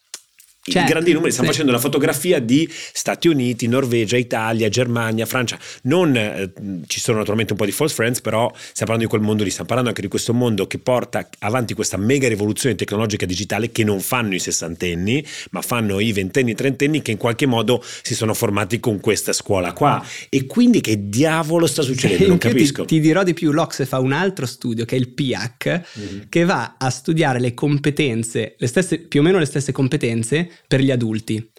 Certo, 0.66 0.88
I 0.88 0.91
grandi 0.93 1.11
numeri, 1.11 1.34
stanno 1.34 1.47
sì. 1.47 1.51
facendo 1.51 1.74
la 1.74 1.80
fotografia 1.80 2.39
di 2.39 2.70
Stati 2.72 3.28
Uniti, 3.28 3.68
Norvegia, 3.68 4.16
Italia, 4.16 4.70
Germania, 4.70 5.26
Francia. 5.26 5.59
Non 5.84 6.16
eh, 6.16 6.51
ci 6.88 7.01
sono 7.01 7.18
naturalmente 7.18 7.51
un 7.51 7.57
po' 7.57 7.66
di 7.66 7.74
false 7.74 7.93
friends, 7.93 8.22
però 8.22 8.49
stiamo 8.55 8.93
parlando 8.93 9.03
di 9.03 9.09
quel 9.09 9.22
mondo 9.22 9.43
lì, 9.43 9.49
stiamo 9.49 9.68
parlando 9.68 9.89
anche 9.89 10.01
di 10.01 10.07
questo 10.07 10.34
mondo 10.34 10.66
che 10.66 10.80
porta 10.80 11.28
avanti 11.39 11.74
questa 11.74 11.97
mega 11.97 12.30
rivoluzione 12.30 12.76
tecnologica 12.76 13.26
digitale 13.26 13.74
che 13.74 13.84
non 13.84 13.99
fanno 13.99 14.36
i 14.36 14.39
sessantenni, 14.39 15.26
ma 15.51 15.61
fanno 15.61 15.99
i 15.99 16.14
ventenni 16.14 16.55
trentenni 16.55 17.01
che 17.01 17.11
in 17.11 17.18
qualche 17.18 17.45
modo 17.45 17.84
si 18.01 18.16
sono 18.16 18.34
formati 18.34 18.80
con 18.80 19.01
questa 19.01 19.34
scuola 19.34 19.74
qua. 19.74 20.01
E 20.30 20.45
quindi 20.45 20.80
che 20.80 21.09
diavolo 21.09 21.68
sta 21.68 21.82
succedendo? 21.82 22.22
Non 22.34 22.38
capisco. 22.38 22.86
Ti, 22.86 22.95
ti, 22.95 23.01
dirò 23.01 23.22
di 23.24 23.34
più, 23.34 23.51
l'Ocse 23.51 23.86
fa 23.86 23.99
un 23.99 24.14
altro 24.14 24.45
studio 24.45 24.86
che 24.86 24.95
è 24.95 24.99
il 24.99 25.09
PIAC, 25.09 25.82
mm-hmm. 25.99 26.20
che 26.30 26.45
va 26.45 26.76
a 26.78 26.89
studiare 26.89 27.39
le 27.39 27.53
competenze, 27.53 28.55
le 28.57 28.68
stesse, 28.68 28.99
più 28.99 29.20
o 29.20 29.24
meno 29.24 29.39
le 29.39 29.45
stesse 29.45 29.74
competenze 29.74 30.51
per 30.68 30.82
gli 30.82 30.91
adulti. 30.91 31.51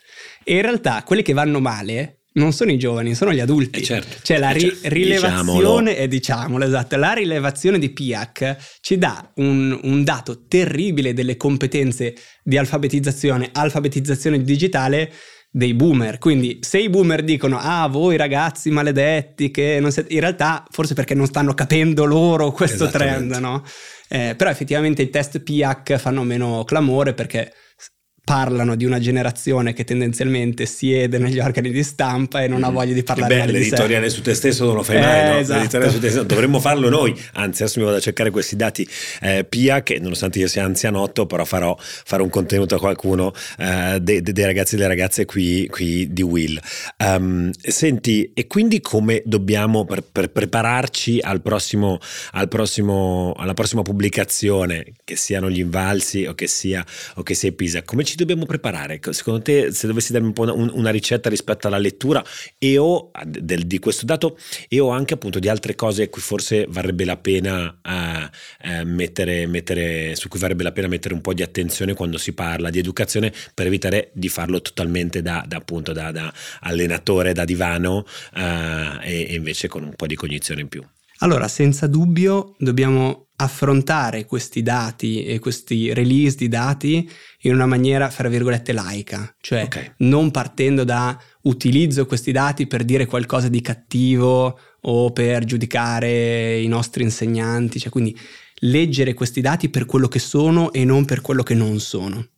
E 0.45 0.55
in 0.55 0.63
realtà 0.63 1.03
quelli 1.05 1.23
che 1.23 1.33
vanno 1.33 1.61
male 1.61 2.21
non 2.35 2.53
sono 2.53 2.73
i 2.73 2.79
giovani, 2.79 3.15
sono 3.15 3.33
gli 3.33 3.41
adulti. 3.41 3.81
Eh 3.81 3.83
certo, 3.83 4.17
cioè 4.23 4.39
la 4.39 4.51
eh, 4.51 4.55
ri- 4.55 4.61
certo. 4.61 4.89
rilevazione, 4.89 5.97
e 5.97 6.09
diciamolo 6.09 6.65
esatto, 6.65 6.97
la 6.97 7.13
rilevazione 7.13 7.79
di 7.79 7.91
PIAC 7.91 8.79
ci 8.81 8.99
dà 8.99 9.31
un, 9.37 9.79
un, 9.83 10.05
dato 10.05 10.47
terribile 10.47 11.13
delle 11.13 11.37
competenze 11.37 12.15
di 12.43 12.57
alfabetizzazione, 12.57 13.51
alfabetizzazione 13.53 14.43
digitale 14.43 15.13
dei 15.49 15.75
boomer. 15.75 16.19
Quindi 16.19 16.59
se 16.61 16.81
i 16.81 16.89
boomer 16.89 17.23
dicono 17.23 17.59
ah 17.61 17.87
voi 17.87 18.17
ragazzi 18.17 18.71
maledetti 18.71 19.53
che 19.53 19.79
non 19.81 19.93
siete... 19.93 20.13
in 20.13 20.21
realtà 20.21 20.65
forse 20.69 20.95
perché 20.95 21.15
non 21.15 21.27
stanno 21.27 21.55
capendo 21.55 22.05
loro 22.05 22.51
questo 22.51 22.89
trend, 22.91 23.33
no? 23.35 23.63
Eh, 24.09 24.35
però 24.37 24.51
effettivamente 24.51 25.03
i 25.03 25.11
test 25.11 25.39
PIAC 25.41 25.97
fanno 25.99 26.25
meno 26.25 26.65
clamore 26.65 27.15
perché 27.15 27.53
parlano 28.25 28.75
di 28.75 28.87
una 28.87 28.99
generazione 28.99 29.75
che 29.75 29.85
tendenzialmente 29.85 30.65
siede 30.65 31.19
negli 31.19 31.39
organi 31.39 31.71
di 31.71 31.83
stampa 31.83 32.43
e 32.43 32.49
non 32.49 32.65
ha 32.65 32.71
mm. 32.71 32.75
voglia 32.75 32.95
di 32.95 33.03
parlare 33.03 33.45
Beh, 33.45 33.53
l'editoriale 33.53 34.09
su 34.09 34.23
te 34.23 34.33
stesso 34.33 34.65
non 34.65 34.77
lo 34.77 34.83
fai 34.83 34.97
eh, 34.97 35.01
mai, 35.01 35.29
no? 35.29 35.39
Esatto. 35.39 35.91
Su 35.91 36.01
te 36.01 36.09
stesso, 36.09 36.23
dovremmo 36.23 36.59
farlo 36.59 36.89
noi. 36.89 37.15
Anzi, 37.35 37.63
adesso 37.63 37.79
mi 37.81 37.85
vado 37.85 37.99
a 37.99 38.01
cercare 38.01 38.31
questi 38.31 38.57
dati 38.57 38.89
eh, 39.21 39.45
PIA, 39.45 39.83
che 39.83 39.99
nonostante 39.99 40.39
io 40.39 40.49
sia 40.49 40.65
anzianotto, 40.65 41.27
però 41.27 41.45
farò, 41.45 41.77
farò 41.79 42.25
un 42.25 42.31
contenuto 42.31 42.75
a 42.77 42.79
qualcuno 42.79 43.33
eh, 43.59 43.99
dei, 44.01 44.23
dei, 44.23 44.45
ragazzi 44.45 44.75
e 44.75 44.79
delle 44.79 44.89
ragazze 44.89 45.27
qui, 45.27 45.69
qui 45.69 46.11
di 46.11 46.23
Will. 46.23 46.59
Um, 46.99 47.51
senti, 47.61 48.33
e 48.33 48.47
quindi 48.47 48.81
come 48.81 49.23
dobbiamo 49.27 49.85
per, 49.85 50.03
per 50.03 50.31
prepararci 50.31 51.21
al 51.21 51.43
prossimo, 51.43 51.99
al 52.33 52.49
prossimo, 52.49 53.35
alla 53.37 53.55
prossima 53.55 53.83
pubblicazione, 53.83 54.87
che 55.05 55.17
siano 55.17 55.51
gli 55.51 55.59
invalsi 55.59 56.25
o 56.25 56.35
che 56.35 56.47
sia, 56.47 56.83
o 57.17 57.23
che 57.23 57.35
sia 57.35 57.53
Pisa, 57.53 57.83
come 57.83 58.03
ci 58.03 58.14
ci 58.15 58.17
dobbiamo 58.17 58.47
preparare? 58.47 59.01
Secondo 59.11 59.43
te, 59.43 59.73
se 59.73 59.89
dovessi 59.89 60.13
darmi 60.13 60.29
un 60.29 60.33
po' 60.33 60.43
una, 60.43 60.73
una 60.73 60.91
ricetta 60.91 61.29
rispetto 61.29 61.67
alla 61.67 61.79
lettura 61.79 62.25
e 62.59 62.79
o 62.79 63.11
del, 63.25 63.67
di 63.67 63.81
questo 63.81 64.07
dato 64.07 64.39
e 64.69 64.79
o 64.79 64.91
anche 64.91 65.15
appunto 65.15 65.41
di 65.41 65.49
altre 65.49 65.75
cose 65.75 66.05
a 66.05 66.09
cui 66.09 66.23
forse 66.23 66.67
varrebbe 66.69 67.05
la 67.05 67.17
pena 67.17 67.77
uh, 67.83 68.69
uh, 68.69 68.87
mettere, 68.87 69.47
mettere, 69.47 70.15
su 70.15 70.29
cui 70.29 70.39
varrebbe 70.39 70.63
la 70.63 70.71
pena 70.71 70.87
mettere 70.87 71.15
un 71.15 71.21
po' 71.21 71.35
di 71.35 71.43
attenzione 71.43 71.95
quando 71.95 72.17
si 72.17 72.33
parla 72.33 72.71
di 72.71 72.79
educazione 72.79 73.33
per 73.53 73.67
evitare 73.67 74.11
di 74.13 74.29
farlo 74.29 74.63
totalmente 74.63 75.21
da, 75.21 75.45
da 75.47 75.57
appunto 75.57 75.93
da, 75.93 76.13
da, 76.13 76.33
allenatore, 76.61 77.33
da 77.33 77.45
divano 77.45 78.07
uh, 78.35 79.01
e, 79.03 79.27
e 79.29 79.35
invece 79.35 79.67
con 79.67 79.83
un 79.83 79.95
po' 79.95 80.07
di 80.07 80.15
cognizione 80.15 80.61
in 80.61 80.69
più. 80.69 80.85
Allora, 81.19 81.49
senza 81.49 81.87
dubbio 81.87 82.55
dobbiamo 82.59 83.29
affrontare 83.37 84.27
questi 84.27 84.63
dati 84.63 85.25
e 85.25 85.39
questi 85.39 85.93
release 85.93 86.37
di 86.37 86.49
dati 86.49 87.09
in 87.43 87.55
una 87.55 87.67
maniera, 87.67 88.11
fra 88.11 88.29
virgolette, 88.29 88.73
laica, 88.73 89.35
cioè 89.41 89.65
okay. 89.65 89.93
non 89.99 90.31
partendo 90.31 90.85
da 90.85 91.19
utilizzo 91.43 92.07
questi 92.07 92.33
dati 92.33 92.67
per 92.67 92.85
dire 92.85 93.07
qualcosa 93.07 93.49
di 93.49 93.61
cattivo 93.61 94.59
o 94.81 95.13
per 95.13 95.45
giudicare 95.45 96.61
i 96.61 96.69
nostri 96.69 97.03
insegnanti, 97.03 97.81
cioè 97.81 97.91
quindi 97.91 98.17
leggere 98.59 99.15
questi 99.15 99.41
dati 99.41 99.69
per 99.69 99.85
quello 99.85 100.09
che 100.09 100.19
sono 100.19 100.73
e 100.73 100.85
non 100.85 101.05
per 101.05 101.21
quello 101.21 101.43
che 101.43 101.55
non 101.55 101.81
sono 101.81 102.29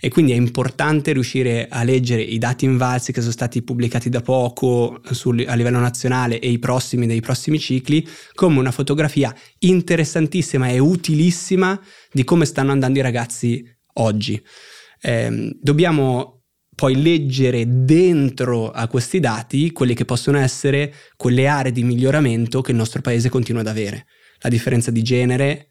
e 0.00 0.08
quindi 0.08 0.32
è 0.32 0.34
importante 0.34 1.12
riuscire 1.12 1.68
a 1.68 1.82
leggere 1.82 2.22
i 2.22 2.38
dati 2.38 2.64
invalsi 2.64 3.12
che 3.12 3.20
sono 3.20 3.32
stati 3.32 3.62
pubblicati 3.62 4.08
da 4.08 4.20
poco 4.20 5.00
sul, 5.10 5.44
a 5.46 5.54
livello 5.54 5.78
nazionale 5.78 6.38
e 6.38 6.50
i 6.50 6.58
prossimi 6.58 7.06
dei 7.06 7.20
prossimi 7.20 7.58
cicli 7.58 8.06
come 8.34 8.58
una 8.58 8.70
fotografia 8.70 9.34
interessantissima 9.60 10.68
e 10.68 10.78
utilissima 10.78 11.80
di 12.12 12.24
come 12.24 12.44
stanno 12.44 12.72
andando 12.72 12.98
i 12.98 13.02
ragazzi 13.02 13.64
oggi. 13.94 14.42
Eh, 15.00 15.56
dobbiamo 15.60 16.36
poi 16.74 17.00
leggere 17.00 17.64
dentro 17.66 18.70
a 18.70 18.86
questi 18.86 19.18
dati 19.18 19.72
quelli 19.72 19.94
che 19.94 20.04
possono 20.04 20.38
essere 20.38 20.92
quelle 21.16 21.46
aree 21.46 21.72
di 21.72 21.82
miglioramento 21.82 22.60
che 22.60 22.72
il 22.72 22.76
nostro 22.76 23.00
paese 23.00 23.30
continua 23.30 23.62
ad 23.62 23.68
avere. 23.68 24.06
La 24.40 24.50
differenza 24.50 24.90
di 24.90 25.02
genere 25.02 25.70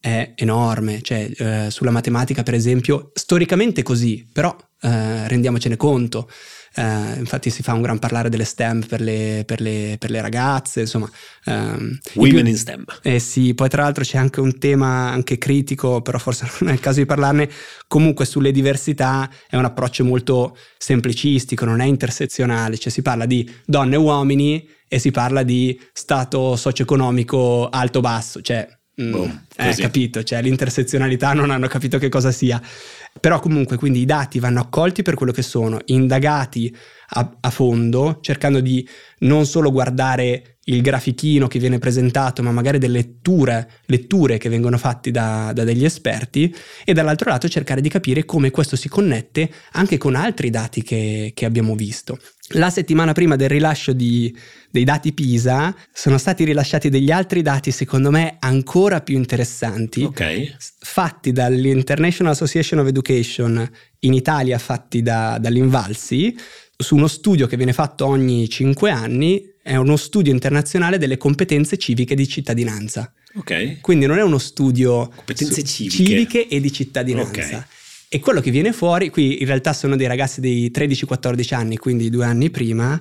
è 0.00 0.32
enorme, 0.36 1.02
cioè 1.02 1.30
eh, 1.36 1.70
sulla 1.70 1.90
matematica 1.90 2.42
per 2.42 2.54
esempio, 2.54 3.10
storicamente 3.14 3.82
così, 3.82 4.28
però 4.32 4.56
eh, 4.80 5.28
rendiamocene 5.28 5.76
conto. 5.76 6.28
Uh, 6.76 7.18
infatti 7.18 7.48
si 7.48 7.62
fa 7.62 7.72
un 7.72 7.80
gran 7.80 7.98
parlare 7.98 8.28
delle 8.28 8.44
STEM 8.44 8.84
per 8.84 9.00
le, 9.00 9.44
per 9.46 9.62
le, 9.62 9.96
per 9.98 10.10
le 10.10 10.20
ragazze, 10.20 10.80
insomma. 10.80 11.10
Um, 11.46 11.98
Women 12.16 12.42
più, 12.42 12.46
in 12.46 12.56
STEM. 12.56 12.84
Eh 13.00 13.18
sì, 13.18 13.54
poi 13.54 13.70
tra 13.70 13.82
l'altro 13.82 14.04
c'è 14.04 14.18
anche 14.18 14.40
un 14.40 14.58
tema 14.58 15.10
anche 15.10 15.38
critico, 15.38 16.02
però 16.02 16.18
forse 16.18 16.46
non 16.60 16.68
è 16.68 16.74
il 16.74 16.80
caso 16.80 16.98
di 16.98 17.06
parlarne. 17.06 17.48
Comunque 17.88 18.26
sulle 18.26 18.52
diversità 18.52 19.30
è 19.48 19.56
un 19.56 19.64
approccio 19.64 20.04
molto 20.04 20.54
semplicistico, 20.76 21.64
non 21.64 21.80
è 21.80 21.86
intersezionale, 21.86 22.76
cioè 22.76 22.92
si 22.92 23.00
parla 23.00 23.24
di 23.24 23.50
donne 23.64 23.94
e 23.94 23.98
uomini 23.98 24.68
e 24.86 24.98
si 24.98 25.10
parla 25.10 25.42
di 25.42 25.80
stato 25.94 26.56
socio-economico 26.56 27.70
alto-basso, 27.70 28.42
cioè 28.42 28.68
Mm, 29.00 29.10
boh, 29.10 29.30
eh, 29.56 29.74
capito, 29.74 30.22
cioè 30.22 30.40
l'intersezionalità 30.40 31.34
non 31.34 31.50
hanno 31.50 31.66
capito 31.66 31.98
che 31.98 32.08
cosa 32.08 32.32
sia. 32.32 32.60
Però 33.20 33.40
comunque 33.40 33.76
quindi 33.76 34.00
i 34.00 34.04
dati 34.04 34.38
vanno 34.38 34.60
accolti 34.60 35.02
per 35.02 35.14
quello 35.14 35.32
che 35.32 35.42
sono, 35.42 35.78
indagati 35.86 36.74
a, 37.10 37.36
a 37.40 37.50
fondo, 37.50 38.18
cercando 38.20 38.60
di 38.60 38.86
non 39.20 39.46
solo 39.46 39.70
guardare 39.70 40.58
il 40.68 40.82
grafichino 40.82 41.46
che 41.46 41.58
viene 41.58 41.78
presentato, 41.78 42.42
ma 42.42 42.50
magari 42.52 42.78
delle 42.78 42.98
letture, 42.98 43.70
letture 43.86 44.38
che 44.38 44.48
vengono 44.48 44.78
fatte 44.78 45.10
da, 45.10 45.52
da, 45.54 45.64
degli 45.64 45.84
esperti, 45.84 46.54
e 46.84 46.92
dall'altro 46.92 47.30
lato 47.30 47.48
cercare 47.48 47.80
di 47.80 47.88
capire 47.88 48.24
come 48.24 48.50
questo 48.50 48.76
si 48.76 48.88
connette 48.88 49.48
anche 49.72 49.96
con 49.98 50.14
altri 50.14 50.50
dati 50.50 50.82
che, 50.82 51.32
che 51.34 51.44
abbiamo 51.44 51.74
visto. 51.74 52.18
La 52.50 52.70
settimana 52.70 53.12
prima 53.12 53.34
del 53.34 53.48
rilascio 53.48 53.92
di, 53.92 54.34
dei 54.70 54.84
dati 54.84 55.12
PISA 55.12 55.74
sono 55.92 56.16
stati 56.16 56.44
rilasciati 56.44 56.88
degli 56.88 57.10
altri 57.10 57.42
dati, 57.42 57.72
secondo 57.72 58.10
me, 58.10 58.36
ancora 58.38 59.00
più 59.00 59.16
interessanti, 59.16 60.02
okay. 60.02 60.54
fatti 60.58 61.32
dall'International 61.32 62.32
Association 62.32 62.80
of 62.80 62.86
Education 62.86 63.68
in 64.00 64.12
Italia, 64.12 64.58
fatti 64.58 65.02
da, 65.02 65.38
dall'Invalsi, 65.40 66.36
su 66.76 66.94
uno 66.94 67.08
studio 67.08 67.46
che 67.46 67.56
viene 67.56 67.72
fatto 67.72 68.06
ogni 68.06 68.48
5 68.48 68.90
anni, 68.90 69.54
è 69.60 69.74
uno 69.74 69.96
studio 69.96 70.32
internazionale 70.32 70.98
delle 70.98 71.16
competenze 71.16 71.76
civiche 71.78 72.14
di 72.14 72.28
cittadinanza. 72.28 73.12
Ok. 73.34 73.80
Quindi 73.80 74.06
non 74.06 74.18
è 74.18 74.22
uno 74.22 74.38
studio 74.38 75.10
competenze 75.14 75.64
civiche. 75.64 75.96
civiche 75.96 76.48
e 76.48 76.60
di 76.60 76.72
cittadinanza. 76.72 77.40
Okay. 77.40 77.62
E 78.16 78.18
quello 78.18 78.40
che 78.40 78.50
viene 78.50 78.72
fuori, 78.72 79.10
qui 79.10 79.42
in 79.42 79.46
realtà 79.46 79.74
sono 79.74 79.94
dei 79.94 80.06
ragazzi 80.06 80.40
dei 80.40 80.70
13-14 80.74 81.54
anni, 81.54 81.76
quindi 81.76 82.08
due 82.08 82.24
anni 82.24 82.48
prima, 82.48 82.98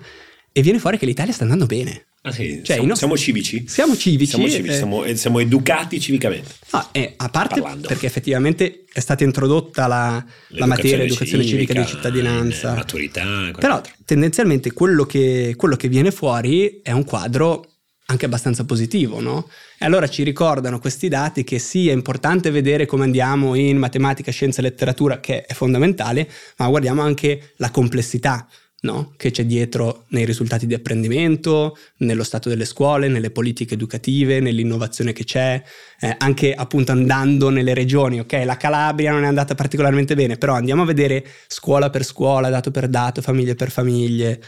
e 0.51 0.61
viene 0.61 0.77
fuori 0.77 0.97
che 0.97 1.05
l'Italia 1.05 1.31
sta 1.31 1.43
andando 1.43 1.65
bene. 1.65 2.07
Ah 2.23 2.33
sì, 2.33 2.55
cioè, 2.55 2.75
siamo, 2.75 2.81
nostri... 2.81 2.97
siamo, 2.97 3.17
civici? 3.17 3.65
Siamo 3.65 3.95
civici. 3.95 4.31
Siamo, 4.31 4.49
civici, 4.49 4.69
eh... 4.69 4.75
siamo, 4.75 5.03
eh, 5.05 5.15
siamo 5.15 5.39
educati 5.39 6.01
civicamente. 6.01 6.49
No, 6.71 6.89
eh, 6.91 7.13
a 7.15 7.29
parte 7.29 7.61
Parlando. 7.61 7.87
perché 7.87 8.07
effettivamente 8.07 8.83
è 8.91 8.99
stata 8.99 9.23
introdotta 9.23 9.87
la, 9.87 10.25
la 10.49 10.65
materia 10.65 11.05
educazione 11.05 11.45
civica, 11.45 11.71
civica 11.71 11.79
di 11.79 11.95
cittadinanza. 11.95 12.73
Eh, 12.73 12.75
maturità. 12.75 13.51
Però 13.57 13.81
tendenzialmente 14.03 14.73
quello 14.73 15.05
che, 15.05 15.53
quello 15.55 15.77
che 15.77 15.87
viene 15.87 16.11
fuori 16.11 16.81
è 16.83 16.91
un 16.91 17.05
quadro 17.05 17.74
anche 18.07 18.25
abbastanza 18.25 18.65
positivo, 18.65 19.19
no? 19.19 19.49
E 19.79 19.85
allora 19.85 20.07
ci 20.07 20.23
ricordano 20.23 20.79
questi 20.79 21.07
dati 21.07 21.43
che 21.43 21.57
sì, 21.57 21.89
è 21.89 21.93
importante 21.93 22.51
vedere 22.51 22.85
come 22.85 23.03
andiamo 23.03 23.55
in 23.55 23.77
matematica, 23.77 24.31
scienza 24.31 24.59
e 24.59 24.63
letteratura, 24.63 25.19
che 25.19 25.45
è 25.45 25.53
fondamentale, 25.53 26.29
ma 26.57 26.67
guardiamo 26.67 27.01
anche 27.01 27.53
la 27.57 27.71
complessità 27.71 28.47
no? 28.85 29.13
che 29.17 29.31
c'è 29.31 29.45
dietro 29.45 30.05
nei 30.09 30.23
risultati 30.23 30.65
di 30.67 30.73
apprendimento, 30.73 31.75
nello 31.97 32.23
stato 32.23 32.47
delle 32.47 32.65
scuole, 32.65 33.07
nelle 33.09 33.31
politiche 33.31 33.73
educative, 33.73 34.39
nell'innovazione 34.39 35.11
che 35.11 35.25
c'è, 35.25 35.61
eh, 35.99 36.15
anche 36.19 36.53
appunto 36.53 36.91
andando 36.91 37.49
nelle 37.49 37.73
regioni, 37.73 38.19
ok? 38.19 38.43
La 38.45 38.57
Calabria 38.57 39.11
non 39.11 39.23
è 39.23 39.27
andata 39.27 39.55
particolarmente 39.55 40.15
bene, 40.15 40.37
però 40.37 40.53
andiamo 40.53 40.83
a 40.83 40.85
vedere 40.85 41.25
scuola 41.47 41.89
per 41.89 42.05
scuola, 42.05 42.49
dato 42.49 42.71
per 42.71 42.87
dato, 42.87 43.21
famiglie 43.21 43.55
per 43.55 43.71
famiglie. 43.71 44.39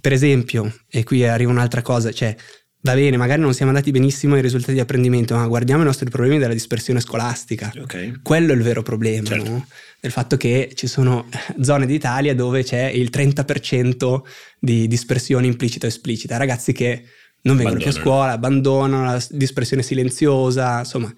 Per 0.00 0.12
esempio, 0.12 0.74
e 0.88 1.04
qui 1.04 1.26
arriva 1.26 1.50
un'altra 1.50 1.82
cosa, 1.82 2.10
cioè 2.10 2.34
va 2.82 2.94
bene, 2.94 3.16
magari 3.16 3.40
non 3.40 3.54
siamo 3.54 3.70
andati 3.70 3.90
benissimo 3.90 4.34
ai 4.34 4.42
risultati 4.42 4.72
di 4.72 4.80
apprendimento, 4.80 5.34
ma 5.34 5.46
guardiamo 5.46 5.82
i 5.82 5.84
nostri 5.84 6.08
problemi 6.08 6.38
della 6.38 6.52
dispersione 6.52 7.00
scolastica. 7.00 7.72
Okay. 7.76 8.20
Quello 8.22 8.52
è 8.52 8.56
il 8.56 8.62
vero 8.62 8.82
problema, 8.82 9.28
certo. 9.28 9.50
no? 9.50 9.66
del 10.00 10.10
fatto 10.10 10.36
che 10.36 10.72
ci 10.74 10.86
sono 10.86 11.26
zone 11.60 11.84
d'Italia 11.84 12.34
dove 12.34 12.64
c'è 12.64 12.86
il 12.86 13.10
30% 13.12 14.20
di 14.58 14.88
dispersione 14.88 15.46
implicita 15.46 15.86
o 15.86 15.88
esplicita, 15.88 16.38
ragazzi 16.38 16.72
che 16.72 17.04
non 17.42 17.56
vengono 17.56 17.78
più 17.78 17.88
a 17.88 17.92
scuola, 17.92 18.32
abbandonano 18.32 19.04
la 19.04 19.24
dispersione 19.30 19.82
silenziosa, 19.82 20.80
insomma, 20.80 21.12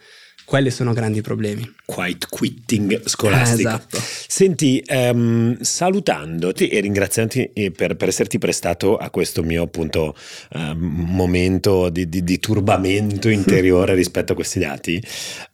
quelli 0.53 0.69
sono 0.69 0.93
grandi 0.93 1.23
problemi. 1.23 1.67
Quiet 1.87 2.29
quitting 2.29 3.07
scolastico. 3.07 3.71
Eh, 3.71 3.73
esatto. 3.73 3.99
Senti, 4.03 4.85
um, 4.87 5.59
salutandoti 5.59 6.69
e 6.69 6.81
ringraziandoti 6.81 7.53
eh, 7.55 7.71
per, 7.71 7.97
per, 7.97 8.09
esserti 8.09 8.37
prestato 8.37 8.99
a 8.99 9.09
questo 9.09 9.43
mio 9.43 9.63
appunto 9.63 10.15
uh, 10.53 10.75
momento 10.77 11.89
di, 11.89 12.07
di, 12.07 12.23
di, 12.23 12.39
turbamento 12.39 13.31
interiore 13.33 13.95
rispetto 13.95 14.33
a 14.33 14.35
questi 14.35 14.59
dati, 14.59 15.03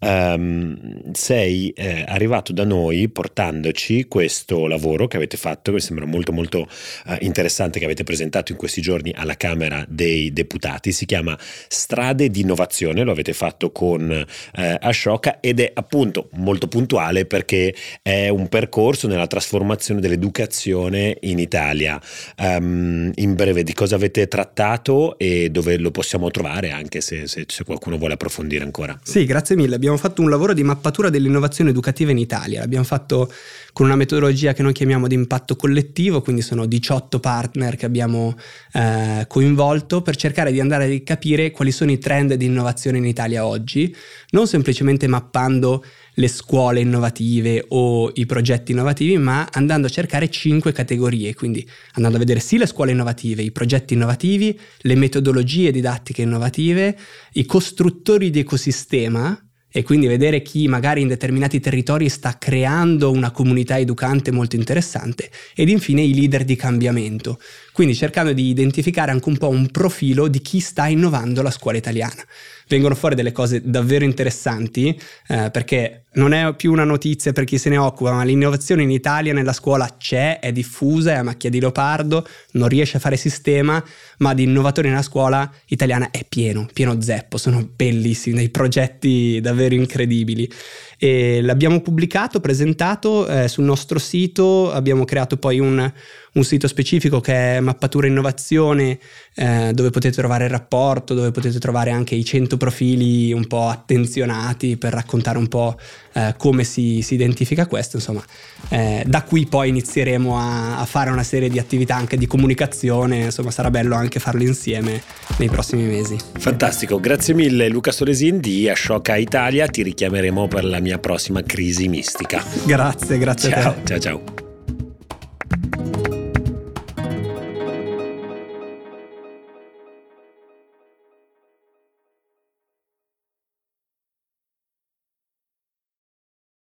um, 0.01 1.13
sei 1.13 1.71
eh, 1.77 2.05
arrivato 2.05 2.53
da 2.53 2.65
noi 2.65 3.09
portandoci 3.09 4.07
questo 4.09 4.67
lavoro 4.67 5.07
che 5.07 5.17
avete 5.17 5.37
fatto, 5.37 5.71
che 5.71 5.77
mi 5.77 5.81
sembra 5.81 6.07
molto 6.07 6.33
molto 6.33 6.67
uh, 7.07 7.17
interessante, 7.21 7.79
che 7.79 7.85
avete 7.85 8.03
presentato 8.03 8.51
in 8.51 8.59
questi 8.59 8.81
giorni 8.81 9.13
alla 9.15 9.37
Camera 9.37 9.85
dei 9.89 10.33
Deputati, 10.33 10.91
si 10.91 11.07
chiama 11.07 11.39
Strade 11.69 12.31
di 12.31 12.41
Innovazione, 12.41 13.05
lo 13.05 13.13
avete 13.13 13.33
fatto 13.33 13.71
con 13.71 14.11
uh, 14.11 14.87
Ashoka 14.89 15.41
ed 15.41 15.61
è 15.61 15.71
appunto 15.75 16.29
molto 16.33 16.69
puntuale 16.69 17.25
perché 17.25 17.75
è 18.03 18.29
un 18.29 18.49
percorso 18.49 19.07
nella 19.07 19.27
trasformazione 19.27 20.01
dell'educazione 20.01 21.17
in 21.23 21.39
Italia. 21.39 22.01
Um, 22.39 23.11
in 23.15 23.35
breve, 23.35 23.63
di 23.63 23.73
cosa 23.73 23.95
avete 23.97 24.29
trattato 24.29 25.19
e 25.19 25.51
dove 25.51 25.77
lo 25.79 25.91
possiamo 25.91 26.31
trovare, 26.31 26.71
anche 26.71 27.01
se, 27.01 27.27
se, 27.27 27.45
se, 27.47 27.65
qualcuno 27.65 27.99
vuole 27.99 28.15
approfondire 28.15 28.65
ancora? 28.65 28.99
Sì, 29.03 29.25
grazie 29.25 29.57
mille. 29.57 29.75
Abbiamo 29.75 29.97
fatto 29.97 30.23
un 30.23 30.31
lavoro 30.31 30.53
di 30.53 30.63
mappatura 30.63 31.11
dell'innovazione 31.11 31.71
educativa 31.71 32.11
in 32.11 32.19
Italia. 32.19 32.61
L'abbiamo 32.61 32.85
fatto 32.85 33.33
con 33.79 33.87
una 33.87 33.95
metodologia 33.95 34.55
che 34.55 34.65
noi 34.65 34.73
chiamiamo 34.73 35.07
di 35.07 35.15
impatto 35.15 35.55
collettivo, 35.55 36.21
quindi 36.21 36.43
sono 36.43 36.67
18 36.67 37.21
partner 37.21 37.77
che 37.77 37.87
abbiamo 37.87 38.37
eh, 38.73 39.25
coinvolto 39.29 40.03
per 40.03 40.17
cercare 40.17 40.51
di 40.51 40.59
andare 40.59 40.93
a 40.93 41.01
capire 41.03 41.53
quali 41.53 41.71
sono 41.71 41.93
i 41.93 41.99
trend 41.99 42.35
di 42.35 42.47
innovazione 42.47 42.99
in 42.99 43.05
Italia 43.05 43.47
oggi, 43.47 43.95
non 44.31 44.49
semplicemente 44.49 45.07
mappando 45.07 45.85
le 46.15 46.27
scuole 46.27 46.81
innovative 46.81 47.67
o 47.69 48.11
i 48.15 48.27
progetti 48.27 48.73
innovativi, 48.73 49.17
ma 49.17 49.49
andando 49.53 49.87
a 49.87 49.91
cercare 49.91 50.29
cinque 50.29 50.73
categorie, 50.73 51.35
quindi 51.35 51.65
andando 51.93 52.17
a 52.17 52.21
vedere 52.21 52.41
sì 52.41 52.59
le 52.59 52.67
scuole 52.67 52.91
innovative, 52.91 53.43
i 53.43 53.53
progetti 53.53 53.95
innovativi, 53.95 54.59
le 54.79 54.95
metodologie 54.97 55.71
didattiche 55.71 56.23
innovative, 56.23 56.99
i 57.35 57.47
costruttori 57.47 58.31
di 58.31 58.41
ecosistema, 58.41 59.41
e 59.71 59.83
quindi 59.83 60.07
vedere 60.07 60.43
chi 60.43 60.67
magari 60.67 61.03
in 61.03 61.09
determinati 61.09 61.61
territori 61.61 62.09
sta 62.09 62.37
creando 62.39 63.11
una 63.11 63.31
comunità 63.31 63.79
educante 63.79 64.31
molto 64.31 64.57
interessante 64.57 65.31
ed 65.55 65.69
infine 65.69 66.03
i 66.03 66.15
leader 66.15 66.45
di 66.45 66.57
cambiamento, 66.57 67.39
quindi 67.73 67.95
cercando 67.95 68.33
di 68.33 68.49
identificare 68.49 69.11
anche 69.11 69.29
un 69.29 69.37
po' 69.37 69.51
un 69.51 69.71
profilo 69.71 70.29
di 70.29 70.41
chi 70.41 70.61
sta 70.61 70.87
innovando 70.87 71.43
la 71.43 71.51
scuola 71.51 71.77
italiana 71.77 72.25
vengono 72.69 72.95
fuori 72.95 73.15
delle 73.15 73.33
cose 73.33 73.63
davvero 73.65 74.05
interessanti 74.05 74.99
eh, 75.29 75.51
perché 75.51 76.05
non 76.19 76.33
è 76.33 76.55
più 76.55 76.73
una 76.73 76.85
notizia 76.85 77.33
per 77.33 77.45
chi 77.45 77.59
se 77.59 77.69
ne 77.69 77.77
occupa, 77.77 78.13
ma 78.13 78.25
l'innovazione 78.25 78.83
in 78.83 78.91
Italia 78.91 79.33
nella 79.33 79.53
scuola 79.53 79.97
c'è, 79.99 80.41
è 80.41 80.53
diffusa, 80.53 81.13
è 81.13 81.17
a 81.17 81.23
macchia 81.23 81.49
di 81.49 81.61
leopardo, 81.61 82.27
non 82.53 82.69
riesce 82.69 82.97
a 82.97 83.01
fare 83.01 83.17
sistema, 83.17 83.83
ma 84.19 84.35
di 84.35 84.43
innovatori 84.45 84.89
nella 84.89 85.03
scuola 85.03 85.51
italiana 85.67 86.11
è 86.11 86.25
pieno, 86.29 86.67
pieno 86.73 87.01
zeppo, 87.01 87.37
sono 87.37 87.69
bellissimi, 87.75 88.37
dei 88.37 88.49
progetti 88.49 89.39
davvero 89.41 89.75
incredibili. 89.75 90.51
E 90.99 91.41
l'abbiamo 91.41 91.81
pubblicato, 91.81 92.41
presentato 92.41 93.29
eh, 93.29 93.47
sul 93.47 93.65
nostro 93.65 94.01
sito, 94.01 94.73
abbiamo 94.73 95.05
creato 95.05 95.37
poi 95.37 95.61
un, 95.61 95.93
un 96.39 96.45
sito 96.45 96.69
specifico 96.69 97.21
che 97.21 97.57
è 97.57 97.61
Mappatura 97.61 98.07
Innovazione, 98.07 98.99
eh, 99.35 99.71
dove 99.75 99.91
potete 99.91 100.17
trovare 100.17 100.45
il 100.45 100.51
rapporto, 100.51 101.15
dove 101.15 101.31
potete 101.31 101.59
trovare 101.59 101.91
anche 101.91 102.15
i 102.15 102.25
100 102.25 102.57
profili 102.57 103.33
un 103.33 103.47
po' 103.47 103.69
attenzionati 103.69 104.77
per 104.77 104.93
raccontare 104.93 105.39
un 105.39 105.49
po' 105.49 105.79
eh, 106.13 106.35
come 106.37 106.65
si, 106.65 107.03
si, 107.03 107.15
identifica 107.15 107.67
questo. 107.67 107.97
Insomma, 107.97 108.23
eh, 108.69 109.03
da 109.07 109.23
qui 109.23 109.47
poi 109.47 109.69
inizieremo 109.69 110.39
a, 110.39 110.79
a, 110.79 110.85
fare 110.85 111.11
una 111.11 111.23
serie 111.23 111.49
di 111.49 111.59
attività 111.59 111.97
anche 111.97 112.17
di 112.17 112.27
comunicazione, 112.27 113.25
insomma 113.25 113.51
sarà 113.51 113.71
bello 113.71 113.95
anche 113.95 114.21
farlo 114.21 114.43
insieme 114.43 115.03
nei 115.39 115.49
prossimi 115.49 115.83
mesi. 115.83 116.17
Fantastico, 116.39 117.01
grazie 117.01 117.35
mille 117.35 117.69
Luca 117.69 117.93
Soresin 117.93 118.41
di 118.41 118.69
Ashoka 118.69 119.17
Italia, 119.17 119.67
ti 119.67 119.83
richiameremo 119.83 120.49
per 120.49 120.65
la 120.65 120.81
mia 120.81 120.99
prossima 120.99 121.43
crisi 121.43 121.89
mistica. 121.89 122.43
Grazie, 122.65 123.19
grazie 123.19 123.51
ciao, 123.51 123.71
a 123.71 123.73
te. 123.73 123.81
Ciao 123.85 123.99
ciao. 123.99 124.48